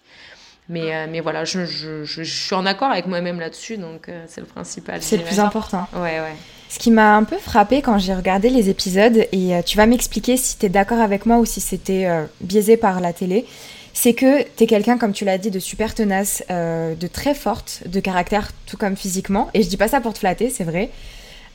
Mais, 0.69 0.93
euh, 0.93 1.07
mais 1.09 1.19
voilà, 1.19 1.45
je, 1.45 1.65
je, 1.65 2.03
je, 2.03 2.21
suis 2.21 2.53
en 2.53 2.65
accord 2.67 2.91
avec 2.91 3.07
moi-même 3.07 3.39
là-dessus, 3.39 3.77
donc 3.77 4.07
euh, 4.07 4.23
c'est 4.27 4.39
le 4.39 4.45
principal. 4.45 5.01
C'est 5.01 5.17
le 5.17 5.23
plus 5.23 5.39
important. 5.39 5.87
Ouais, 5.95 6.19
ouais. 6.19 6.35
Ce 6.69 6.77
qui 6.77 6.91
m'a 6.91 7.15
un 7.15 7.23
peu 7.23 7.37
frappé 7.39 7.81
quand 7.81 7.97
j'ai 7.97 8.13
regardé 8.13 8.51
les 8.51 8.69
épisodes, 8.69 9.25
et 9.31 9.55
euh, 9.55 9.63
tu 9.63 9.77
vas 9.77 9.87
m'expliquer 9.87 10.37
si 10.37 10.59
tu 10.59 10.67
es 10.67 10.69
d'accord 10.69 10.99
avec 10.99 11.25
moi 11.25 11.37
ou 11.39 11.45
si 11.45 11.59
c'était 11.59 12.07
biaisé 12.41 12.77
par 12.77 13.01
la 13.01 13.13
télé, 13.13 13.47
c'est 13.93 14.13
que 14.13 14.43
tu 14.43 14.63
es 14.63 14.67
quelqu'un, 14.67 14.99
comme 14.99 15.11
tu 15.11 15.25
l'as 15.25 15.39
dit, 15.39 15.49
de 15.49 15.57
super 15.57 15.95
tenace, 15.95 16.43
de 16.49 17.07
très 17.07 17.33
forte, 17.33 17.81
de 17.87 17.99
caractère, 17.99 18.51
tout 18.67 18.77
comme 18.77 18.95
physiquement. 18.95 19.49
Et 19.55 19.63
je 19.63 19.69
dis 19.69 19.77
pas 19.77 19.87
ça 19.87 19.99
pour 19.99 20.13
te 20.13 20.19
flatter, 20.19 20.51
c'est 20.51 20.63
vrai. 20.63 20.91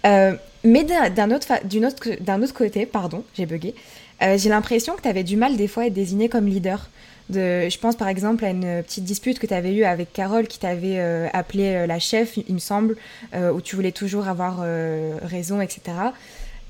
mais 0.03 0.83
d'un 0.85 1.31
autre, 1.31 1.47
autre, 1.53 2.43
autre 2.43 2.55
côté, 2.55 2.85
pardon, 2.85 3.23
j'ai 3.37 3.47
bugué, 3.47 3.77
j'ai 4.21 4.49
l'impression 4.49 4.97
que 4.97 5.03
tu 5.03 5.09
avais 5.09 5.23
du 5.23 5.37
mal 5.37 5.57
des 5.57 5.69
fois 5.69 5.85
à 5.85 5.87
être 5.87 5.95
désigné 5.95 6.29
comme 6.29 6.47
leader 6.47 6.89
je 7.31 7.79
pense 7.79 7.97
par 7.97 8.09
exemple 8.09 8.45
à 8.45 8.51
une 8.51 8.83
petite 8.83 9.05
dispute 9.05 9.39
que 9.39 9.47
tu 9.47 9.55
avais 9.55 9.73
eue 9.75 9.85
avec 9.85 10.13
Carole 10.13 10.47
qui 10.47 10.59
t'avait 10.59 10.99
euh, 10.99 11.29
appelé 11.33 11.75
euh, 11.75 11.87
la 11.87 11.99
chef, 11.99 12.37
il 12.37 12.55
me 12.55 12.59
semble, 12.59 12.97
euh, 13.35 13.53
où 13.53 13.61
tu 13.61 13.77
voulais 13.77 13.93
toujours 13.93 14.29
avoir 14.29 14.61
raison, 15.23 15.61
etc. 15.61 15.83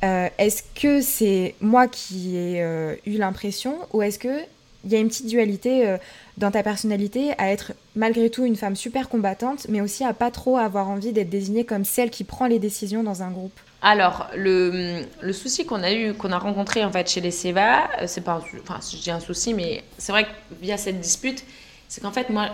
est-ce 0.02 0.62
que 0.74 1.00
c'est 1.00 1.54
moi 1.60 1.88
qui 1.88 2.36
ai 2.36 2.60
eu 3.06 3.16
l'impression 3.16 3.78
ou 3.92 4.02
est-ce 4.02 4.18
que 4.18 4.40
il 4.86 4.92
y 4.92 4.96
a 4.96 4.98
une 4.98 5.08
petite 5.08 5.28
dualité 5.28 5.96
dans 6.36 6.50
ta 6.50 6.62
personnalité 6.62 7.32
à 7.38 7.50
être 7.50 7.72
malgré 7.96 8.28
tout 8.28 8.44
une 8.44 8.56
femme 8.56 8.76
super 8.76 9.08
combattante, 9.08 9.66
mais 9.70 9.80
aussi 9.80 10.04
à 10.04 10.12
pas 10.12 10.30
trop 10.30 10.58
avoir 10.58 10.90
envie 10.90 11.12
d'être 11.12 11.30
désignée 11.30 11.64
comme 11.64 11.86
celle 11.86 12.10
qui 12.10 12.22
prend 12.22 12.46
les 12.46 12.58
décisions 12.58 13.02
dans 13.02 13.22
un 13.22 13.30
groupe? 13.30 13.58
Alors, 13.86 14.28
le, 14.34 15.04
le 15.20 15.32
souci 15.34 15.66
qu'on 15.66 15.82
a 15.82 15.92
eu, 15.92 16.14
qu'on 16.14 16.32
a 16.32 16.38
rencontré 16.38 16.82
en 16.82 16.90
fait 16.90 17.06
chez 17.06 17.20
les 17.20 17.30
Seva, 17.30 17.90
euh, 18.00 18.06
c'est 18.06 18.22
pas, 18.22 18.42
enfin, 18.62 18.80
je 18.80 18.96
dis 18.96 19.10
un 19.10 19.20
souci, 19.20 19.52
mais 19.52 19.84
c'est 19.98 20.10
vrai 20.10 20.24
que 20.24 20.30
via 20.62 20.78
cette 20.78 21.00
dispute, 21.00 21.44
c'est 21.86 22.00
qu'en 22.00 22.10
fait, 22.10 22.30
moi, 22.30 22.48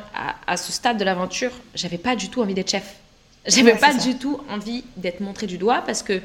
à, 0.45 0.57
ce 0.57 0.73
stade 0.73 0.99
de 0.99 1.05
l'aventure, 1.05 1.53
j'avais 1.77 1.99
pas 1.99 2.17
du 2.17 2.31
tout 2.31 2.43
envie 2.43 2.55
d'être 2.55 2.73
chef. 2.73 2.97
J'avais 3.47 3.77
pas 3.77 3.95
du 3.95 4.17
tout 4.19 4.41
envie 4.51 4.83
d'être 4.97 5.21
montré 5.21 5.47
du 5.47 5.57
doigt 5.57 5.83
parce 5.87 6.03
que 6.03 6.21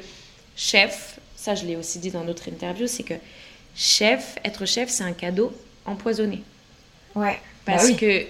chef, 0.56 1.20
ça 1.36 1.54
je 1.54 1.64
l'ai 1.66 1.76
aussi 1.76 2.00
dit 2.00 2.10
dans 2.10 2.24
d'autres 2.24 2.48
interviews, 2.48 2.88
c'est 2.88 3.04
que 3.04 3.14
chef, 3.76 4.34
être 4.44 4.66
chef, 4.66 4.88
c'est 4.88 5.04
un 5.04 5.12
cadeau 5.12 5.52
empoisonné. 5.84 6.42
Ouais. 7.14 7.40
Parce 7.64 7.92
bah 7.92 7.96
que 7.96 8.24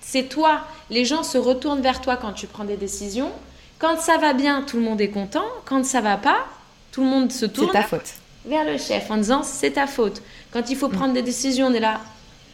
c'est 0.00 0.28
toi, 0.28 0.64
les 0.88 1.04
gens 1.04 1.24
se 1.24 1.36
retournent 1.36 1.82
vers 1.82 2.00
toi 2.00 2.16
quand 2.16 2.32
tu 2.32 2.46
prends 2.46 2.64
des 2.64 2.76
décisions 2.76 3.32
quand 3.80 3.98
ça 3.98 4.18
va 4.18 4.34
bien, 4.34 4.62
tout 4.62 4.76
le 4.76 4.82
monde 4.82 5.00
est 5.00 5.08
content. 5.08 5.46
Quand 5.64 5.84
ça 5.84 6.00
va 6.00 6.18
pas, 6.18 6.46
tout 6.92 7.02
le 7.02 7.08
monde 7.08 7.32
se 7.32 7.46
tourne. 7.46 7.72
ta 7.72 7.82
faute. 7.82 8.12
Vers 8.44 8.64
le 8.64 8.78
chef 8.78 9.10
en 9.10 9.16
disant 9.16 9.42
c'est 9.42 9.72
ta 9.72 9.86
faute. 9.86 10.22
Quand 10.52 10.70
il 10.70 10.76
faut 10.76 10.88
mm. 10.88 10.92
prendre 10.92 11.14
des 11.14 11.22
décisions, 11.22 11.66
on 11.66 11.74
est 11.74 11.80
là, 11.80 12.00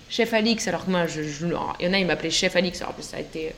chef 0.08 0.32
Alix. 0.32 0.66
Alors 0.68 0.86
que 0.86 0.90
moi, 0.90 1.06
je, 1.06 1.22
il 1.22 1.84
y 1.84 1.88
en 1.88 1.92
a, 1.92 1.98
ils 1.98 2.06
m'appelaient 2.06 2.30
chef 2.30 2.54
Alix. 2.56 2.80
Alors 2.80 2.94
ça 3.00 3.16
a 3.16 3.20
été. 3.20 3.52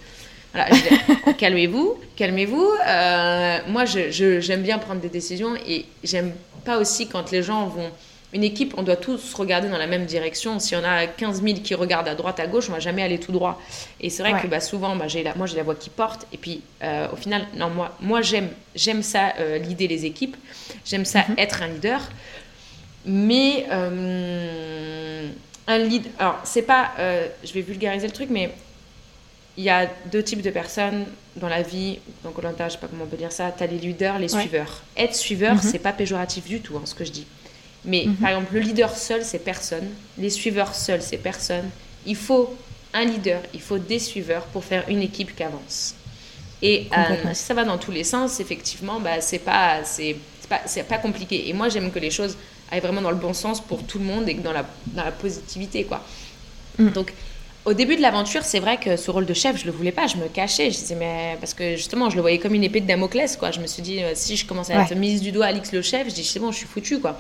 Voilà, 0.55 0.71
calmez-vous, 1.39 1.99
calmez-vous. 2.17 2.71
Euh, 2.87 3.59
moi, 3.69 3.85
j'aime 3.85 4.63
bien 4.63 4.79
prendre 4.79 5.01
des 5.03 5.11
décisions 5.11 5.55
et 5.67 5.85
j'aime 6.03 6.33
pas 6.65 6.79
aussi 6.79 7.07
quand 7.07 7.31
les 7.31 7.43
gens 7.43 7.67
vont 7.67 7.91
une 8.35 8.45
équipe, 8.45 8.75
on 8.77 8.83
doit 8.83 8.97
tous 8.97 9.33
regarder 9.35 9.69
dans 9.69 9.79
la 9.79 9.87
même 9.87 10.05
direction. 10.05 10.59
Si 10.59 10.77
on 10.77 10.85
a 10.85 11.07
15 11.07 11.43
000 11.43 11.61
qui 11.61 11.75
regardent 11.75 12.09
à 12.09 12.15
droite, 12.15 12.39
à 12.41 12.47
gauche, 12.47 12.69
on 12.69 12.73
va 12.73 12.81
jamais 12.81 13.03
aller 13.03 13.19
tout 13.19 13.33
droit. 13.33 13.61
Et 14.01 14.11
c'est 14.11 14.23
vrai 14.23 14.41
que 14.41 14.47
bah, 14.47 14.61
souvent, 14.61 14.97
bah, 14.97 15.09
j'ai 15.09 15.23
la, 15.23 15.35
moi, 15.35 15.47
j'ai 15.47 15.57
la 15.57 15.63
voix 15.63 15.75
qui 15.75 15.89
porte. 15.89 16.27
Et 16.33 16.37
puis, 16.37 16.63
euh, 16.83 17.09
au 17.11 17.17
final, 17.17 17.47
non, 17.57 17.71
moi, 17.71 17.97
moi 18.01 18.21
j'aime, 18.21 18.51
j'aime 18.75 19.03
ça, 19.03 19.33
euh, 19.39 19.57
l'idée 19.57 19.89
les 19.89 20.05
équipes. 20.05 20.37
J'aime 20.85 21.07
ça, 21.07 21.25
mhm. 21.27 21.39
être 21.39 21.63
un 21.63 21.69
leader. 21.69 22.01
Mais 23.07 23.67
euh, 23.73 25.27
un 25.67 25.79
lead, 25.79 26.05
alors, 26.19 26.39
c'est 26.45 26.63
pas, 26.63 26.91
je 26.99 27.53
vais 27.55 27.63
vulgariser 27.63 28.07
le 28.07 28.13
truc, 28.13 28.29
mais 28.29 28.53
il 29.57 29.65
y 29.65 29.71
a 29.71 29.87
deux 30.13 30.23
types 30.23 30.43
de 30.43 30.51
personnes 30.51 31.07
dans 31.37 31.49
la 31.49 31.63
vie. 31.63 31.99
Donc, 32.25 32.39
Olanta, 32.39 32.69
je 32.69 32.75
sais 32.75 32.79
pas 32.79 32.89
comment 32.89 33.05
on 33.05 33.09
peut 33.09 33.17
dire 33.17 33.33
ça. 33.33 33.55
Tu 33.57 33.65
as 33.65 33.67
les 33.67 33.79
leaders, 33.79 34.19
les 34.19 34.29
suiveurs. 34.29 34.83
Être 34.99 35.15
suiveur, 35.15 35.55
mhm. 35.55 35.63
c'est 35.63 35.79
pas 35.79 35.95
péjoratif 35.95 36.45
du 36.45 36.61
tout, 36.61 36.77
hein, 36.77 36.83
ce 36.85 36.95
que 36.95 37.07
je 37.07 37.13
dis. 37.13 37.27
Mais 37.85 38.05
mhm. 38.07 38.17
par 38.17 38.31
exemple, 38.31 38.55
le 38.55 38.61
leader 38.61 38.97
seul, 38.97 39.25
c'est 39.25 39.39
personne. 39.39 39.89
Les 40.19 40.31
suiveurs 40.31 40.75
seuls, 40.75 41.03
c'est 41.03 41.19
personne. 41.19 41.71
Il 42.07 42.17
faut 42.17 42.55
un 42.95 43.05
leader, 43.05 43.41
il 43.55 43.61
faut 43.61 43.79
des 43.79 43.99
suiveurs 43.99 44.45
pour 44.45 44.65
faire 44.65 44.85
une 44.89 45.03
équipe 45.03 45.35
qui 45.37 45.43
avance. 45.43 45.95
Et 46.63 46.89
euh, 46.97 47.33
si 47.35 47.45
ça 47.45 47.55
va 47.55 47.65
dans 47.65 47.79
tous 47.79 47.93
les 47.93 48.05
sens, 48.05 48.41
effectivement, 48.41 48.99
bah, 48.99 49.21
c'est 49.21 49.39
pas, 49.39 49.85
c'est, 49.85 50.17
pas, 50.49 50.61
pas 50.89 50.99
compliqué. 50.99 51.49
Et 51.49 51.53
moi, 51.53 51.69
j'aime 51.69 51.91
que 51.93 51.99
les 51.99 52.11
choses 52.11 52.37
aillent 52.71 52.81
vraiment 52.81 53.03
dans 53.03 53.11
le 53.11 53.17
bon 53.17 53.33
sens 53.33 53.61
pour 53.61 53.85
tout 53.85 53.99
le 53.99 54.05
monde 54.05 54.29
et 54.29 54.35
dans 54.35 54.53
la, 54.53 54.65
dans 54.89 55.05
la 55.05 55.13
positivité, 55.13 55.85
quoi. 55.85 56.05
Mm. 56.79 56.91
Donc, 56.91 57.13
au 57.65 57.75
début 57.75 57.97
de 57.97 58.03
l'aventure, 58.03 58.43
c'est 58.45 58.61
vrai 58.61 58.79
que 58.79 58.97
ce 58.97 59.11
rôle 59.11 59.27
de 59.27 59.35
chef, 59.35 59.61
je 59.61 59.67
le 59.67 59.73
voulais 59.73 59.93
pas, 59.93 60.07
je 60.07 60.17
me 60.17 60.27
cachais. 60.29 60.71
Je 60.71 60.79
disais, 60.79 60.95
mais 60.95 61.37
parce 61.39 61.55
que 61.55 61.77
justement, 61.77 62.11
je 62.11 62.17
le 62.17 62.23
voyais 62.23 62.39
comme 62.39 62.55
une 62.55 62.65
épée 62.65 62.81
de 62.81 62.87
Damoclès, 62.87 63.37
quoi. 63.37 63.51
Je 63.51 63.61
me 63.61 63.67
suis 63.67 63.83
dit, 63.83 64.03
euh, 64.03 64.13
si 64.15 64.37
je 64.37 64.47
commence 64.47 64.71
à 64.71 64.83
être 64.83 64.95
mise 64.97 65.21
du 65.21 65.33
doigt 65.33 65.47
Alix 65.47 65.73
le 65.73 65.83
chef, 65.83 66.09
je 66.09 66.15
dis, 66.15 66.25
c'est 66.25 66.41
bon, 66.41 66.51
je 66.51 66.59
suis 66.59 66.67
foutu, 66.67 66.99
quoi. 66.99 67.19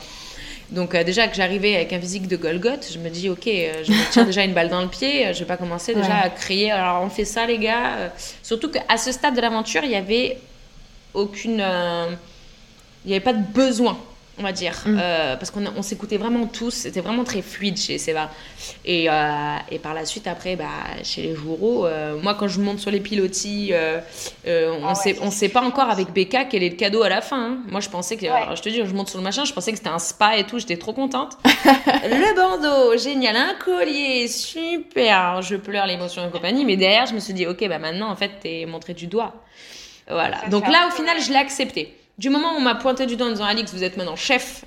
Donc 0.71 0.95
euh, 0.95 1.03
déjà 1.03 1.29
que 1.29 1.35
j'arrivais 1.35 1.75
avec 1.77 1.93
un 1.93 2.01
physique 2.01 2.29
de 2.29 2.37
Golgoth, 2.37 2.91
je 2.93 2.99
me 2.99 3.09
dis 3.09 3.31
ok, 3.31 3.47
euh, 3.47 3.85
je 3.85 3.91
me 3.91 4.13
tire 4.13 4.27
déjà 4.27 4.45
une 4.45 4.53
balle 4.53 4.69
dans 4.69 4.83
le 4.83 4.89
pied, 4.89 5.27
euh, 5.27 5.33
je 5.33 5.41
vais 5.41 5.47
pas 5.47 5.57
commencer 5.57 5.95
déjà 5.95 6.17
à 6.17 6.29
crier 6.29 6.71
alors 6.71 7.03
on 7.03 7.09
fait 7.09 7.25
ça 7.25 7.47
les 7.47 7.59
gars. 7.59 8.13
Surtout 8.43 8.71
qu'à 8.71 8.97
ce 8.99 9.13
stade 9.13 9.35
de 9.35 9.41
l'aventure, 9.41 9.83
il 9.85 9.91
y 9.91 9.97
avait 9.97 10.39
aucune, 11.15 11.65
il 13.05 13.09
n'y 13.09 13.13
avait 13.13 13.21
pas 13.21 13.33
de 13.33 13.43
besoin 13.53 13.99
on 14.39 14.43
va 14.43 14.53
dire, 14.53 14.75
mm. 14.87 14.99
euh, 15.01 15.37
parce 15.37 15.51
qu'on 15.51 15.65
on 15.77 15.83
s'écoutait 15.83 16.17
vraiment 16.17 16.47
tous, 16.47 16.71
c'était 16.71 17.01
vraiment 17.01 17.25
très 17.25 17.43
fluide 17.43 17.77
chez 17.77 17.99
Seva. 17.99 18.31
Et, 18.85 19.09
euh, 19.09 19.57
et 19.71 19.79
par 19.79 19.95
la 19.95 20.05
suite, 20.05 20.27
après, 20.27 20.57
bah, 20.57 20.67
chez 21.03 21.23
les 21.23 21.35
Joureaux, 21.35 21.87
euh, 21.87 22.21
moi, 22.21 22.35
quand 22.35 22.49
je 22.49 22.61
monte 22.61 22.79
sur 22.79 22.91
les 22.91 23.01
pilotis, 23.01 23.73
on 24.47 24.87
ah 24.87 24.95
sait, 24.95 25.17
on 25.21 25.31
sait 25.31 25.49
pas 25.49 25.63
encore 25.63 25.91
avec 25.91 26.13
Becca 26.13 26.45
quel 26.45 26.63
est 26.63 26.71
le 26.71 26.77
cadeau 26.77 27.03
à 27.03 27.09
la 27.09 27.21
fin. 27.21 27.39
Hein. 27.39 27.59
Moi, 27.69 27.81
je 27.81 27.89
pensais 27.89 28.17
que, 28.17 28.27
je 28.27 28.63
te 28.63 28.69
dis, 28.69 28.77
je 28.85 28.95
monte 28.95 29.09
sur 29.09 29.19
le 29.19 29.25
machin, 29.25 29.45
je 29.45 29.53
pensais 29.53 29.73
que 29.73 29.79
c'était 29.79 29.91
un 29.91 29.99
spa 29.99 30.37
et 30.37 30.45
tout, 30.45 30.59
j'étais 30.59 30.77
trop 30.77 30.93
contente. 30.93 31.37
le 31.45 32.35
bandeau, 32.35 32.97
génial, 32.97 33.37
un 33.37 33.55
collier, 33.55 34.29
super, 34.29 35.43
je 35.43 35.57
pleure 35.57 35.87
l'émotion 35.87 36.27
et 36.27 36.31
compagnie, 36.31 36.65
mais 36.65 36.77
derrière, 36.77 37.07
je 37.07 37.15
me 37.15 37.21
suis 37.21 37.35
dit, 37.35 37.47
ok, 37.47 37.69
bah 37.69 37.79
maintenant, 37.79 38.11
en 38.11 38.17
fait, 38.17 38.31
t'es 38.41 38.67
montré 38.67 38.95
du 38.95 39.07
doigt. 39.07 39.35
Voilà. 40.09 40.39
Donc 40.51 40.67
là, 40.69 40.89
au 40.89 40.91
final, 40.91 41.21
je 41.21 41.31
l'ai 41.31 41.37
accepté. 41.37 41.98
Du 42.19 42.31
moment 42.31 42.55
où 42.55 42.57
on 42.57 42.61
m'a 42.61 42.75
pointé 42.75 43.07
du 43.07 43.17
doigt 43.17 43.29
en 43.29 43.31
disant 43.31 43.45
Alix, 43.45 43.73
vous 43.73 43.85
êtes 43.85 43.97
maintenant 43.97 44.17
chef, 44.17 44.65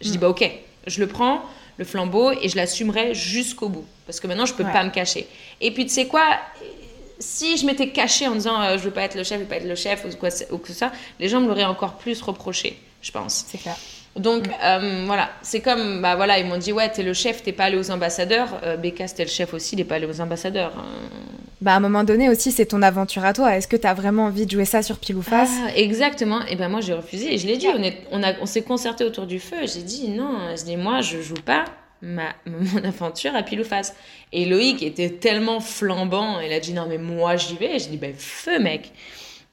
je 0.00 0.10
dis 0.10 0.18
mm. 0.18 0.20
bah 0.20 0.28
ok, 0.28 0.50
je 0.86 1.00
le 1.00 1.08
prends, 1.08 1.42
le 1.76 1.84
flambeau, 1.84 2.32
et 2.32 2.48
je 2.48 2.56
l'assumerai 2.56 3.14
jusqu'au 3.14 3.68
bout. 3.68 3.84
Parce 4.06 4.20
que 4.20 4.26
maintenant, 4.26 4.46
je 4.46 4.54
peux 4.54 4.64
pas 4.64 4.84
me 4.84 4.90
cacher. 4.90 5.26
Et 5.60 5.72
puis, 5.72 5.84
tu 5.84 5.92
sais 5.92 6.06
quoi 6.06 6.24
si 7.18 7.56
je 7.56 7.66
m'étais 7.66 7.90
cachée 7.90 8.26
en 8.26 8.34
disant 8.34 8.60
euh, 8.60 8.76
je 8.76 8.82
veux 8.82 8.90
pas 8.90 9.02
être 9.02 9.14
le 9.14 9.24
chef, 9.24 9.38
je 9.38 9.44
veux 9.44 9.48
pas 9.48 9.56
être 9.56 9.68
le 9.68 9.76
chef 9.76 10.04
ou 10.04 10.16
quoi 10.16 10.28
ou 10.50 10.58
que 10.58 10.72
ça, 10.72 10.92
les 11.20 11.28
gens 11.28 11.40
me 11.40 11.46
l'auraient 11.46 11.64
encore 11.64 11.94
plus 11.94 12.20
reproché, 12.20 12.78
je 13.02 13.10
pense. 13.12 13.44
C'est 13.48 13.58
clair. 13.58 13.76
Donc 14.16 14.48
euh, 14.62 15.02
voilà, 15.06 15.30
c'est 15.42 15.60
comme, 15.60 16.00
bah 16.00 16.14
voilà, 16.14 16.38
ils 16.38 16.46
m'ont 16.46 16.56
dit 16.56 16.72
ouais, 16.72 16.88
t'es 16.88 17.02
le 17.02 17.14
chef, 17.14 17.42
t'es 17.42 17.52
pas 17.52 17.64
allé 17.64 17.76
aux 17.76 17.90
ambassadeurs. 17.90 18.60
Euh, 18.62 18.76
Becca, 18.76 19.08
c'était 19.08 19.24
le 19.24 19.30
chef 19.30 19.52
aussi, 19.54 19.74
il 19.74 19.80
est 19.80 19.84
pas 19.84 19.96
allé 19.96 20.06
aux 20.06 20.20
ambassadeurs. 20.20 20.72
Hein. 20.78 20.84
Bah 21.60 21.72
à 21.72 21.76
un 21.76 21.80
moment 21.80 22.04
donné 22.04 22.28
aussi, 22.28 22.52
c'est 22.52 22.66
ton 22.66 22.82
aventure 22.82 23.24
à 23.24 23.32
toi. 23.32 23.56
Est-ce 23.56 23.66
que 23.66 23.76
t'as 23.76 23.94
vraiment 23.94 24.26
envie 24.26 24.46
de 24.46 24.50
jouer 24.52 24.66
ça 24.66 24.82
sur 24.82 24.98
pile 24.98 25.16
ou 25.16 25.22
face? 25.22 25.50
Ah, 25.66 25.76
Exactement. 25.76 26.44
Et 26.46 26.54
ben 26.54 26.68
moi 26.68 26.80
j'ai 26.80 26.92
refusé 26.92 27.34
et 27.34 27.38
je 27.38 27.46
l'ai 27.46 27.56
dit. 27.56 27.66
On, 27.68 27.82
on, 28.12 28.22
a, 28.22 28.34
on 28.40 28.46
s'est 28.46 28.62
concerté 28.62 29.02
autour 29.02 29.26
du 29.26 29.40
feu. 29.40 29.56
J'ai 29.62 29.82
dit 29.82 30.10
non. 30.10 30.54
Je 30.56 30.62
dis 30.62 30.76
moi 30.76 31.00
je 31.00 31.20
joue 31.20 31.34
pas 31.34 31.64
ma, 32.00 32.28
mon 32.46 32.84
aventure 32.84 33.34
à 33.34 33.42
pile 33.42 33.62
ou 33.62 33.64
face. 33.64 33.96
Et 34.32 34.44
Loïc 34.44 34.82
était 34.84 35.10
tellement 35.10 35.58
flambant. 35.58 36.38
Il 36.38 36.52
a 36.52 36.60
dit 36.60 36.72
non 36.72 36.86
mais 36.88 36.98
moi 36.98 37.34
j'y 37.34 37.56
vais. 37.56 37.80
J'ai 37.80 37.88
dit 37.88 37.96
ben 37.96 38.14
feu 38.16 38.60
mec. 38.60 38.92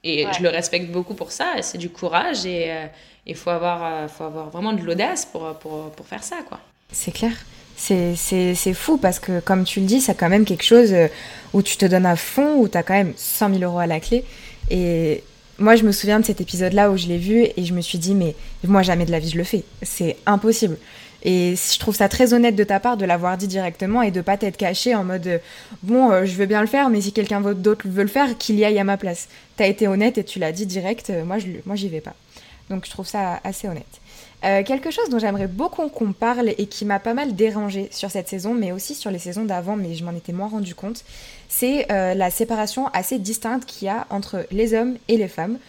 Et 0.04 0.26
je 0.38 0.43
le 0.43 0.50
respecte 0.50 0.91
beaucoup 0.91 1.13
pour 1.13 1.32
ça. 1.32 1.45
C'est 1.62 1.78
du 1.78 1.89
courage 1.89 2.45
et 2.45 2.71
euh, 2.71 2.86
il 3.25 3.36
faut 3.36 3.49
avoir, 3.49 3.84
euh, 3.84 4.07
faut 4.07 4.23
avoir 4.23 4.49
vraiment 4.49 4.73
de 4.73 4.81
l'audace 4.81 5.25
pour, 5.25 5.53
pour, 5.55 5.91
pour, 5.91 6.05
faire 6.05 6.23
ça, 6.23 6.38
quoi. 6.47 6.60
C'est 6.91 7.12
clair. 7.12 7.34
C'est 7.75 8.73
fou 8.73 8.97
parce 8.97 9.19
que, 9.19 9.39
comme 9.39 9.63
tu 9.63 9.79
le 9.79 9.86
dis, 9.86 10.01
c'est 10.01 10.15
quand 10.15 10.29
même 10.29 10.45
quelque 10.45 10.63
chose 10.63 10.93
euh, 10.93 11.07
où 11.53 11.62
tu 11.62 11.77
te 11.77 11.86
donnes 11.86 12.05
à 12.05 12.15
fond, 12.15 12.57
où 12.57 12.67
tu 12.67 12.77
as 12.77 12.84
quand 12.84 12.93
même 12.93 13.13
100 13.15 13.55
000 13.55 13.63
euros 13.63 13.79
à 13.79 13.88
la 13.88 13.99
clé. 13.99 14.23
Et 14.69 15.23
moi, 15.57 15.75
je 15.75 15.84
me 15.84 15.91
souviens 15.91 16.19
de 16.19 16.25
cet 16.25 16.41
épisode-là 16.41 16.91
où 16.91 16.97
je 16.97 17.07
l'ai 17.07 17.17
vu 17.17 17.45
et 17.55 17.63
je 17.63 17.73
me 17.73 17.81
suis 17.81 17.97
dit, 17.97 18.13
mais 18.13 18.36
moi, 18.63 18.84
jamais 18.84 19.05
de 19.05 19.12
la 19.12 19.19
vie, 19.19 19.29
je 19.29 19.38
le 19.38 19.43
fais. 19.43 19.63
C'est 19.81 20.17
impossible. 20.25 20.77
Et 21.23 21.55
je 21.55 21.79
trouve 21.79 21.95
ça 21.95 22.10
très 22.10 22.34
honnête 22.34 22.55
de 22.55 22.63
ta 22.63 22.79
part 22.79 22.97
de 22.97 23.05
l'avoir 23.05 23.38
dit 23.38 23.47
directement 23.47 24.01
et 24.01 24.10
de 24.12 24.21
pas 24.21 24.38
t'être 24.38 24.57
caché 24.57 24.95
en 24.95 25.03
mode 25.03 25.39
bon, 25.84 26.12
euh, 26.12 26.25
je 26.25 26.34
veux 26.34 26.47
bien 26.47 26.62
le 26.62 26.67
faire, 26.67 26.89
mais 26.89 27.01
si 27.01 27.13
quelqu'un 27.13 27.41
d'autre 27.41 27.88
veut 27.88 28.01
le 28.01 28.10
faire, 28.10 28.38
qu'il 28.38 28.57
y 28.57 28.65
aille 28.65 28.79
à 28.79 28.84
ma 28.84 28.97
place. 28.97 29.27
T'as 29.55 29.67
été 29.67 29.88
honnête 29.88 30.17
et 30.17 30.23
tu 30.23 30.39
l'as 30.39 30.51
dit 30.51 30.65
direct, 30.65 31.12
moi, 31.25 31.38
je, 31.38 31.47
moi, 31.65 31.75
j'y 31.75 31.89
vais 31.89 32.01
pas. 32.01 32.15
Donc 32.71 32.86
je 32.86 32.89
trouve 32.89 33.05
ça 33.05 33.39
assez 33.43 33.67
honnête. 33.67 34.01
Euh, 34.43 34.63
quelque 34.63 34.89
chose 34.89 35.10
dont 35.10 35.19
j'aimerais 35.19 35.47
beaucoup 35.47 35.88
qu'on 35.89 36.13
parle 36.13 36.53
et 36.57 36.65
qui 36.65 36.86
m'a 36.86 36.99
pas 36.99 37.13
mal 37.13 37.36
dérangé 37.36 37.89
sur 37.91 38.10
cette 38.10 38.27
saison, 38.27 38.55
mais 38.55 38.71
aussi 38.71 38.95
sur 38.95 39.12
les 39.12 39.19
saisons 39.19 39.45
d'avant, 39.45 39.75
mais 39.75 39.93
je 39.93 40.03
m'en 40.03 40.13
étais 40.13 40.31
moins 40.31 40.47
rendu 40.47 40.73
compte, 40.73 41.03
c'est 41.47 41.91
euh, 41.91 42.15
la 42.15 42.31
séparation 42.31 42.88
assez 42.88 43.19
distincte 43.19 43.65
qu'il 43.65 43.86
y 43.86 43.89
a 43.89 44.07
entre 44.10 44.47
les 44.49 44.73
hommes 44.73 44.95
et 45.10 45.17
les 45.17 45.27
femmes, 45.27 45.60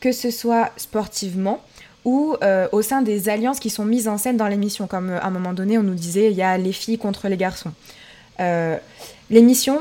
que 0.00 0.12
ce 0.12 0.30
soit 0.30 0.72
sportivement 0.76 1.60
ou 2.04 2.36
euh, 2.42 2.68
au 2.72 2.82
sein 2.82 3.00
des 3.00 3.28
alliances 3.28 3.60
qui 3.60 3.70
sont 3.70 3.84
mises 3.84 4.08
en 4.08 4.18
scène 4.18 4.36
dans 4.36 4.48
l'émission, 4.48 4.86
comme 4.86 5.10
à 5.10 5.24
un 5.24 5.30
moment 5.30 5.54
donné 5.54 5.78
on 5.78 5.82
nous 5.82 5.94
disait 5.94 6.30
il 6.30 6.36
y 6.36 6.42
a 6.42 6.58
les 6.58 6.72
filles 6.72 6.98
contre 6.98 7.28
les 7.28 7.36
garçons. 7.36 7.72
L'émission, 9.30 9.80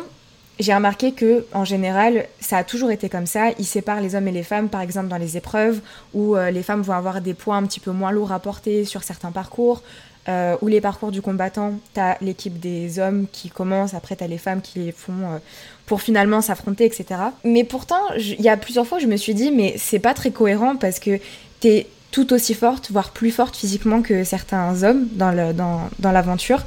j'ai 0.59 0.73
remarqué 0.73 1.11
que 1.11 1.45
en 1.53 1.65
général, 1.65 2.25
ça 2.39 2.57
a 2.57 2.63
toujours 2.63 2.91
été 2.91 3.09
comme 3.09 3.27
ça. 3.27 3.51
Ils 3.59 3.65
séparent 3.65 4.01
les 4.01 4.15
hommes 4.15 4.27
et 4.27 4.31
les 4.31 4.43
femmes, 4.43 4.69
par 4.69 4.81
exemple 4.81 5.07
dans 5.07 5.17
les 5.17 5.37
épreuves, 5.37 5.81
où 6.13 6.35
euh, 6.35 6.51
les 6.51 6.63
femmes 6.63 6.81
vont 6.81 6.93
avoir 6.93 7.21
des 7.21 7.33
points 7.33 7.57
un 7.57 7.63
petit 7.63 7.79
peu 7.79 7.91
moins 7.91 8.11
lourds 8.11 8.31
à 8.31 8.39
porter 8.39 8.85
sur 8.85 9.03
certains 9.03 9.31
parcours, 9.31 9.83
euh, 10.29 10.57
ou 10.61 10.67
les 10.67 10.81
parcours 10.81 11.11
du 11.11 11.21
combattant. 11.21 11.73
T'as 11.93 12.17
l'équipe 12.21 12.59
des 12.59 12.99
hommes 12.99 13.27
qui 13.31 13.49
commence, 13.49 13.93
après 13.93 14.15
t'as 14.15 14.27
les 14.27 14.37
femmes 14.39 14.61
qui 14.61 14.79
les 14.79 14.91
font 14.91 15.13
euh, 15.13 15.37
pour 15.85 16.01
finalement 16.01 16.41
s'affronter, 16.41 16.85
etc. 16.85 17.05
Mais 17.43 17.63
pourtant, 17.63 18.01
il 18.17 18.41
y 18.41 18.49
a 18.49 18.57
plusieurs 18.57 18.87
fois, 18.87 18.99
je 18.99 19.07
me 19.07 19.15
suis 19.15 19.33
dit, 19.33 19.51
mais 19.51 19.75
c'est 19.77 19.99
pas 19.99 20.13
très 20.13 20.31
cohérent 20.31 20.75
parce 20.75 20.99
que 20.99 21.19
t'es 21.59 21.87
tout 22.09 22.33
aussi 22.33 22.53
forte, 22.53 22.89
voire 22.91 23.11
plus 23.11 23.31
forte 23.31 23.55
physiquement 23.55 24.01
que 24.01 24.23
certains 24.23 24.83
hommes 24.83 25.07
dans 25.13 26.11
l'aventure. 26.11 26.63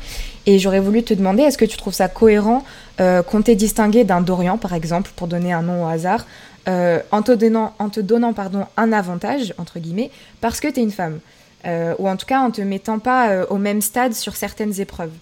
Et 0.51 0.59
j'aurais 0.59 0.81
voulu 0.81 1.05
te 1.05 1.15
demander, 1.15 1.43
est-ce 1.45 1.59
que 1.59 1.65
tu 1.65 1.77
trouves 1.77 1.95
ça 1.95 2.09
cohérent 2.09 2.65
euh, 3.01 3.23
qu'on 3.23 3.41
t'ait 3.41 3.55
distingué 3.55 4.03
d'un 4.03 4.21
Dorian, 4.21 4.59
par 4.59 4.75
exemple, 4.75 5.13
pour 5.15 5.29
donner 5.29 5.53
un 5.53 5.63
nom 5.63 5.85
au 5.85 5.87
hasard, 5.87 6.27
euh, 6.69 6.99
en 7.13 7.23
te 7.23 7.31
donnant, 7.31 7.73
en 7.79 7.89
te 7.89 8.01
donnant 8.01 8.33
pardon, 8.33 8.67
un 8.77 8.93
avantage, 8.93 9.55
entre 9.59 9.79
guillemets, 9.79 10.11
parce 10.41 10.59
que 10.59 10.67
tu 10.67 10.81
es 10.81 10.83
une 10.83 10.91
femme 10.91 11.21
euh, 11.67 11.95
Ou 12.01 12.09
en 12.09 12.17
tout 12.17 12.27
cas 12.27 12.41
en 12.41 12.51
te 12.51 12.61
mettant 12.63 12.99
pas 12.99 13.45
au 13.49 13.59
même 13.59 13.81
stade 13.81 14.13
sur 14.13 14.35
certaines 14.35 14.81
épreuves. 14.81 15.13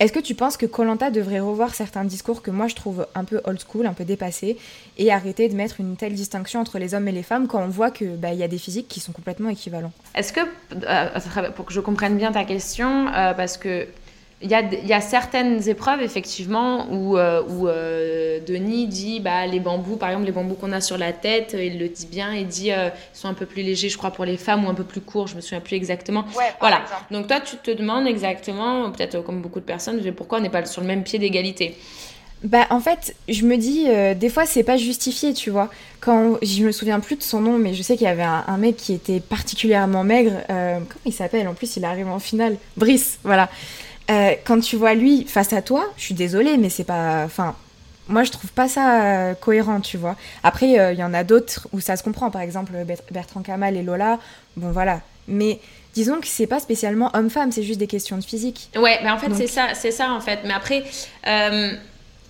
est-ce 0.00 0.12
que 0.12 0.20
tu 0.20 0.34
penses 0.34 0.56
que 0.56 0.64
Colanta 0.64 1.10
devrait 1.10 1.40
revoir 1.40 1.74
certains 1.74 2.04
discours 2.04 2.40
que 2.40 2.50
moi 2.50 2.66
je 2.66 2.74
trouve 2.74 3.06
un 3.14 3.24
peu 3.24 3.42
old 3.44 3.60
school, 3.60 3.86
un 3.86 3.92
peu 3.92 4.04
dépassés, 4.04 4.56
et 4.96 5.12
arrêter 5.12 5.50
de 5.50 5.54
mettre 5.54 5.80
une 5.80 5.96
telle 5.96 6.14
distinction 6.14 6.60
entre 6.60 6.78
les 6.78 6.94
hommes 6.94 7.08
et 7.08 7.12
les 7.12 7.24
femmes 7.24 7.46
quand 7.46 7.62
on 7.62 7.68
voit 7.68 7.90
qu'il 7.90 8.16
bah, 8.16 8.32
y 8.32 8.42
a 8.42 8.48
des 8.48 8.58
physiques 8.58 8.88
qui 8.88 9.00
sont 9.00 9.12
complètement 9.12 9.50
équivalents? 9.50 9.92
Est-ce 10.14 10.32
que, 10.32 10.40
euh, 10.40 11.50
pour 11.50 11.66
que 11.66 11.74
je 11.74 11.80
comprenne 11.80 12.16
bien 12.16 12.32
ta 12.32 12.44
question, 12.44 13.08
euh, 13.08 13.34
parce 13.34 13.58
que 13.58 13.86
il 14.42 14.50
y, 14.50 14.54
a, 14.54 14.60
il 14.60 14.86
y, 14.86 14.92
a, 14.92 15.00
certaines 15.00 15.66
épreuves, 15.66 16.02
effectivement, 16.02 16.88
où, 16.90 17.16
euh, 17.16 17.42
où 17.48 17.68
euh, 17.68 18.38
Denis 18.46 18.86
dit 18.86 19.18
bah, 19.18 19.46
les 19.46 19.60
bambous, 19.60 19.96
par 19.96 20.10
exemple, 20.10 20.26
les 20.26 20.32
bambous 20.32 20.56
qu'on 20.56 20.72
a 20.72 20.82
sur 20.82 20.98
la 20.98 21.14
tête, 21.14 21.54
euh, 21.54 21.64
il 21.64 21.78
le 21.78 21.88
dit 21.88 22.06
bien, 22.06 22.34
il 22.34 22.46
dit 22.46 22.68
ils 22.68 22.92
sont 23.14 23.28
un 23.28 23.34
peu 23.34 23.46
plus 23.46 23.62
légers, 23.62 23.88
je 23.88 23.96
crois, 23.96 24.10
pour 24.10 24.26
les 24.26 24.36
femmes 24.36 24.66
ou 24.66 24.68
un 24.68 24.74
peu 24.74 24.84
plus 24.84 25.00
courts, 25.00 25.26
je 25.26 25.36
me 25.36 25.40
souviens 25.40 25.60
plus 25.60 25.76
exactement. 25.76 26.26
voilà. 26.60 26.82
Donc, 27.10 27.28
toi, 27.28 27.40
tu 27.40 27.56
te 27.56 27.70
demandes 27.70 28.06
exactement, 28.06 28.90
peut-être 28.90 29.22
comme 29.22 29.40
beaucoup 29.40 29.60
de 29.60 29.64
personnes, 29.64 30.02
pourquoi 30.12 30.38
on 30.38 30.42
n'est 30.42 30.50
pas 30.50 30.66
sur 30.66 30.82
le 30.82 30.86
même 30.86 31.02
pied 31.02 31.18
d'égalité? 31.18 31.76
Bah 32.44 32.66
en 32.68 32.80
fait, 32.80 33.16
je 33.30 33.46
me 33.46 33.56
dis 33.56 33.86
des 34.14 34.28
fois 34.28 34.44
c'est 34.44 34.62
pas 34.62 34.76
justifié, 34.76 35.32
tu 35.32 35.48
vois. 35.48 35.70
Quand 36.00 36.36
je 36.42 36.64
me 36.64 36.70
souviens 36.70 37.00
plus 37.00 37.16
de 37.16 37.22
son 37.22 37.40
nom, 37.40 37.58
mais 37.58 37.72
je 37.72 37.82
sais 37.82 37.96
qu'il 37.96 38.04
y 38.04 38.10
avait 38.10 38.22
un, 38.22 38.44
un, 38.46 38.58
mec 38.58 38.76
qui 38.76 38.92
était 38.92 39.20
particulièrement 39.20 40.04
maigre. 40.04 40.32
comment 40.46 40.86
il 41.06 41.14
s'appelle? 41.14 41.48
En 41.48 41.54
plus, 41.54 41.78
il 41.78 41.84
arrive 41.86 42.08
en 42.08 42.18
finale. 42.18 42.58
Brice, 42.76 43.18
voilà. 43.24 43.48
Euh, 44.10 44.34
quand 44.44 44.60
tu 44.60 44.76
vois 44.76 44.94
lui 44.94 45.24
face 45.24 45.52
à 45.52 45.62
toi, 45.62 45.84
je 45.96 46.04
suis 46.04 46.14
désolée, 46.14 46.56
mais 46.56 46.68
c'est 46.68 46.84
pas. 46.84 47.24
Enfin, 47.24 47.56
moi 48.08 48.22
je 48.22 48.30
trouve 48.30 48.50
pas 48.52 48.68
ça 48.68 49.02
euh, 49.02 49.34
cohérent, 49.34 49.80
tu 49.80 49.96
vois. 49.96 50.16
Après, 50.42 50.68
il 50.68 50.78
euh, 50.78 50.92
y 50.92 51.02
en 51.02 51.12
a 51.12 51.24
d'autres 51.24 51.68
où 51.72 51.80
ça 51.80 51.96
se 51.96 52.02
comprend, 52.02 52.30
par 52.30 52.42
exemple 52.42 52.72
Bertrand 53.10 53.42
Kamal 53.42 53.76
et 53.76 53.82
Lola. 53.82 54.18
Bon, 54.56 54.70
voilà. 54.70 55.00
Mais 55.26 55.60
disons 55.94 56.20
que 56.20 56.26
c'est 56.28 56.46
pas 56.46 56.60
spécialement 56.60 57.10
homme-femme, 57.14 57.50
c'est 57.50 57.64
juste 57.64 57.80
des 57.80 57.88
questions 57.88 58.16
de 58.16 58.24
physique. 58.24 58.70
Ouais, 58.76 59.00
mais 59.02 59.10
en 59.10 59.18
fait, 59.18 59.34
c'est 59.34 59.48
ça, 59.48 59.68
c'est 59.74 59.90
ça 59.90 60.12
en 60.12 60.20
fait. 60.20 60.40
Mais 60.44 60.54
après. 60.54 60.84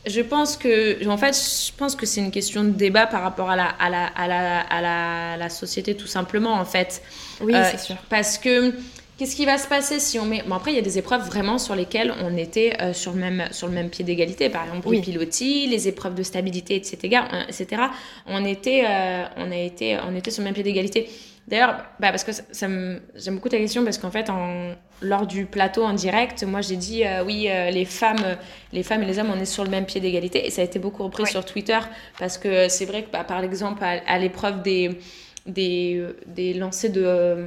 Je 0.09 0.20
pense 0.20 0.57
que, 0.57 1.05
en 1.09 1.16
fait, 1.16 1.35
je 1.35 1.72
pense 1.77 1.97
que 1.97 2.07
c'est 2.07 2.20
une 2.20 2.31
question 2.31 2.62
de 2.62 2.70
débat 2.70 3.09
par 3.09 3.22
rapport 3.22 3.51
à 3.51 3.57
la, 3.57 3.64
à 3.66 3.91
la, 3.91 4.07
à 4.07 4.29
la, 4.29 4.61
à 4.61 4.81
la, 4.81 5.37
la 5.37 5.49
société, 5.51 5.97
tout 5.97 6.07
simplement, 6.07 6.53
en 6.53 6.64
fait. 6.64 7.03
Oui, 7.41 7.53
c'est 7.72 7.81
sûr. 7.81 7.97
Parce 8.09 8.39
que 8.39 8.72
Qu'est-ce 9.17 9.35
qui 9.35 9.47
va 9.47 9.57
se 9.57 9.67
passer 9.67 9.99
si 9.99 10.19
on 10.19 10.27
met. 10.27 10.43
Bon, 10.47 10.57
après, 10.57 10.73
il 10.73 10.77
y 10.77 10.79
a 10.79 10.83
des 10.83 10.99
épreuves 10.99 11.25
vraiment 11.25 11.57
sur 11.57 11.75
lesquelles 11.75 12.12
on 12.23 12.37
était 12.37 12.77
euh, 12.83 12.93
sur, 12.93 13.12
le 13.12 13.19
même, 13.19 13.49
sur 13.51 13.67
le 13.67 13.73
même 13.73 13.89
pied 13.89 14.05
d'égalité. 14.05 14.51
Par 14.51 14.64
exemple, 14.64 14.91
les 14.91 15.01
pilotis, 15.01 15.67
les 15.69 15.89
épreuves 15.89 16.14
de 16.14 16.23
stabilité, 16.23 16.77
etc. 16.77 17.23
etc. 17.49 17.83
On, 18.27 18.45
était, 18.45 18.85
euh, 18.87 19.25
on, 19.39 19.51
a 19.51 19.57
été, 19.57 19.99
on 20.07 20.14
était 20.14 20.31
sur 20.31 20.43
le 20.43 20.45
même 20.45 20.55
pied 20.55 20.62
d'égalité. 20.62 21.09
D'ailleurs, 21.49 21.77
bah 21.99 22.11
parce 22.11 22.25
que 22.25 22.33
ça, 22.33 22.43
j'aime 22.53 23.01
beaucoup 23.31 23.49
ta 23.49 23.57
question, 23.57 23.85
parce 23.85 23.97
qu'en 23.97 24.11
fait, 24.11 24.29
en, 24.29 24.75
lors 25.01 25.27
du 25.27 25.47
plateau 25.47 25.85
en 25.85 25.95
direct, 25.95 26.43
moi 26.43 26.61
j'ai 26.61 26.77
dit 26.77 27.05
euh, 27.05 27.25
oui, 27.25 27.49
les, 27.73 27.85
femmes, 27.87 28.37
les 28.73 28.83
femmes 28.83 29.03
et 29.03 29.07
les 29.07 29.19
hommes, 29.19 29.33
on 29.35 29.41
est 29.41 29.47
sur 29.47 29.64
le 29.64 29.71
même 29.71 29.87
pied 29.87 30.01
d'égalité. 30.01 30.47
Et 30.47 30.51
ça 30.51 30.61
a 30.61 30.64
été 30.64 30.79
beaucoup 30.79 31.05
repris 31.05 31.27
sur 31.27 31.43
Twitter, 31.43 31.79
parce 32.19 32.37
que 32.37 32.69
c'est 32.69 32.85
vrai 32.85 33.05
que 33.05 33.11
bah, 33.11 33.25
par 33.25 33.43
exemple, 33.43 33.83
à, 33.83 34.19
l'épreuve 34.19 34.62
des, 34.62 34.99
des, 35.47 36.05
des 36.27 36.53
lancers 36.53 36.93
de 36.93 37.47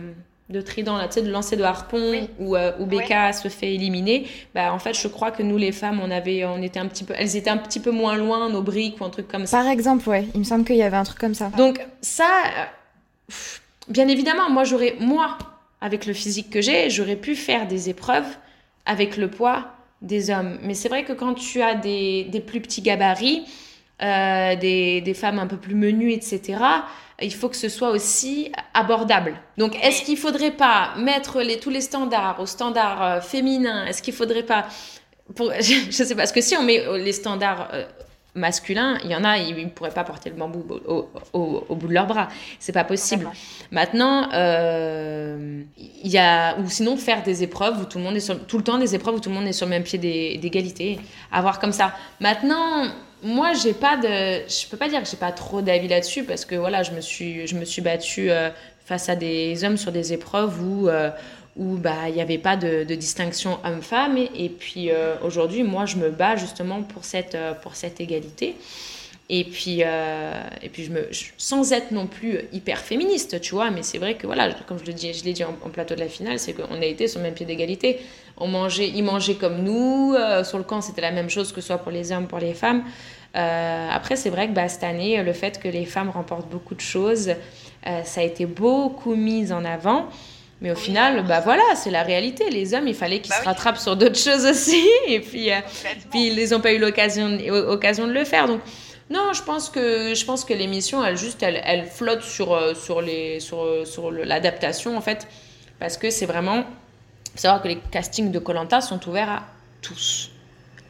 de 0.49 0.61
trident, 0.61 0.97
là, 0.97 1.07
tu 1.07 1.15
sais, 1.15 1.21
de 1.21 1.29
lancer 1.29 1.55
de 1.55 1.63
harpon 1.63 2.27
où, 2.39 2.55
euh, 2.55 2.71
Becca 2.79 3.33
se 3.33 3.47
fait 3.49 3.75
éliminer, 3.75 4.25
bah, 4.55 4.73
en 4.73 4.79
fait, 4.79 4.99
je 4.99 5.07
crois 5.07 5.29
que 5.29 5.43
nous, 5.43 5.57
les 5.57 5.71
femmes, 5.71 6.01
on 6.03 6.09
avait, 6.09 6.43
on 6.45 6.61
était 6.61 6.79
un 6.79 6.87
petit 6.87 7.03
peu, 7.03 7.13
elles 7.15 7.35
étaient 7.35 7.51
un 7.51 7.57
petit 7.57 7.79
peu 7.79 7.91
moins 7.91 8.15
loin, 8.15 8.49
nos 8.49 8.63
briques 8.63 8.99
ou 8.99 9.05
un 9.05 9.11
truc 9.11 9.27
comme 9.27 9.45
ça. 9.45 9.59
Par 9.59 9.67
exemple, 9.67 10.09
ouais, 10.09 10.27
il 10.33 10.39
me 10.39 10.43
semble 10.43 10.65
qu'il 10.65 10.77
y 10.77 10.81
avait 10.81 10.97
un 10.97 11.03
truc 11.03 11.19
comme 11.19 11.35
ça. 11.35 11.51
Donc, 11.55 11.85
ça, 12.01 12.27
euh, 12.57 13.33
bien 13.89 14.07
évidemment, 14.07 14.49
moi, 14.49 14.63
j'aurais, 14.63 14.95
moi, 14.99 15.37
avec 15.81 16.07
le 16.07 16.13
physique 16.13 16.49
que 16.49 16.61
j'ai, 16.61 16.89
j'aurais 16.89 17.15
pu 17.15 17.35
faire 17.35 17.67
des 17.67 17.89
épreuves 17.89 18.37
avec 18.87 19.17
le 19.17 19.29
poids 19.29 19.67
des 20.01 20.31
hommes. 20.31 20.57
Mais 20.63 20.73
c'est 20.73 20.89
vrai 20.89 21.03
que 21.03 21.13
quand 21.13 21.35
tu 21.35 21.61
as 21.61 21.75
des, 21.75 22.23
des 22.23 22.39
plus 22.39 22.59
petits 22.59 22.81
gabarits, 22.81 23.45
euh, 24.01 24.55
des, 24.55 25.01
des 25.01 25.13
femmes 25.13 25.39
un 25.39 25.47
peu 25.47 25.57
plus 25.57 25.75
menues, 25.75 26.11
etc., 26.11 26.57
il 27.21 27.33
faut 27.33 27.49
que 27.49 27.55
ce 27.55 27.69
soit 27.69 27.89
aussi 27.89 28.51
abordable. 28.73 29.35
Donc, 29.57 29.75
est-ce 29.83 30.03
qu'il 30.03 30.15
ne 30.15 30.19
faudrait 30.19 30.51
pas 30.51 30.91
mettre 30.97 31.41
les, 31.41 31.59
tous 31.59 31.69
les 31.69 31.81
standards 31.81 32.39
aux 32.39 32.45
standards 32.45 33.03
euh, 33.03 33.21
féminins? 33.21 33.85
Est-ce 33.85 34.01
qu'il 34.01 34.13
ne 34.13 34.17
faudrait 34.17 34.43
pas... 34.43 34.65
Pour, 35.35 35.51
je 35.59 35.87
ne 35.87 35.91
sais 35.91 36.07
pas, 36.09 36.21
parce 36.21 36.31
que 36.31 36.41
si 36.41 36.55
on 36.55 36.63
met 36.63 36.83
les 36.99 37.11
standards 37.11 37.69
euh, 37.73 37.85
masculins, 38.35 38.97
il 39.03 39.11
y 39.11 39.15
en 39.15 39.23
a, 39.23 39.37
ils 39.37 39.55
ne 39.55 39.69
pourraient 39.69 39.89
pas 39.89 40.03
porter 40.03 40.29
le 40.29 40.35
bambou 40.35 40.65
au, 41.33 41.75
bout 41.75 41.87
de 41.87 41.93
leurs 41.93 42.07
bras. 42.07 42.29
C'est 42.59 42.71
pas 42.71 42.83
possible. 42.83 43.29
Maintenant, 43.71 44.29
euh, 44.33 45.61
il 45.77 46.11
y 46.11 46.17
a... 46.17 46.57
Ou 46.57 46.69
sinon, 46.69 46.95
faire 46.95 47.23
des 47.23 47.43
épreuves 47.43 47.81
où 47.81 47.85
tout 47.85 47.97
le 47.97 48.03
monde 48.03 48.15
est 48.15 48.21
sur... 48.21 48.39
Tout 48.45 48.57
le 48.57 48.63
temps, 48.63 48.77
des 48.77 48.95
épreuves 48.95 49.15
où 49.15 49.19
tout 49.19 49.29
le 49.29 49.35
monde 49.35 49.47
est 49.47 49.53
sur 49.53 49.65
le 49.65 49.71
même 49.71 49.83
pied 49.83 49.99
d'égalité. 49.99 50.99
Avoir 51.31 51.59
comme 51.59 51.73
ça. 51.73 51.93
Maintenant 52.19 52.85
moi, 53.23 53.53
j'ai 53.53 53.73
pas 53.73 53.97
de, 53.97 54.47
je 54.47 54.67
peux 54.69 54.77
pas 54.77 54.87
dire 54.87 55.01
que 55.03 55.09
j'ai 55.09 55.17
pas 55.17 55.31
trop 55.31 55.61
d'avis 55.61 55.87
là-dessus 55.87 56.23
parce 56.23 56.45
que 56.45 56.55
voilà, 56.55 56.83
je 56.83 56.91
me 56.91 57.01
suis, 57.01 57.47
je 57.47 57.55
me 57.55 57.65
suis 57.65 57.81
battue 57.81 58.31
euh, 58.31 58.49
face 58.85 59.09
à 59.09 59.15
des 59.15 59.63
hommes 59.63 59.77
sur 59.77 59.91
des 59.91 60.13
épreuves 60.13 60.61
où, 60.63 60.87
euh, 60.87 61.09
où 61.57 61.75
bah 61.75 62.07
il 62.07 62.15
n'y 62.15 62.21
avait 62.21 62.37
pas 62.37 62.55
de, 62.55 62.83
distinction 62.83 63.59
homme-femme 63.65 64.17
et, 64.17 64.49
puis 64.49 64.91
euh, 64.91 65.15
aujourd'hui, 65.23 65.63
moi, 65.63 65.85
je 65.85 65.97
me 65.97 66.09
bats 66.09 66.37
justement 66.37 66.81
pour 66.81 67.03
cette, 67.03 67.37
pour 67.61 67.75
cette 67.75 67.99
égalité. 67.99 68.55
Et 69.31 69.43
puis, 69.43 69.81
et 69.81 70.69
puis 70.69 70.85
je 70.85 70.91
me, 70.91 71.07
sans 71.37 71.71
être 71.71 71.91
non 71.91 72.07
plus 72.07 72.39
hyper 72.51 72.79
féministe, 72.79 73.39
tu 73.41 73.53
vois, 73.53 73.69
mais 73.69 73.83
c'est 73.83 73.99
vrai 73.99 74.15
que 74.15 74.25
voilà, 74.25 74.51
comme 74.67 74.79
je 74.79 74.85
le 74.85 74.93
dis, 74.93 75.13
je 75.13 75.23
l'ai 75.23 75.33
dit 75.33 75.43
en, 75.43 75.53
plateau 75.69 75.93
de 75.93 75.99
la 75.99 76.07
finale, 76.07 76.39
c'est 76.39 76.53
qu'on 76.53 76.81
a 76.81 76.85
été 76.85 77.07
sur 77.07 77.19
le 77.19 77.25
même 77.25 77.35
pied 77.35 77.45
d'égalité. 77.45 77.99
On 78.37 78.47
mangeait, 78.47 78.87
ils 78.87 79.03
mangeaient 79.03 79.35
comme 79.35 79.61
nous. 79.61 80.15
sur 80.43 80.57
le 80.57 80.63
camp, 80.63 80.81
c'était 80.81 81.01
la 81.01 81.11
même 81.11 81.29
chose 81.29 81.53
que 81.53 81.61
ce 81.61 81.67
soit 81.67 81.77
pour 81.77 81.91
les 81.91 82.11
hommes, 82.11 82.25
pour 82.25 82.39
les 82.39 82.55
femmes. 82.55 82.83
Euh, 83.35 83.89
après, 83.91 84.15
c'est 84.15 84.29
vrai 84.29 84.47
que 84.47 84.53
bah, 84.53 84.67
cette 84.67 84.83
année, 84.83 85.21
le 85.21 85.33
fait 85.33 85.59
que 85.59 85.67
les 85.67 85.85
femmes 85.85 86.09
remportent 86.09 86.49
beaucoup 86.49 86.75
de 86.75 86.81
choses, 86.81 87.29
euh, 87.87 88.03
ça 88.03 88.21
a 88.21 88.23
été 88.23 88.45
beaucoup 88.45 89.15
mis 89.15 89.51
en 89.51 89.65
avant. 89.65 90.07
Mais 90.61 90.71
au 90.71 90.75
final, 90.75 91.23
bah 91.25 91.39
voilà, 91.39 91.63
c'est 91.75 91.91
la 91.91 92.03
réalité. 92.03 92.49
Les 92.49 92.73
hommes, 92.73 92.87
il 92.87 92.93
fallait 92.93 93.19
qu'ils 93.19 93.29
bah 93.29 93.39
se 93.39 93.45
rattrapent 93.45 93.77
sur 93.77 93.95
d'autres 93.95 94.17
choses 94.19 94.45
aussi. 94.45 94.85
Et 95.07 95.21
puis, 95.21 95.51
euh, 95.51 95.59
puis 96.11 96.27
ils 96.27 96.49
n'ont 96.49 96.59
pas 96.59 96.73
eu 96.73 96.79
l'occasion 96.79 97.37
occasion 97.69 98.07
de 98.07 98.11
le 98.11 98.25
faire. 98.25 98.47
Donc, 98.47 98.59
non, 99.09 99.33
je 99.33 99.43
pense 99.43 99.69
que, 99.69 100.13
je 100.13 100.25
pense 100.25 100.45
que 100.45 100.53
l'émission, 100.53 101.03
elle, 101.03 101.17
juste, 101.17 101.41
elle, 101.43 101.61
elle 101.65 101.85
flotte 101.85 102.21
sur, 102.21 102.75
sur, 102.75 103.01
les, 103.01 103.39
sur, 103.39 103.85
sur 103.85 104.11
l'adaptation, 104.11 104.95
en 104.97 105.01
fait. 105.01 105.27
Parce 105.79 105.97
que 105.97 106.09
c'est 106.09 106.25
vraiment. 106.25 106.63
Faut 107.31 107.37
savoir 107.37 107.61
que 107.61 107.67
les 107.67 107.79
castings 107.91 108.31
de 108.31 108.39
Colanta 108.39 108.81
sont 108.81 109.07
ouverts 109.07 109.29
à 109.29 109.43
tous 109.81 110.31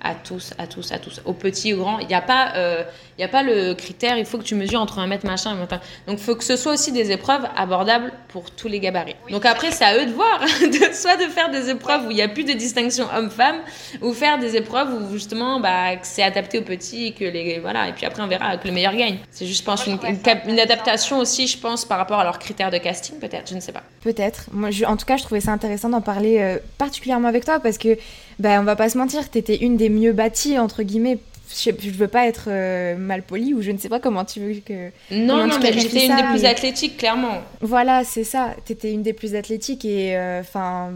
à 0.02 0.16
tous, 0.16 0.54
à 0.58 0.68
tous, 0.68 0.92
à 0.92 1.00
tous, 1.00 1.22
aux 1.26 1.34
petits, 1.34 1.74
aux 1.74 1.80
grands. 1.80 2.00
Il 2.00 2.08
n'y 2.08 2.14
a, 2.14 2.22
pas, 2.22 2.54
euh, 2.56 2.84
y 3.18 3.24
a 3.24 3.28
pas 3.28 3.44
le 3.44 3.74
critère, 3.74 4.18
il 4.18 4.26
faut 4.26 4.38
que 4.38 4.44
tu 4.44 4.56
mesures 4.56 4.80
entre 4.80 5.00
un 5.00 5.08
mètre 5.08 5.26
machin 5.26 5.56
et 5.56 5.68
Donc, 6.08 6.20
il 6.20 6.24
faut 6.24 6.36
que 6.36 6.44
ce 6.44 6.56
soit 6.56 6.74
aussi 6.74 6.92
des 6.92 7.12
épreuves 7.12 7.46
abordables 7.56 8.12
pour 8.30 8.52
tous 8.52 8.68
les 8.68 8.80
gabarits. 8.80 9.16
Donc, 9.30 9.46
après, 9.46 9.72
c'est 9.72 9.84
à 9.84 9.98
eux 9.98 10.06
de 10.06 10.12
voir, 10.12 10.40
de, 10.62 10.94
soit 10.94 11.18
de 11.18 11.30
faire 11.30 11.50
des 11.52 11.70
épreuves 11.70 12.08
où 12.08 12.12
il 12.12 12.16
n'y 12.16 12.22
a 12.22 12.28
plus 12.28 12.44
de 12.44 12.54
distinction 12.54 13.08
homme-femme, 13.14 13.58
ou 14.02 14.14
faire 14.14 14.40
des 14.40 14.56
épreuves 14.56 14.94
où 14.94 15.12
justement 15.12 15.60
bah, 15.60 15.98
c'est 16.04 16.24
adapté 16.24 16.60
aux 16.60 16.64
petits 16.64 17.08
et 17.08 17.12
que 17.14 17.26
les. 17.26 17.60
Voilà, 17.60 17.90
et 17.90 17.94
puis 17.94 18.06
après, 18.06 18.22
on 18.22 18.28
verra 18.28 18.58
que 18.58 18.68
le 18.68 18.74
meilleur 18.74 18.96
gagne. 18.96 19.18
C'est 19.32 19.46
juste, 19.46 19.62
je 19.62 19.66
pense, 19.66 19.86
une, 19.86 20.00
une, 20.48 20.60
adaptation 20.60 21.20
aussi, 21.20 21.48
je 21.48 21.58
pense, 21.58 21.86
par 21.86 21.98
rapport 21.98 22.20
à 22.20 22.24
leurs 22.24 22.40
critères 22.40 22.72
de 22.72 22.78
casting, 22.78 23.20
peut-être, 23.20 23.50
je 23.50 23.56
ne 23.56 23.60
sais 23.60 23.72
pas. 23.72 23.84
Peut-être. 24.02 24.46
Moi, 24.52 24.70
en 24.88 24.98
tout 24.98 25.06
cas, 25.06 25.18
je 25.18 25.24
trouvais 25.24 25.42
ça 25.42 25.52
intéressant 25.52 25.90
d'en 25.90 26.02
parler 26.02 26.40
euh, 26.40 26.58
particulièrement 26.78 27.28
avec 27.28 27.46
toi 27.46 27.60
parce 27.60 27.78
que, 27.78 27.98
ben, 28.40 28.62
on 28.62 28.64
va 28.64 28.76
pas 28.76 28.90
se 28.90 28.98
mentir, 28.98 29.30
tu 29.30 29.38
étais 29.38 29.58
une 29.58 29.78
des 29.78 29.90
mieux 29.90 30.14
bâti, 30.14 30.58
entre 30.58 30.84
guillemets. 30.84 31.20
Je, 31.52 31.72
je 31.80 31.90
veux 31.90 32.08
pas 32.08 32.28
être 32.28 32.46
euh, 32.48 32.96
mal 32.96 33.24
poli 33.24 33.54
ou 33.54 33.62
je 33.62 33.72
ne 33.72 33.78
sais 33.78 33.90
pas 33.90 34.00
comment 34.00 34.24
tu 34.24 34.40
veux 34.40 34.54
que. 34.66 34.90
Non, 35.12 35.48
non, 35.48 35.60
mais 35.62 35.74
j'étais 35.74 36.06
une 36.06 36.16
des 36.16 36.24
plus 36.24 36.46
athlétiques, 36.46 36.98
clairement. 36.98 37.42
Voilà, 37.60 38.04
c'est 38.04 38.24
ça. 38.24 38.56
Tu 38.66 38.74
étais 38.74 38.92
une 38.92 39.04
des 39.04 39.14
plus 39.14 39.36
athlétiques 39.36 39.84
et 39.84 40.16
euh, 40.16 40.42
enfin, 40.42 40.92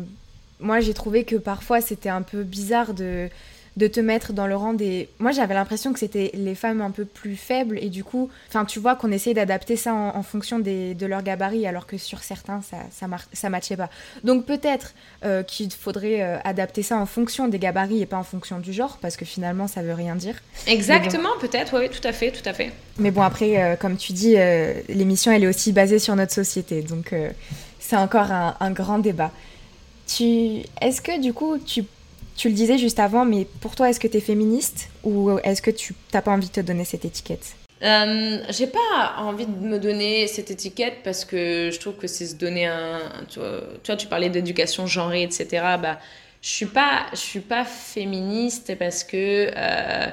moi 0.59 0.79
j'ai 0.79 0.93
trouvé 0.93 1.23
que 1.23 1.35
parfois 1.35 1.81
c'était 1.81 2.09
un 2.09 2.21
peu 2.21 2.43
bizarre 2.43 2.93
de 2.93 3.29
de 3.75 3.87
te 3.87 3.99
mettre 3.99 4.33
dans 4.33 4.45
le 4.45 4.55
rang 4.55 4.73
des... 4.73 5.09
Moi, 5.19 5.31
j'avais 5.31 5.55
l'impression 5.55 5.93
que 5.93 5.99
c'était 5.99 6.31
les 6.35 6.53
femmes 6.53 6.81
un 6.81 6.91
peu 6.91 7.05
plus 7.05 7.35
faibles 7.35 7.79
et 7.81 7.89
du 7.89 8.03
coup, 8.03 8.29
enfin, 8.47 8.65
tu 8.65 8.79
vois 8.79 8.95
qu'on 8.95 9.11
essayait 9.11 9.33
d'adapter 9.33 9.75
ça 9.75 9.93
en, 9.93 10.23
fonction 10.23 10.59
des, 10.59 10.93
de 10.93 11.05
leur 11.05 11.23
gabarit 11.23 11.65
alors 11.65 11.87
que 11.87 11.97
sur 11.97 12.19
certains, 12.19 12.61
ça 12.61 12.77
ça, 12.91 13.07
ça 13.33 13.49
matchait 13.49 13.77
pas. 13.77 13.89
Donc 14.23 14.45
peut-être 14.45 14.93
euh, 15.25 15.41
qu'il 15.41 15.71
faudrait 15.71 16.21
euh, 16.21 16.37
adapter 16.43 16.83
ça 16.83 16.97
en 16.97 17.05
fonction 17.05 17.47
des 17.47 17.57
gabarits 17.57 18.01
et 18.01 18.05
pas 18.05 18.17
en 18.17 18.23
fonction 18.23 18.59
du 18.59 18.73
genre 18.73 18.99
parce 19.01 19.17
que 19.17 19.25
finalement, 19.25 19.67
ça 19.67 19.81
veut 19.81 19.93
rien 19.93 20.15
dire. 20.15 20.35
Exactement, 20.67 21.29
peut-être, 21.41 21.79
oui, 21.79 21.89
tout 21.89 22.07
à 22.07 22.13
fait, 22.13 22.31
tout 22.31 22.47
à 22.47 22.53
fait. 22.53 22.71
Mais 22.99 23.09
bon, 23.09 23.23
après, 23.23 23.61
euh, 23.61 23.75
comme 23.75 23.97
tu 23.97 24.13
dis, 24.13 24.35
l'émission, 24.87 25.31
elle 25.31 25.43
est 25.43 25.47
aussi 25.47 25.71
basée 25.71 25.99
sur 25.99 26.15
notre 26.15 26.33
société, 26.33 26.81
donc 26.81 27.13
c'est 27.79 27.97
encore 27.97 28.31
un, 28.31 28.55
un 28.59 28.71
grand 28.71 28.99
débat. 28.99 29.31
Tu... 30.05 30.61
Est-ce 30.81 31.01
que 31.01 31.19
du 31.19 31.33
coup, 31.33 31.57
tu 31.57 31.83
tu 32.35 32.49
le 32.49 32.53
disais 32.53 32.77
juste 32.77 32.99
avant, 32.99 33.25
mais 33.25 33.45
pour 33.61 33.75
toi, 33.75 33.89
est-ce 33.89 33.99
que 33.99 34.07
tu 34.07 34.17
es 34.17 34.21
féministe 34.21 34.89
ou 35.03 35.37
est-ce 35.43 35.61
que 35.61 35.71
tu 35.71 35.93
n'as 36.13 36.21
pas 36.21 36.31
envie 36.31 36.47
de 36.47 36.53
te 36.53 36.61
donner 36.61 36.85
cette 36.85 37.05
étiquette? 37.05 37.55
Euh, 37.83 38.39
j'ai 38.49 38.67
pas 38.67 39.15
envie 39.17 39.45
de 39.45 39.51
me 39.51 39.77
donner 39.77 40.27
cette 40.27 40.49
étiquette 40.51 40.99
parce 41.03 41.25
que 41.25 41.69
je 41.71 41.79
trouve 41.79 41.95
que 41.95 42.07
c'est 42.07 42.27
se 42.27 42.35
donner 42.35 42.65
un. 42.65 42.99
Tu 43.29 43.39
vois, 43.39 43.97
tu, 43.97 44.07
parlais 44.07 44.29
d'éducation 44.29 44.87
genrée, 44.87 45.23
etc. 45.23 45.47
Bah, 45.81 45.99
je 46.41 46.49
suis 46.49 46.65
pas, 46.65 47.05
je 47.11 47.17
suis 47.17 47.41
pas 47.41 47.65
féministe 47.65 48.77
parce 48.79 49.03
que 49.03 49.51
euh, 49.55 50.07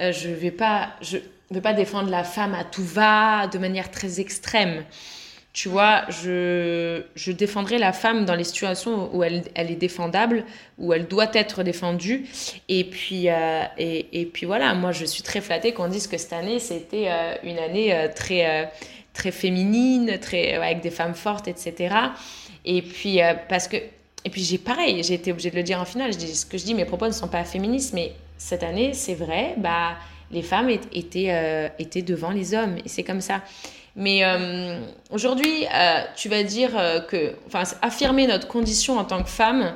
euh, 0.00 0.12
je 0.12 0.28
vais 0.28 0.52
pas, 0.52 0.90
je 1.00 1.18
vais 1.50 1.60
pas 1.60 1.72
défendre 1.72 2.10
la 2.10 2.22
femme 2.22 2.54
à 2.54 2.62
tout 2.62 2.84
va 2.84 3.48
de 3.48 3.58
manière 3.58 3.90
très 3.90 4.20
extrême. 4.20 4.84
Tu 5.52 5.68
vois, 5.68 6.04
je, 6.08 7.02
je 7.16 7.32
défendrai 7.32 7.78
la 7.78 7.92
femme 7.92 8.24
dans 8.24 8.36
les 8.36 8.44
situations 8.44 9.10
où 9.12 9.24
elle, 9.24 9.42
elle 9.56 9.72
est 9.72 9.76
défendable, 9.76 10.44
où 10.78 10.92
elle 10.92 11.08
doit 11.08 11.30
être 11.34 11.64
défendue. 11.64 12.26
Et 12.68 12.84
puis, 12.84 13.28
euh, 13.28 13.64
et, 13.76 14.20
et, 14.20 14.26
puis 14.26 14.46
voilà, 14.46 14.74
moi 14.74 14.92
je 14.92 15.04
suis 15.04 15.24
très 15.24 15.40
flattée 15.40 15.72
qu'on 15.72 15.88
dise 15.88 16.06
que 16.06 16.18
cette 16.18 16.32
année, 16.32 16.60
c'était 16.60 17.06
euh, 17.08 17.34
une 17.42 17.58
année 17.58 17.92
euh, 17.92 18.06
très, 18.14 18.70
très 19.12 19.32
féminine, 19.32 20.18
très, 20.20 20.54
avec 20.54 20.82
des 20.82 20.90
femmes 20.90 21.14
fortes, 21.14 21.48
etc. 21.48 21.96
Et 22.64 22.82
puis, 22.82 23.18
parce 23.48 23.66
que, 23.66 23.76
et 23.76 24.30
puis 24.30 24.44
j'ai 24.44 24.58
pareil, 24.58 25.02
j'ai 25.02 25.14
été 25.14 25.32
obligée 25.32 25.50
de 25.50 25.56
le 25.56 25.64
dire 25.64 25.80
en 25.80 25.84
finale, 25.84 26.12
je 26.12 26.18
dis, 26.18 26.36
ce 26.36 26.46
que 26.46 26.58
je 26.58 26.64
dis, 26.64 26.74
mes 26.74 26.84
propos 26.84 27.06
ne 27.06 27.12
sont 27.12 27.28
pas 27.28 27.42
féministes, 27.42 27.92
mais 27.92 28.12
cette 28.38 28.62
année, 28.62 28.92
c'est 28.92 29.14
vrai, 29.14 29.54
bah, 29.56 29.96
les 30.30 30.42
femmes 30.42 30.70
étaient, 30.70 31.72
étaient 31.80 32.02
devant 32.02 32.30
les 32.30 32.54
hommes, 32.54 32.76
et 32.84 32.88
c'est 32.88 33.02
comme 33.02 33.20
ça. 33.20 33.42
Mais 33.96 34.24
euh, 34.24 34.80
aujourd'hui, 35.10 35.66
euh, 35.66 36.02
tu 36.16 36.28
vas 36.28 36.42
dire 36.42 36.70
euh, 36.76 37.00
que, 37.00 37.34
enfin, 37.46 37.64
affirmer 37.82 38.26
notre 38.26 38.48
condition 38.48 38.98
en 38.98 39.04
tant 39.04 39.22
que 39.22 39.28
femme, 39.28 39.74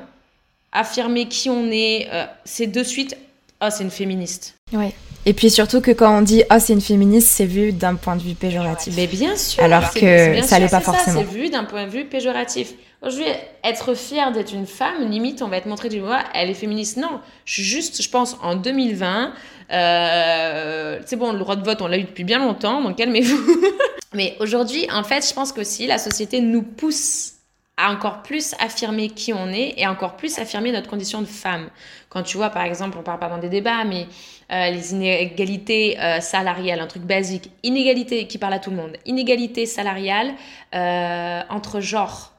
affirmer 0.71 1.27
qui 1.27 1.49
on 1.49 1.69
est, 1.71 2.09
c'est 2.43 2.67
de 2.67 2.83
suite, 2.83 3.17
ah, 3.59 3.67
oh, 3.67 3.75
c'est 3.75 3.83
une 3.83 3.91
féministe. 3.91 4.57
Ouais. 4.73 4.93
Et 5.27 5.33
puis 5.33 5.49
surtout 5.49 5.81
que 5.81 5.91
quand 5.91 6.17
on 6.17 6.21
dit 6.21 6.43
ah 6.49 6.57
oh, 6.57 6.63
c'est 6.63 6.73
une 6.73 6.81
féministe, 6.81 7.27
c'est 7.29 7.45
vu 7.45 7.71
d'un 7.71 7.95
point 7.95 8.15
de 8.15 8.21
vue 8.21 8.35
péjoratif. 8.35 8.93
Mais 8.95 9.07
bien 9.07 9.35
sûr. 9.35 9.63
Alors 9.63 9.91
que 9.91 10.41
ça 10.43 10.59
l'est 10.59 10.69
pas 10.69 10.81
forcément. 10.81 11.19
C'est 11.19 11.35
vu 11.35 11.49
d'un 11.49 11.63
point 11.63 11.85
de 11.85 11.91
vue 11.91 12.05
péjoratif. 12.05 12.73
Aujourd'hui, 13.01 13.27
être 13.63 13.93
fière 13.93 14.31
d'être 14.31 14.53
une 14.53 14.65
femme, 14.65 15.11
limite, 15.11 15.43
on 15.43 15.47
va 15.47 15.57
être 15.57 15.67
montré 15.67 15.89
du 15.89 15.99
doigt, 15.99 16.23
elle 16.33 16.49
est 16.49 16.55
féministe. 16.55 16.97
Non, 16.97 17.19
je 17.45 17.53
suis 17.53 17.63
juste, 17.63 18.01
je 18.01 18.09
pense, 18.09 18.35
en 18.41 18.55
2020, 18.55 19.31
euh, 19.71 20.99
c'est 21.05 21.15
bon, 21.15 21.31
le 21.31 21.37
droit 21.37 21.55
de 21.55 21.63
vote, 21.63 21.81
on 21.81 21.87
l'a 21.87 21.99
eu 21.99 22.03
depuis 22.03 22.23
bien 22.23 22.39
longtemps, 22.39 22.81
donc 22.81 22.97
calmez-vous. 22.97 23.61
Mais 24.13 24.35
aujourd'hui, 24.39 24.87
en 24.91 25.03
fait, 25.03 25.27
je 25.27 25.35
pense 25.35 25.51
qu'aussi 25.51 25.85
la 25.85 25.99
société 25.99 26.41
nous 26.41 26.63
pousse 26.63 27.34
à 27.77 27.91
encore 27.91 28.21
plus 28.21 28.53
affirmer 28.59 29.09
qui 29.09 29.33
on 29.33 29.49
est 29.49 29.73
et 29.77 29.85
encore 29.87 30.15
plus 30.15 30.39
affirmer 30.39 30.71
notre 30.71 30.89
condition 30.89 31.21
de 31.21 31.25
femme. 31.25 31.69
Quand 32.09 32.23
tu 32.23 32.37
vois, 32.37 32.49
par 32.49 32.63
exemple, 32.63 32.97
on 32.97 33.03
parle 33.03 33.19
pas 33.19 33.27
dans 33.27 33.37
des 33.37 33.49
débats, 33.49 33.83
mais 33.83 34.07
euh, 34.51 34.69
les 34.69 34.93
inégalités 34.93 35.99
euh, 35.99 36.21
salariales, 36.21 36.79
un 36.79 36.87
truc 36.87 37.03
basique, 37.03 37.51
inégalité 37.63 38.27
qui 38.27 38.37
parle 38.37 38.53
à 38.53 38.59
tout 38.59 38.69
le 38.69 38.77
monde, 38.77 38.95
inégalité 39.05 39.65
salariale 39.65 40.33
euh, 40.73 41.41
entre 41.49 41.81
genres. 41.81 42.31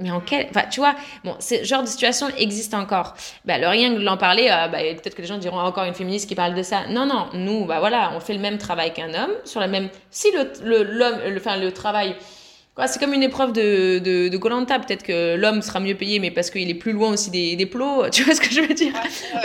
Mais 0.00 0.12
en 0.12 0.20
quel. 0.20 0.46
Enfin, 0.50 0.62
tu 0.70 0.78
vois, 0.78 0.94
bon, 1.24 1.34
ce 1.40 1.64
genre 1.64 1.82
de 1.82 1.88
situation 1.88 2.28
existe 2.38 2.72
encore. 2.72 3.14
Bah, 3.44 3.58
le 3.58 3.66
rien 3.66 3.92
que 3.92 3.98
de 3.98 4.04
l'en 4.04 4.16
parler, 4.16 4.46
bah, 4.46 4.78
peut-être 4.78 5.16
que 5.16 5.22
les 5.22 5.26
gens 5.26 5.38
diront 5.38 5.58
encore 5.58 5.82
une 5.82 5.94
féministe 5.94 6.28
qui 6.28 6.36
parle 6.36 6.54
de 6.54 6.62
ça. 6.62 6.86
Non, 6.88 7.04
non, 7.04 7.26
nous, 7.34 7.64
bah 7.64 7.80
voilà, 7.80 8.12
on 8.14 8.20
fait 8.20 8.34
le 8.34 8.38
même 8.38 8.58
travail 8.58 8.92
qu'un 8.92 9.12
homme, 9.12 9.32
sur 9.44 9.58
la 9.58 9.66
même. 9.66 9.88
Si 10.12 10.28
le, 10.30 10.84
l'homme, 10.84 11.18
le, 11.26 11.36
enfin, 11.38 11.56
le 11.56 11.72
travail 11.72 12.14
c'est 12.86 13.00
comme 13.00 13.12
une 13.12 13.22
épreuve 13.22 13.52
de 13.52 13.98
de, 13.98 14.36
Colanta. 14.36 14.78
Peut-être 14.78 15.02
que 15.02 15.34
l'homme 15.36 15.62
sera 15.62 15.80
mieux 15.80 15.94
payé, 15.94 16.20
mais 16.20 16.30
parce 16.30 16.50
qu'il 16.50 16.70
est 16.70 16.74
plus 16.74 16.92
loin 16.92 17.12
aussi 17.12 17.30
des, 17.30 17.56
des 17.56 17.66
plots. 17.66 18.08
Tu 18.12 18.22
vois 18.22 18.34
ce 18.34 18.40
que 18.40 18.50
je 18.50 18.60
veux 18.60 18.74
dire? 18.74 18.92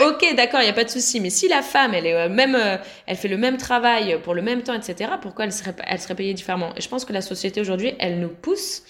Ok, 0.00 0.24
d'accord, 0.36 0.60
il 0.60 0.64
n'y 0.64 0.70
a 0.70 0.74
pas 0.74 0.84
de 0.84 0.90
souci. 0.90 1.20
Mais 1.20 1.30
si 1.30 1.48
la 1.48 1.62
femme, 1.62 1.94
elle 1.94 2.06
est 2.06 2.14
euh, 2.14 2.28
même, 2.28 2.54
euh, 2.54 2.76
elle 3.06 3.16
fait 3.16 3.28
le 3.28 3.36
même 3.36 3.56
travail 3.56 4.18
pour 4.22 4.34
le 4.34 4.42
même 4.42 4.62
temps, 4.62 4.74
etc. 4.74 5.10
Pourquoi 5.20 5.46
elle 5.46 5.52
serait, 5.52 5.74
elle 5.86 6.00
serait 6.00 6.14
payée 6.14 6.34
différemment? 6.34 6.70
Et 6.76 6.80
je 6.80 6.88
pense 6.88 7.04
que 7.04 7.12
la 7.12 7.22
société 7.22 7.60
aujourd'hui, 7.60 7.94
elle 7.98 8.20
nous 8.20 8.28
pousse 8.28 8.82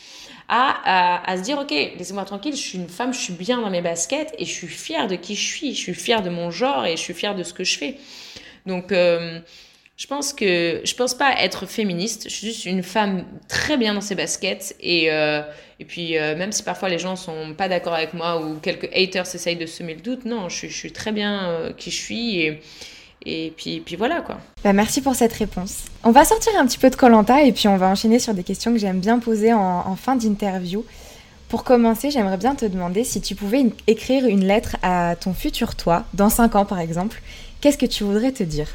à, 0.48 1.30
à, 1.30 1.36
se 1.36 1.42
dire 1.42 1.58
ok 1.58 1.70
laissez-moi 1.70 2.24
tranquille 2.24 2.54
je 2.54 2.60
suis 2.60 2.78
une 2.78 2.88
femme 2.88 3.14
je 3.14 3.18
suis 3.18 3.32
bien 3.32 3.60
dans 3.60 3.70
mes 3.70 3.80
baskets 3.80 4.34
et 4.38 4.44
je 4.44 4.50
suis 4.50 4.66
fière 4.66 5.08
de 5.08 5.16
qui 5.16 5.34
je 5.34 5.46
suis 5.46 5.74
je 5.74 5.80
suis 5.80 5.94
fière 5.94 6.22
de 6.22 6.28
mon 6.28 6.50
genre 6.50 6.84
et 6.84 6.96
je 6.96 7.00
suis 7.00 7.14
fière 7.14 7.34
de 7.34 7.42
ce 7.42 7.54
que 7.54 7.64
je 7.64 7.78
fais 7.78 7.96
donc 8.66 8.92
euh, 8.92 9.40
je 9.96 10.06
pense 10.08 10.32
que 10.32 10.80
je 10.84 10.94
pense 10.94 11.14
pas 11.14 11.34
être 11.40 11.66
féministe. 11.66 12.24
Je 12.28 12.34
suis 12.34 12.46
juste 12.48 12.66
une 12.66 12.82
femme 12.82 13.24
très 13.48 13.76
bien 13.76 13.94
dans 13.94 14.00
ses 14.00 14.14
baskets 14.14 14.74
et 14.80 15.10
euh, 15.10 15.42
et 15.78 15.84
puis 15.84 16.18
euh, 16.18 16.36
même 16.36 16.52
si 16.52 16.62
parfois 16.62 16.88
les 16.88 16.98
gens 16.98 17.16
sont 17.16 17.54
pas 17.56 17.68
d'accord 17.68 17.94
avec 17.94 18.12
moi 18.12 18.44
ou 18.44 18.58
quelques 18.58 18.90
haters 18.94 19.32
essayent 19.34 19.56
de 19.56 19.66
semer 19.66 19.94
le 19.94 20.00
doute, 20.00 20.24
non, 20.24 20.48
je, 20.48 20.66
suis 20.66 20.92
très 20.92 21.12
bien 21.12 21.44
euh, 21.44 21.72
qui 21.72 21.90
je 21.90 21.96
suis 21.96 22.40
et 22.40 22.60
et 23.26 23.54
puis, 23.56 23.80
puis 23.80 23.96
voilà 23.96 24.20
quoi. 24.20 24.38
Bah, 24.62 24.74
merci 24.74 25.00
pour 25.00 25.14
cette 25.14 25.32
réponse. 25.32 25.84
On 26.02 26.10
va 26.10 26.26
sortir 26.26 26.52
un 26.58 26.66
petit 26.66 26.76
peu 26.76 26.90
de 26.90 26.96
Colanta 26.96 27.42
et 27.42 27.52
puis 27.52 27.68
on 27.68 27.78
va 27.78 27.88
enchaîner 27.88 28.18
sur 28.18 28.34
des 28.34 28.42
questions 28.42 28.70
que 28.70 28.78
j'aime 28.78 29.00
bien 29.00 29.18
poser 29.18 29.54
en 29.54 29.96
fin 29.96 30.14
d'interview. 30.16 30.84
Pour 31.48 31.64
commencer, 31.64 32.10
j'aimerais 32.10 32.36
bien 32.36 32.54
te 32.54 32.66
demander 32.66 33.02
si 33.02 33.22
tu 33.22 33.34
pouvais 33.34 33.64
écrire 33.86 34.26
une 34.26 34.44
lettre 34.44 34.76
à 34.82 35.16
ton 35.16 35.32
futur 35.32 35.74
toi, 35.74 36.04
dans 36.12 36.28
5 36.28 36.54
ans 36.56 36.64
par 36.66 36.80
exemple, 36.80 37.22
qu'est-ce 37.62 37.78
que 37.78 37.86
tu 37.86 38.04
voudrais 38.04 38.32
te 38.32 38.42
dire? 38.42 38.68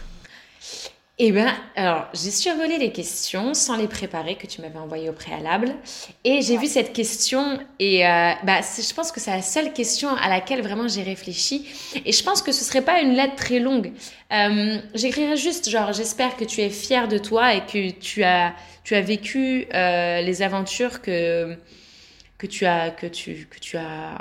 Eh 1.22 1.34
bien, 1.34 1.54
alors, 1.76 2.08
j'ai 2.14 2.32
survolé 2.32 2.78
les 2.78 2.94
questions 2.94 3.54
sans 3.54 3.76
les 3.76 3.90
préparer 3.90 4.36
que 4.36 4.48
tu 4.48 4.62
m'avais 4.62 4.80
envoyées 4.80 5.10
au 5.10 5.14
préalable. 5.14 5.76
Et 6.24 6.42
j'ai 6.42 6.56
vu 6.56 6.66
cette 6.66 6.94
question 6.94 7.60
et 7.78 8.08
euh, 8.08 8.32
bah, 8.44 8.62
je 8.62 8.94
pense 8.94 9.12
que 9.12 9.20
c'est 9.20 9.32
la 9.32 9.42
seule 9.42 9.74
question 9.74 10.16
à 10.16 10.30
laquelle 10.30 10.62
vraiment 10.62 10.88
j'ai 10.88 11.04
réfléchi. 11.04 11.68
Et 12.06 12.14
je 12.14 12.24
pense 12.24 12.42
que 12.42 12.54
ce 12.54 12.64
serait 12.64 12.84
pas 12.84 13.02
une 13.02 13.16
lettre 13.16 13.36
très 13.36 13.60
longue. 13.60 13.92
Euh, 14.32 14.78
J'écrirais 14.96 15.36
juste, 15.36 15.70
genre, 15.70 15.92
j'espère 15.92 16.38
que 16.38 16.46
tu 16.46 16.62
es 16.62 16.70
fier 16.70 17.10
de 17.10 17.18
toi 17.18 17.54
et 17.54 17.66
que 17.66 17.92
tu 17.92 18.24
as, 18.24 18.54
tu 18.86 18.96
as 18.96 19.02
vécu 19.02 19.68
euh, 19.74 20.22
les 20.22 20.42
aventures 20.42 21.02
que 21.02 21.58
que 22.40 22.48
tu 22.48 22.66
as 22.66 22.90
que 22.90 23.06
tu 23.06 23.48
que 23.52 23.60
tu 23.60 23.78
as 23.78 24.18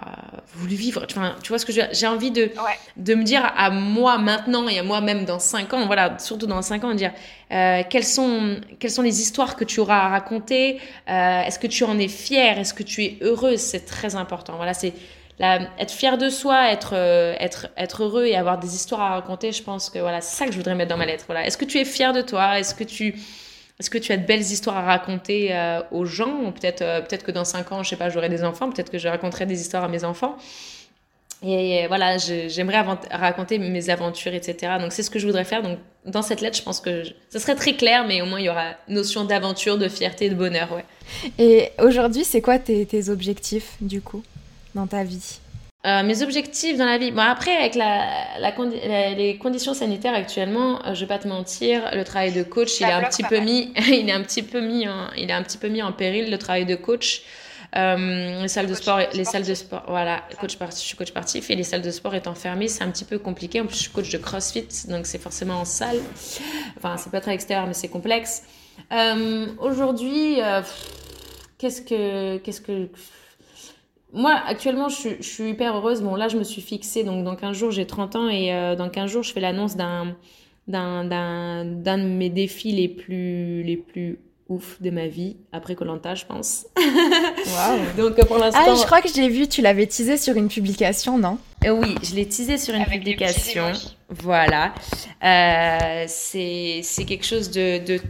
voulu 0.55 0.75
vivre. 0.75 1.07
Enfin, 1.09 1.37
tu 1.43 1.49
vois 1.49 1.59
ce 1.59 1.65
que 1.65 1.73
j'ai 1.73 2.07
envie 2.07 2.33
de 2.33 2.51
de 2.97 3.15
me 3.15 3.23
dire 3.23 3.43
à 3.57 3.71
moi 3.71 4.19
maintenant 4.19 4.69
et 4.69 4.79
à 4.79 4.83
moi 4.83 5.01
même 5.01 5.25
dans 5.25 5.39
cinq 5.39 5.73
ans 5.73 5.87
voilà 5.87 6.19
surtout 6.19 6.47
dans 6.47 6.61
cinq 6.61 6.85
ans 6.85 6.93
dire 6.95 7.13
euh, 7.53 7.83
quelles 7.89 8.05
sont 8.05 8.57
quelles 8.81 8.91
sont 8.91 9.03
les 9.03 9.21
histoires 9.21 9.57
que 9.57 9.65
tu 9.65 9.79
auras 9.81 10.01
à 10.01 10.09
raconter? 10.09 10.81
Euh, 11.09 11.43
est-ce 11.43 11.61
que 11.61 11.69
tu 11.69 11.85
en 11.85 11.97
es 11.99 12.09
fière? 12.09 12.59
Est-ce 12.59 12.75
que 12.75 12.83
tu 12.83 13.05
es 13.05 13.19
heureuse? 13.23 13.61
C'est 13.61 13.87
très 13.87 14.17
important. 14.17 14.57
Voilà 14.57 14.75
c'est 14.75 14.93
être 15.41 15.93
fier 15.93 16.19
de 16.19 16.29
soi, 16.31 16.73
être, 16.73 16.95
euh, 16.95 17.35
être, 17.39 17.69
être 17.77 18.03
heureux 18.03 18.25
et 18.27 18.37
avoir 18.37 18.59
des 18.59 18.75
histoires 18.75 19.01
à 19.01 19.11
raconter, 19.11 19.53
je 19.53 19.63
pense 19.63 19.89
que 19.89 19.99
voilà, 20.01 20.21
c'est 20.21 20.37
ça 20.37 20.47
que 20.47 20.53
je 20.53 20.57
voudrais 20.57 20.75
mettre 20.75 20.91
dans 20.91 20.97
ma 20.97 21.07
lettre. 21.07 21.25
Voilà. 21.29 21.47
Est-ce 21.47 21.57
que 21.57 21.65
tu 21.65 21.79
es 21.79 21.85
fier 21.85 22.13
de 22.13 22.23
toi? 22.23 22.59
Est-ce 22.59 22.75
que 22.75 22.85
tu, 22.85 23.15
est-ce 23.81 23.91
que 23.91 23.99
tu 23.99 24.13
as 24.13 24.17
de 24.17 24.27
belles 24.27 24.41
histoires 24.41 24.77
à 24.77 24.83
raconter 24.83 25.55
euh, 25.55 25.81
aux 25.93 26.05
gens 26.05 26.51
Peut-être 26.53 26.83
euh, 26.83 27.01
peut-être 27.01 27.25
que 27.25 27.31
dans 27.31 27.45
5 27.45 27.73
ans, 27.73 27.83
je 27.83 27.91
sais 27.91 27.97
pas, 27.97 28.11
j'aurai 28.11 28.29
des 28.29 28.43
enfants, 28.43 28.71
peut-être 28.71 28.91
que 28.91 28.99
je 28.99 29.09
raconterai 29.09 29.47
des 29.47 29.61
histoires 29.61 29.85
à 29.85 29.89
mes 29.89 30.05
enfants. 30.05 30.37
Et 31.41 31.87
voilà, 31.87 32.19
j'aimerais 32.19 32.85
raconter 33.13 33.59
mes 33.61 33.91
aventures, 33.91 34.35
etc. 34.35 34.73
Donc 34.81 34.93
c'est 34.93 35.05
ce 35.05 35.11
que 35.11 35.21
je 35.21 35.27
voudrais 35.27 35.45
faire. 35.45 35.63
Donc 35.63 35.79
dans 36.05 36.23
cette 36.23 36.41
lettre, 36.41 36.57
je 36.57 36.63
pense 36.63 36.81
que 36.81 37.05
ce 37.31 37.39
serait 37.39 37.55
très 37.55 37.75
clair, 37.75 38.05
mais 38.05 38.21
au 38.23 38.27
moins 38.27 38.41
il 38.41 38.47
y 38.47 38.49
aura 38.49 38.73
notion 38.89 39.25
d'aventure, 39.25 39.79
de 39.79 39.89
fierté, 39.89 40.31
de 40.31 40.35
bonheur, 40.35 40.73
ouais. 40.73 40.85
Et 41.39 41.71
aujourd'hui, 41.79 42.25
c'est 42.25 42.41
quoi 42.41 42.59
tes 42.59 43.09
objectifs 43.09 43.77
du 43.81 44.01
coup 44.01 44.25
dans 44.75 44.89
ta 44.89 45.05
vie? 45.05 45.39
Euh, 45.89 46.03
mes 46.03 46.23
objectifs 46.23 46.77
dans 46.77 46.85
la 46.85 46.99
vie. 46.99 47.13
Bon, 47.13 47.23
après, 47.23 47.57
avec 47.57 47.75
la, 47.75 48.05
les 49.15 49.39
conditions 49.39 49.73
sanitaires 49.73 50.13
actuellement, 50.13 50.85
euh, 50.85 50.93
je 50.93 51.01
vais 51.01 51.07
pas 51.07 51.19
te 51.19 51.27
mentir, 51.27 51.91
le 51.95 52.05
travail 52.05 52.33
de 52.33 52.43
coach, 52.43 52.81
il 52.81 52.87
est 52.87 52.93
un 52.93 53.05
petit 53.05 53.23
peu 53.23 53.39
mis, 53.39 53.73
il 53.89 54.07
est 54.09 54.13
un 54.13 54.23
petit 54.23 54.43
peu 54.43 54.61
mis, 54.61 54.87
en, 54.87 55.09
il 55.17 55.31
est 55.31 55.33
un 55.33 55.43
petit 55.43 55.57
peu 55.57 55.69
mis 55.69 55.83
en 55.83 55.93
péril 55.93 56.31
le 56.31 56.37
travail 56.37 56.67
de 56.67 56.75
coach. 56.75 57.23
Euh, 57.77 58.43
les 58.43 58.49
salles 58.49 58.67
de 58.67 58.75
sport, 58.75 59.01
les 59.15 59.25
salles 59.25 59.47
de 59.47 59.55
sport, 59.55 59.85
voilà, 59.89 60.23
coach 60.41 60.57
je 60.59 60.75
suis 60.77 60.97
coach 60.97 61.13
partif 61.13 61.51
et 61.51 61.55
les 61.55 61.65
salles 61.65 61.83
de 61.83 61.91
sport 61.91 62.15
étant 62.15 62.35
fermées, 62.35 62.69
c'est 62.69 62.83
un 62.85 62.91
petit 62.91 63.05
peu 63.05 63.19
compliqué. 63.19 63.61
En 63.61 63.67
plus, 63.67 63.77
je 63.77 63.83
suis 63.83 63.91
coach 63.91 64.11
de 64.11 64.19
CrossFit, 64.19 64.67
donc 64.89 65.07
c'est 65.07 65.19
forcément 65.19 65.61
en 65.61 65.65
salle. 65.65 66.01
Enfin, 66.77 66.97
c'est 66.99 67.11
pas 67.11 67.21
très 67.21 67.33
extérieur, 67.33 67.67
mais 67.67 67.75
c'est 67.75 67.89
complexe. 67.89 68.43
Aujourd'hui, 69.59 70.39
qu'est-ce 71.59 71.83
que, 71.83 72.39
qu'est-ce 72.39 72.61
que 72.61 72.89
moi, 74.13 74.41
actuellement, 74.47 74.89
je, 74.89 75.21
suis 75.21 75.51
hyper 75.51 75.77
heureuse. 75.77 76.03
Bon, 76.03 76.15
là, 76.15 76.29
je 76.29 76.39
me 76.39 76.45
suis 76.45 76.63
fixée. 76.63 77.05
Donc, 77.05 77.25
dans 77.25 77.37
15 77.37 77.57
jours, 77.57 77.71
j'ai 77.71 77.87
30 77.87 78.17
ans. 78.17 78.29
Et 78.29 78.53
euh, 78.55 78.75
dans 78.75 78.89
15 78.89 79.11
jours, 79.11 79.23
je 79.23 79.33
fais 79.33 79.41
l'annonce 79.41 79.77
d'un, 79.77 80.17
d'un, 80.67 81.05
d'un, 81.05 81.65
d'un 81.65 81.99
de 81.99 82.05
mes 82.05 82.31
défis 82.31 82.73
les 82.73 82.89
plus, 82.89 83.63
les 83.63 83.77
plus 83.77 84.19
ouf 84.49 84.81
de 84.81 84.91
ma 84.91 85.09
vie. 85.09 85.37
Après 85.53 85.75
Colanta, 85.75 86.15
je 86.15 86.25
pense. 86.25 86.67
Wow. 86.77 87.79
donc, 87.99 88.27
pour 88.27 88.39
l'instant. 88.39 88.61
Ah, 88.67 88.75
je 88.75 88.85
crois 88.87 89.03
que 89.03 89.11
j'ai 89.15 89.29
vu, 89.29 89.47
tu 89.47 89.61
l'avais 89.61 89.87
teasé 89.87 90.17
sur 90.17 90.37
une 90.37 90.49
publication, 90.49 91.19
non? 91.19 91.39
Euh, 91.67 91.71
Oui, 91.71 91.95
je 92.03 92.15
l'ai 92.15 92.27
teasé 92.27 92.57
sur 92.57 92.75
une 92.75 92.87
publication. 92.87 93.73
Voilà. 94.09 94.73
Euh, 95.23 96.05
c'est, 96.09 96.81
c'est 96.83 97.05
quelque 97.05 97.27
chose 97.27 97.51
de, 97.51 97.85
de 97.85 98.01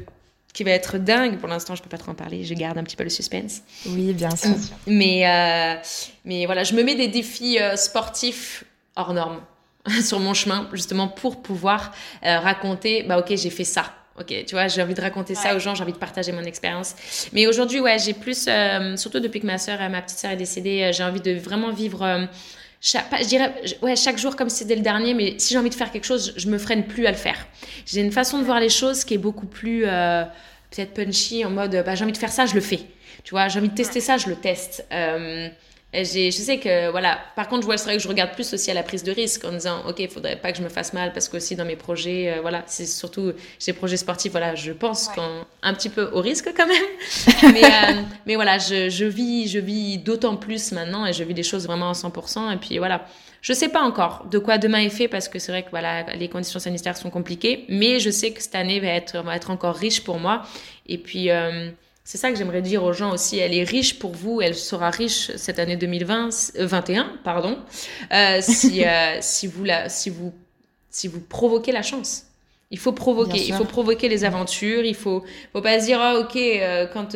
qui 0.53 0.65
va 0.65 0.71
être 0.73 0.99
dingue. 0.99 1.39
Pour 1.39 1.49
l'instant, 1.49 1.75
je 1.75 1.83
peux 1.83 1.89
pas 1.89 1.99
trop 1.99 2.11
en 2.11 2.15
parler. 2.15 2.45
Je 2.45 2.55
garde 2.55 2.79
un 2.79 2.85
petit 2.85 2.97
peu 2.97 3.05
le 3.05 3.11
suspense. 3.11 3.63
Oui, 3.87 4.13
bien 4.13 4.35
sûr. 4.35 4.57
Mais, 4.87 5.27
euh, 5.27 5.81
mais 6.25 6.47
voilà, 6.47 6.65
je 6.65 6.75
me 6.75 6.83
mets 6.83 6.95
des 6.95 7.09
défis 7.09 7.59
euh, 7.61 7.77
sportifs 7.77 8.65
hors 8.97 9.15
normes 9.15 9.41
sur 10.03 10.19
mon 10.21 10.35
chemin, 10.35 10.69
justement 10.73 11.09
pour 11.09 11.43
pouvoir 11.43 11.93
euh, 12.25 12.39
raconter, 12.39 13.03
bah 13.03 13.19
ok, 13.19 13.37
j'ai 13.37 13.51
fait 13.51 13.65
ça. 13.65 13.95
Ok, 14.19 14.35
tu 14.47 14.57
vois, 14.57 14.67
j'ai 14.67 14.83
envie 14.83 14.95
de 14.95 15.01
raconter 15.01 15.37
ça 15.37 15.55
aux 15.55 15.61
gens, 15.61 15.77
j'ai 15.77 15.85
envie 15.85 15.93
de 15.93 15.99
partager 15.99 16.33
mon 16.33 16.43
expérience. 16.43 16.97
Mais 17.33 17.47
aujourd'hui, 17.47 17.79
ouais, 17.79 18.01
j'ai 18.01 18.15
plus, 18.15 18.49
surtout 18.97 19.21
depuis 19.21 19.39
que 19.39 19.47
ma 19.47 19.59
soeur, 19.59 19.79
ma 19.91 20.03
petite 20.03 20.19
soeur 20.19 20.33
est 20.33 20.37
décédée, 20.37 20.91
j'ai 20.93 21.05
envie 21.05 21.21
de 21.21 21.35
vraiment 21.35 21.71
vivre 21.71 22.29
chaque, 22.81 23.07
je 23.21 23.27
dirais, 23.27 23.55
ouais, 23.83 23.97
chaque 23.97 24.19
jour 24.19 24.37
comme 24.37 24.49
si 24.49 24.59
c'était 24.59 24.77
le 24.77 24.83
dernier, 24.83 25.15
mais 25.15 25.35
si 25.39 25.53
j'ai 25.53 25.59
envie 25.59 25.71
de 25.71 25.75
faire 25.75 25.91
quelque 25.91 26.05
chose, 26.05 26.33
je 26.37 26.49
me 26.49 26.59
freine 26.59 26.85
plus 26.87 27.07
à 27.07 27.11
le 27.11 27.17
faire. 27.17 27.47
J'ai 27.87 28.01
une 28.01 28.13
façon 28.13 28.39
de 28.39 28.45
voir 28.45 28.61
les 28.61 28.69
choses 28.69 29.05
qui 29.05 29.15
est 29.15 29.19
beaucoup 29.19 29.47
plus 29.47 29.85
euh, 29.85 30.25
peut-être 30.71 30.95
punchy, 30.95 31.45
en 31.45 31.51
mode 31.51 31.83
bah, 31.85 31.95
j'ai 31.95 32.05
envie 32.05 32.13
de 32.13 32.19
faire 32.19 32.33
ça, 32.33 32.47
je 32.47 32.55
le 32.55 32.61
fais. 32.61 32.81
Tu 33.25 33.31
vois, 33.31 33.49
j'ai 33.49 33.59
envie 33.59 33.69
de 33.69 33.75
tester 33.75 34.01
ça, 34.01 34.17
je 34.17 34.29
le 34.29 34.37
teste. 34.37 34.87
Euh, 34.93 35.49
je 35.95 36.31
sais 36.31 36.59
que, 36.59 36.91
voilà, 36.91 37.19
par 37.35 37.49
contre, 37.49 37.67
c'est 37.79 37.85
vrai 37.85 37.97
que 37.97 38.03
je 38.03 38.09
regarde 38.09 38.33
plus 38.33 38.53
aussi 38.53 38.71
à 38.71 38.75
la 38.75 38.83
prise 38.83 39.03
de 39.03 39.13
risque 39.13 39.45
en 39.45 39.53
disant, 39.53 39.83
OK, 39.89 40.01
il 40.01 40.09
faudrait 40.09 40.37
pas 40.37 40.53
que 40.53 40.59
je 40.59 40.63
me 40.63 40.69
fasse 40.69 40.93
mal 40.93 41.13
parce 41.13 41.29
que 41.29 41.39
aussi 41.39 41.57
dans 41.57 41.65
mes 41.65 41.77
projets, 41.77 42.35
euh, 42.35 42.41
voilà, 42.43 42.63
c'est 42.67 42.87
surtout 42.87 43.33
ces 43.59 43.73
projets 43.73 43.97
sportifs, 43.97 44.33
voilà, 44.33 44.55
je 44.55 44.73
pense 44.73 45.09
un 45.63 45.75
petit 45.75 45.89
peu 45.89 46.11
au 46.13 46.21
risque 46.21 46.53
quand 46.55 46.67
même. 46.67 47.53
mais, 47.55 47.65
euh, 47.65 48.03
mais 48.27 48.35
voilà, 48.35 48.59
je, 48.59 48.91
je, 48.91 49.07
vis, 49.07 49.49
je 49.49 49.59
vis 49.59 49.99
d'autant 49.99 50.37
plus 50.37 50.73
maintenant 50.73 51.07
et 51.07 51.13
je 51.13 51.25
vis 51.25 51.35
les 51.35 51.43
choses 51.43 51.67
vraiment 51.67 51.91
à 51.91 51.95
100%. 51.95 52.53
Et 52.53 52.57
puis 52.59 52.79
voilà, 52.79 53.07
je 53.41 53.53
sais 53.53 53.69
pas 53.69 53.83
encore 53.83 54.27
de 54.31 54.39
quoi 54.39 54.59
demain 54.59 54.81
est 54.81 54.91
fait 54.91 55.09
parce 55.09 55.29
que 55.29 55.39
c'est 55.39 55.53
vrai 55.53 55.63
que 55.63 55.71
voilà, 55.71 56.03
les 56.15 56.29
conditions 56.29 56.59
sanitaires 56.59 56.97
sont 56.97 57.11
compliquées, 57.11 57.65
mais 57.69 58.01
je 58.01 58.11
sais 58.11 58.33
que 58.33 58.43
cette 58.43 58.55
année 58.55 58.81
va 58.81 58.89
être, 58.89 59.23
va 59.23 59.37
être 59.37 59.51
encore 59.51 59.75
riche 59.75 60.03
pour 60.03 60.19
moi. 60.19 60.43
Et 60.87 60.99
puis, 60.99 61.31
euh, 61.31 61.71
c'est 62.09 62.17
ça 62.17 62.31
que 62.31 62.39
j'aimerais 62.39 62.63
dire 62.63 62.85
aux 62.85 62.95
gens 62.95 63.13
aussi. 63.13 63.37
Elle 63.37 63.53
est 63.53 63.65
riche 63.65 63.99
pour 63.99 64.13
vous, 64.13 64.41
elle 64.41 64.55
sera 64.55 64.89
riche 64.89 65.31
cette 65.37 65.59
année 65.59 65.77
2021, 65.77 67.03
euh, 67.03 67.05
pardon, 67.23 67.59
euh, 68.15 68.39
si, 68.41 68.83
euh, 68.83 69.19
si, 69.21 69.47
vous 69.47 69.63
la, 69.63 69.91
si, 69.91 70.09
vous, 70.09 70.33
si 70.89 71.07
vous 71.07 71.21
provoquez 71.21 71.71
la 71.71 71.83
chance. 71.83 72.23
Il 72.71 72.79
faut 72.79 72.93
provoquer, 72.93 73.47
il 73.47 73.53
faut 73.53 73.67
provoquer 73.67 74.09
les 74.09 74.25
aventures, 74.25 74.87
il 74.87 74.95
faut, 74.95 75.23
faut 75.53 75.61
pas 75.61 75.81
se 75.81 75.85
dire, 75.85 76.01
ah, 76.01 76.19
ok, 76.19 76.39
quand 76.95 77.15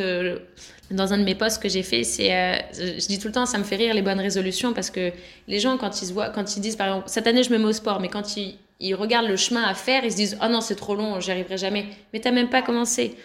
dans 0.90 1.12
un 1.14 1.16
de 1.16 1.24
mes 1.24 1.36
posts 1.36 1.62
que 1.62 1.70
j'ai 1.70 1.82
fait, 1.82 2.04
c'est, 2.04 2.28
je 2.74 3.06
dis 3.06 3.18
tout 3.18 3.28
le 3.28 3.32
temps, 3.32 3.46
ça 3.46 3.56
me 3.56 3.64
fait 3.64 3.76
rire 3.76 3.94
les 3.94 4.02
bonnes 4.02 4.20
résolutions 4.20 4.74
parce 4.74 4.90
que 4.90 5.10
les 5.48 5.58
gens 5.58 5.78
quand 5.78 6.02
ils 6.02 6.06
se 6.06 6.12
voient, 6.12 6.28
quand 6.28 6.54
ils 6.54 6.60
disent 6.60 6.76
par 6.76 6.88
exemple, 6.88 7.08
cette 7.08 7.26
année 7.26 7.42
je 7.42 7.50
me 7.50 7.56
mets 7.56 7.64
au 7.64 7.72
sport, 7.72 7.98
mais 7.98 8.08
quand 8.08 8.36
ils, 8.36 8.58
ils 8.78 8.94
regardent 8.94 9.28
le 9.28 9.38
chemin 9.38 9.62
à 9.62 9.72
faire, 9.72 10.04
ils 10.04 10.12
se 10.12 10.16
disent, 10.16 10.38
oh 10.42 10.48
non 10.48 10.60
c'est 10.60 10.76
trop 10.76 10.94
long, 10.94 11.18
j'y 11.18 11.30
arriverai 11.30 11.56
jamais. 11.56 11.86
Mais 12.12 12.20
t'as 12.20 12.30
même 12.30 12.50
pas 12.50 12.60
commencé. 12.60 13.16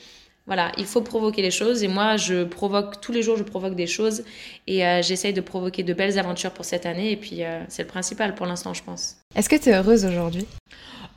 Voilà, 0.47 0.71
il 0.77 0.85
faut 0.85 1.01
provoquer 1.01 1.41
les 1.41 1.51
choses 1.51 1.83
et 1.83 1.89
moi 1.89 2.15
je 2.15 2.45
provoque 2.45 3.01
tous 3.01 3.11
les 3.11 3.21
jours, 3.21 3.35
je 3.35 3.43
provoque 3.43 3.75
des 3.75 3.85
choses 3.85 4.23
et 4.65 4.85
euh, 4.85 5.01
j'essaye 5.01 5.33
de 5.33 5.41
provoquer 5.41 5.83
de 5.83 5.93
belles 5.93 6.17
aventures 6.17 6.51
pour 6.51 6.63
cette 6.63 6.85
année 6.85 7.11
et 7.11 7.17
puis 7.17 7.43
euh, 7.43 7.61
c'est 7.67 7.83
le 7.83 7.89
principal 7.89 8.33
pour 8.33 8.45
l'instant 8.45 8.73
je 8.73 8.81
pense. 8.81 9.17
Est-ce 9.35 9.49
que 9.49 9.57
tu 9.57 9.69
es 9.69 9.75
heureuse 9.75 10.05
aujourd'hui? 10.05 10.47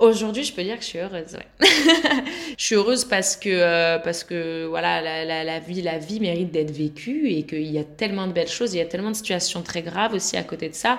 Aujourd'hui, 0.01 0.45
je 0.45 0.53
peux 0.55 0.65
dire 0.65 0.77
que 0.77 0.83
je 0.83 0.89
suis 0.89 0.99
heureuse. 0.99 1.35
Ouais. 1.35 1.69
je 2.59 2.65
suis 2.65 2.75
heureuse 2.75 3.05
parce 3.05 3.37
que 3.37 3.51
euh, 3.51 3.99
parce 3.99 4.25
que 4.25 4.65
voilà, 4.65 5.01
la, 5.01 5.45
la, 5.45 5.59
vie 5.61 5.83
la 5.83 5.99
vie 5.99 6.19
mérite 6.19 6.51
d'être 6.51 6.71
vécue 6.71 7.29
et 7.29 7.45
qu'il 7.45 7.71
y 7.71 7.79
a 7.79 7.85
tellement 7.85 8.27
de 8.27 8.33
belles 8.33 8.49
choses, 8.49 8.75
il 8.75 8.79
y 8.79 8.81
a 8.81 8.87
tellement 8.87 9.11
de 9.11 9.17
situations 9.17 9.63
très 9.63 9.83
graves 9.83 10.15
aussi 10.15 10.37
à 10.39 10.43
côté 10.43 10.71
de 10.71 10.75
ça 10.75 10.99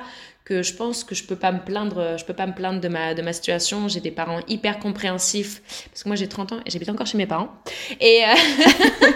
que 0.51 0.63
je 0.63 0.73
pense 0.73 1.05
que 1.05 1.15
je 1.15 1.23
peux 1.23 1.37
pas 1.37 1.53
me 1.53 1.59
plaindre, 1.59 2.17
je 2.17 2.25
peux 2.25 2.33
pas 2.33 2.45
me 2.45 2.53
plaindre 2.53 2.81
de 2.81 2.89
ma, 2.89 3.13
de 3.13 3.21
ma 3.21 3.31
situation. 3.31 3.87
J'ai 3.87 4.01
des 4.01 4.11
parents 4.11 4.41
hyper 4.49 4.79
compréhensifs 4.79 5.61
parce 5.89 6.03
que 6.03 6.09
moi 6.09 6.17
j'ai 6.17 6.27
30 6.27 6.51
ans 6.51 6.59
et 6.65 6.69
j'habite 6.69 6.89
encore 6.89 7.07
chez 7.07 7.17
mes 7.17 7.25
parents. 7.25 7.47
Et 8.01 8.21
euh, 8.25 9.07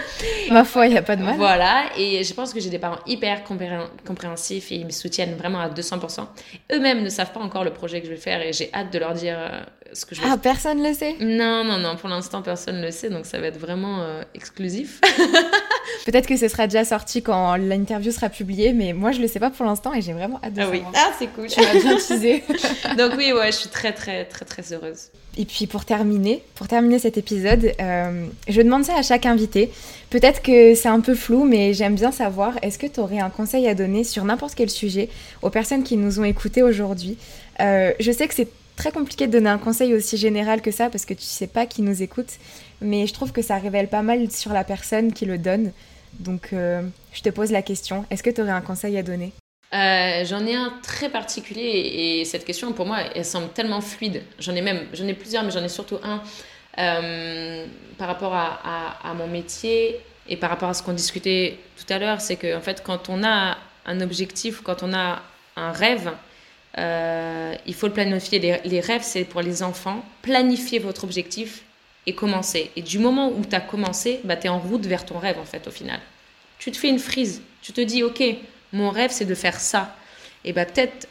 ma 0.50 0.64
foi, 0.64 0.86
il 0.86 0.94
y 0.94 0.96
a 0.96 1.02
pas 1.02 1.14
de 1.14 1.22
mal. 1.22 1.36
Voilà, 1.36 1.90
et 1.98 2.24
je 2.24 2.32
pense 2.32 2.54
que 2.54 2.60
j'ai 2.60 2.70
des 2.70 2.78
parents 2.78 3.00
hyper 3.06 3.44
compréhensifs 3.44 4.72
et 4.72 4.76
ils 4.76 4.86
me 4.86 4.90
soutiennent 4.90 5.34
vraiment 5.34 5.60
à 5.60 5.68
200%. 5.68 6.26
Eux-mêmes 6.72 7.02
ne 7.02 7.10
savent 7.10 7.32
pas 7.32 7.40
encore 7.40 7.64
le 7.64 7.72
projet 7.72 8.00
que 8.00 8.06
je 8.06 8.12
vais 8.12 8.16
faire 8.16 8.40
et 8.40 8.54
j'ai 8.54 8.70
hâte 8.72 8.90
de 8.90 8.98
leur 8.98 9.12
dire 9.12 9.36
euh, 9.38 9.60
ce 9.92 10.06
que 10.06 10.14
je 10.14 10.22
vais 10.22 10.28
Ah, 10.30 10.38
personne 10.38 10.82
le 10.82 10.94
sait? 10.94 11.16
Non, 11.20 11.64
non, 11.64 11.76
non, 11.78 11.96
pour 11.96 12.08
l'instant 12.08 12.40
personne 12.40 12.80
le 12.80 12.90
sait 12.90 13.10
donc 13.10 13.26
ça 13.26 13.38
va 13.38 13.48
être 13.48 13.58
vraiment 13.58 14.00
euh, 14.00 14.22
exclusif. 14.34 15.00
Peut-être 16.04 16.26
que 16.26 16.36
ce 16.36 16.48
sera 16.48 16.66
déjà 16.66 16.84
sorti 16.84 17.22
quand 17.22 17.56
l'interview 17.56 18.10
sera 18.10 18.28
publiée, 18.28 18.72
mais 18.72 18.92
moi 18.92 19.12
je 19.12 19.20
le 19.20 19.28
sais 19.28 19.40
pas 19.40 19.50
pour 19.50 19.66
l'instant 19.66 19.92
et 19.92 20.00
j'ai 20.00 20.12
vraiment 20.12 20.40
hâte 20.42 20.54
de 20.54 20.62
ah 20.62 20.68
oui. 20.70 20.82
Ah, 20.94 21.12
c'est 21.18 21.25
cool. 21.34 21.48
Tu 21.48 21.60
m'as 21.60 21.72
bien 21.80 21.96
teasé. 21.96 22.42
Donc 22.98 23.12
oui, 23.16 23.32
ouais, 23.32 23.52
je 23.52 23.56
suis 23.56 23.68
très 23.68 23.92
très 23.92 24.24
très 24.24 24.44
très 24.44 24.72
heureuse. 24.72 25.10
Et 25.38 25.44
puis 25.44 25.66
pour 25.66 25.84
terminer, 25.84 26.42
pour 26.54 26.66
terminer 26.66 26.98
cet 26.98 27.18
épisode, 27.18 27.72
euh, 27.80 28.26
je 28.48 28.62
demande 28.62 28.84
ça 28.84 28.96
à 28.96 29.02
chaque 29.02 29.26
invité. 29.26 29.70
Peut-être 30.10 30.40
que 30.42 30.74
c'est 30.74 30.88
un 30.88 31.00
peu 31.00 31.14
flou, 31.14 31.44
mais 31.44 31.74
j'aime 31.74 31.94
bien 31.94 32.10
savoir, 32.12 32.54
est-ce 32.62 32.78
que 32.78 32.86
tu 32.86 33.00
aurais 33.00 33.18
un 33.18 33.28
conseil 33.28 33.68
à 33.68 33.74
donner 33.74 34.02
sur 34.04 34.24
n'importe 34.24 34.54
quel 34.54 34.70
sujet 34.70 35.10
aux 35.42 35.50
personnes 35.50 35.82
qui 35.82 35.96
nous 35.96 36.20
ont 36.20 36.24
écoutés 36.24 36.62
aujourd'hui? 36.62 37.18
Euh, 37.60 37.92
Je 38.00 38.12
sais 38.12 38.26
que 38.28 38.34
c'est 38.34 38.48
très 38.76 38.92
compliqué 38.92 39.26
de 39.26 39.32
donner 39.32 39.50
un 39.50 39.58
conseil 39.58 39.94
aussi 39.94 40.16
général 40.16 40.62
que 40.62 40.70
ça 40.70 40.88
parce 40.90 41.04
que 41.04 41.14
tu 41.14 41.24
sais 41.24 41.46
pas 41.46 41.66
qui 41.66 41.82
nous 41.82 42.02
écoute, 42.02 42.30
mais 42.80 43.06
je 43.06 43.12
trouve 43.12 43.32
que 43.32 43.42
ça 43.42 43.58
révèle 43.58 43.88
pas 43.88 44.02
mal 44.02 44.30
sur 44.30 44.52
la 44.52 44.64
personne 44.64 45.12
qui 45.12 45.26
le 45.26 45.38
donne. 45.38 45.72
Donc 46.18 46.50
euh, 46.52 46.82
je 47.12 47.20
te 47.22 47.28
pose 47.28 47.50
la 47.50 47.62
question, 47.62 48.04
est-ce 48.10 48.22
que 48.22 48.30
tu 48.30 48.40
aurais 48.40 48.50
un 48.52 48.60
conseil 48.62 48.96
à 48.96 49.02
donner? 49.02 49.32
Euh, 49.74 50.24
J'en 50.24 50.46
ai 50.46 50.54
un 50.54 50.72
très 50.82 51.08
particulier 51.08 52.20
et 52.20 52.24
cette 52.24 52.44
question 52.44 52.72
pour 52.72 52.86
moi 52.86 52.98
elle 53.14 53.24
semble 53.24 53.48
tellement 53.48 53.80
fluide. 53.80 54.22
J'en 54.38 54.54
ai 54.54 54.62
même, 54.62 54.86
j'en 54.92 55.06
ai 55.06 55.14
plusieurs, 55.14 55.42
mais 55.42 55.50
j'en 55.50 55.64
ai 55.64 55.68
surtout 55.68 55.98
un 56.02 56.22
euh, 56.78 57.66
par 57.98 58.08
rapport 58.08 58.34
à, 58.34 59.14
mon 59.14 59.26
métier 59.26 59.98
et 60.28 60.36
par 60.36 60.50
rapport 60.50 60.68
à 60.68 60.74
ce 60.74 60.82
qu'on 60.82 60.92
discutait 60.92 61.58
tout 61.76 61.90
à 61.92 61.98
l'heure, 61.98 62.20
c'est 62.20 62.36
que 62.36 62.56
en 62.56 62.60
fait 62.60 62.82
quand 62.82 63.08
on 63.08 63.24
a 63.24 63.56
un 63.86 64.00
objectif, 64.00 64.60
quand 64.62 64.82
on 64.82 64.92
a 64.92 65.22
un 65.56 65.72
rêve, 65.72 66.12
euh, 66.78 67.54
il 67.66 67.74
faut 67.74 67.86
le 67.86 67.92
planifier. 67.92 68.38
Les, 68.38 68.60
les 68.64 68.80
rêves, 68.80 69.02
c'est 69.02 69.24
pour 69.24 69.40
les 69.40 69.62
enfants. 69.62 70.04
Planifiez 70.22 70.78
votre 70.78 71.04
objectif 71.04 71.62
et 72.06 72.14
commencez. 72.14 72.70
Et 72.76 72.82
du 72.82 72.98
moment 72.98 73.30
où 73.30 73.44
tu 73.44 73.54
as 73.54 73.60
commencé, 73.60 74.20
bah, 74.24 74.36
tu 74.36 74.46
es 74.46 74.48
en 74.48 74.58
route 74.58 74.86
vers 74.86 75.04
ton 75.04 75.18
rêve, 75.18 75.38
en 75.38 75.44
fait, 75.44 75.66
au 75.66 75.70
final. 75.70 76.00
Tu 76.58 76.70
te 76.70 76.76
fais 76.76 76.88
une 76.88 76.98
frise. 76.98 77.42
Tu 77.62 77.72
te 77.72 77.80
dis, 77.80 78.02
OK, 78.02 78.22
mon 78.76 78.90
rêve, 78.90 79.10
c'est 79.10 79.24
de 79.24 79.34
faire 79.34 79.58
ça. 79.58 79.96
Et 80.44 80.52
bah, 80.52 80.64
peut-être 80.64 81.08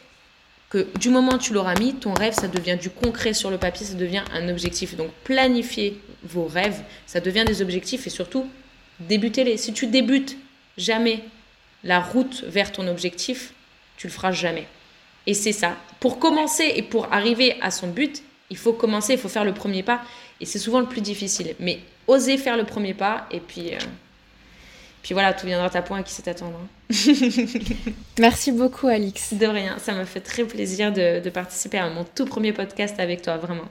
que 0.70 0.86
du 0.98 1.10
moment 1.10 1.34
où 1.34 1.38
tu 1.38 1.52
l'auras 1.52 1.74
mis, 1.78 1.94
ton 1.94 2.14
rêve, 2.14 2.32
ça 2.32 2.48
devient 2.48 2.76
du 2.80 2.90
concret 2.90 3.34
sur 3.34 3.50
le 3.50 3.58
papier, 3.58 3.86
ça 3.86 3.94
devient 3.94 4.22
un 4.32 4.48
objectif. 4.48 4.96
Donc, 4.96 5.10
planifiez 5.24 6.00
vos 6.22 6.46
rêves, 6.46 6.82
ça 7.06 7.20
devient 7.20 7.44
des 7.44 7.62
objectifs 7.62 8.06
et 8.06 8.10
surtout, 8.10 8.48
débutez-les. 9.00 9.56
Si 9.56 9.72
tu 9.72 9.86
débutes 9.86 10.36
jamais 10.78 11.22
la 11.84 12.00
route 12.00 12.44
vers 12.48 12.72
ton 12.72 12.88
objectif, 12.88 13.52
tu 13.96 14.06
le 14.06 14.12
feras 14.12 14.32
jamais. 14.32 14.66
Et 15.26 15.34
c'est 15.34 15.52
ça. 15.52 15.76
Pour 16.00 16.18
commencer 16.18 16.72
et 16.76 16.82
pour 16.82 17.12
arriver 17.12 17.56
à 17.60 17.70
son 17.70 17.88
but, 17.88 18.22
il 18.50 18.56
faut 18.56 18.72
commencer, 18.72 19.14
il 19.14 19.18
faut 19.18 19.28
faire 19.28 19.44
le 19.44 19.54
premier 19.54 19.82
pas. 19.82 20.02
Et 20.40 20.46
c'est 20.46 20.58
souvent 20.58 20.80
le 20.80 20.86
plus 20.86 21.00
difficile. 21.00 21.54
Mais 21.58 21.80
oser 22.06 22.38
faire 22.38 22.56
le 22.56 22.64
premier 22.64 22.94
pas 22.94 23.26
et 23.30 23.40
puis, 23.40 23.74
euh, 23.74 23.78
puis 25.06 25.12
voilà, 25.12 25.32
tout 25.32 25.46
viendra 25.46 25.70
à 25.72 25.82
point 25.82 26.00
à 26.00 26.02
qui 26.02 26.12
c'est 26.12 26.26
attendre. 26.26 26.58
Merci 28.18 28.50
beaucoup, 28.50 28.88
Alix. 28.88 29.34
De 29.34 29.46
rien, 29.46 29.78
ça 29.78 29.92
m'a 29.92 30.04
fait 30.04 30.18
très 30.18 30.42
plaisir 30.42 30.92
de 30.92 31.30
participer 31.30 31.78
à 31.78 31.88
mon 31.88 32.02
tout 32.02 32.24
premier 32.24 32.52
podcast 32.52 32.98
avec 32.98 33.22
toi, 33.22 33.36
vraiment. 33.36 33.68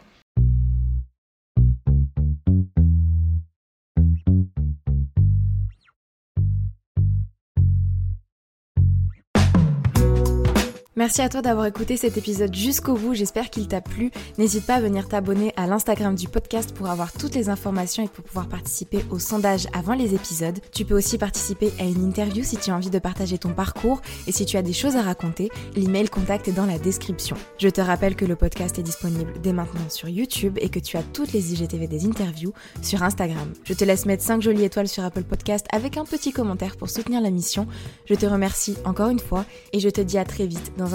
Merci 11.05 11.21
à 11.21 11.29
toi 11.29 11.43
d'avoir 11.43 11.67
écouté 11.67 11.97
cet 11.97 12.17
épisode 12.17 12.51
jusqu'au 12.51 12.95
bout, 12.95 13.13
j'espère 13.13 13.51
qu'il 13.51 13.67
t'a 13.67 13.79
plu. 13.79 14.09
N'hésite 14.39 14.65
pas 14.65 14.73
à 14.73 14.81
venir 14.81 15.07
t'abonner 15.07 15.53
à 15.55 15.67
l'Instagram 15.67 16.15
du 16.15 16.27
podcast 16.27 16.73
pour 16.73 16.87
avoir 16.87 17.13
toutes 17.13 17.35
les 17.35 17.47
informations 17.47 18.03
et 18.03 18.07
pour 18.07 18.23
pouvoir 18.23 18.49
participer 18.49 19.05
au 19.11 19.19
sondage 19.19 19.67
avant 19.71 19.93
les 19.93 20.15
épisodes. 20.15 20.57
Tu 20.73 20.83
peux 20.83 20.97
aussi 20.97 21.19
participer 21.19 21.71
à 21.77 21.83
une 21.83 22.03
interview 22.03 22.43
si 22.43 22.57
tu 22.57 22.71
as 22.71 22.75
envie 22.75 22.89
de 22.89 22.97
partager 22.97 23.37
ton 23.37 23.53
parcours 23.53 24.01
et 24.25 24.31
si 24.31 24.47
tu 24.47 24.57
as 24.57 24.63
des 24.63 24.73
choses 24.73 24.95
à 24.95 25.03
raconter, 25.03 25.51
l'email 25.75 26.09
contact 26.09 26.47
est 26.47 26.53
dans 26.53 26.65
la 26.65 26.79
description. 26.79 27.37
Je 27.59 27.69
te 27.69 27.81
rappelle 27.81 28.15
que 28.15 28.25
le 28.25 28.35
podcast 28.35 28.79
est 28.79 28.83
disponible 28.83 29.31
dès 29.43 29.53
maintenant 29.53 29.87
sur 29.89 30.09
YouTube 30.09 30.57
et 30.59 30.69
que 30.69 30.79
tu 30.79 30.97
as 30.97 31.03
toutes 31.03 31.33
les 31.33 31.53
IGTV 31.53 31.85
des 31.85 32.07
interviews 32.07 32.53
sur 32.81 33.03
Instagram. 33.03 33.53
Je 33.63 33.75
te 33.75 33.83
laisse 33.83 34.07
mettre 34.07 34.23
5 34.23 34.41
jolies 34.41 34.63
étoiles 34.63 34.87
sur 34.87 35.03
Apple 35.03 35.25
Podcast 35.25 35.67
avec 35.71 35.97
un 35.97 36.03
petit 36.03 36.31
commentaire 36.31 36.77
pour 36.77 36.89
soutenir 36.89 37.21
la 37.21 37.29
mission. 37.29 37.67
Je 38.05 38.15
te 38.15 38.25
remercie 38.25 38.75
encore 38.85 39.09
une 39.09 39.19
fois 39.19 39.45
et 39.71 39.79
je 39.79 39.89
te 39.89 40.01
dis 40.01 40.17
à 40.17 40.25
très 40.25 40.47
vite 40.47 40.71
dans 40.79 40.94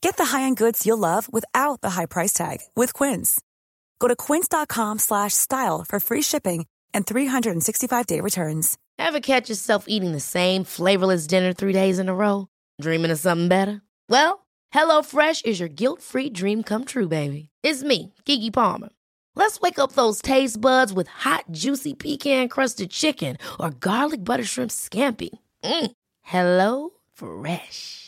Get 0.00 0.16
the 0.16 0.26
high-end 0.26 0.56
goods 0.56 0.86
you'll 0.86 0.98
love 0.98 1.32
without 1.32 1.80
the 1.80 1.90
high 1.90 2.06
price 2.06 2.32
tag 2.32 2.58
with 2.76 2.94
Quince. 2.94 3.40
Go 3.98 4.08
to 4.08 4.14
quince.com 4.16 4.98
slash 4.98 5.34
style 5.34 5.84
for 5.88 5.98
free 6.00 6.22
shipping 6.22 6.66
and 6.94 7.06
365-day 7.06 8.20
returns. 8.20 8.78
Ever 8.98 9.20
catch 9.20 9.48
yourself 9.48 9.84
eating 9.88 10.12
the 10.12 10.20
same 10.20 10.64
flavorless 10.64 11.26
dinner 11.26 11.52
three 11.52 11.72
days 11.72 11.98
in 11.98 12.08
a 12.08 12.14
row? 12.14 12.46
Dreaming 12.80 13.10
of 13.10 13.18
something 13.18 13.48
better? 13.48 13.82
Well, 14.08 14.46
HelloFresh 14.72 15.44
is 15.46 15.58
your 15.60 15.68
guilt-free 15.68 16.30
dream 16.30 16.62
come 16.62 16.84
true, 16.84 17.08
baby. 17.08 17.48
It's 17.62 17.82
me, 17.82 18.14
Kiki 18.24 18.50
Palmer. 18.50 18.90
Let's 19.34 19.60
wake 19.60 19.78
up 19.78 19.92
those 19.92 20.22
taste 20.22 20.60
buds 20.60 20.92
with 20.92 21.08
hot, 21.08 21.44
juicy 21.50 21.94
pecan-crusted 21.94 22.90
chicken 22.90 23.36
or 23.58 23.70
garlic 23.70 24.24
butter 24.24 24.44
shrimp 24.44 24.70
scampi. 24.70 25.30
Mm. 25.64 25.90
Hello 26.22 26.90
Fresh. 27.12 28.07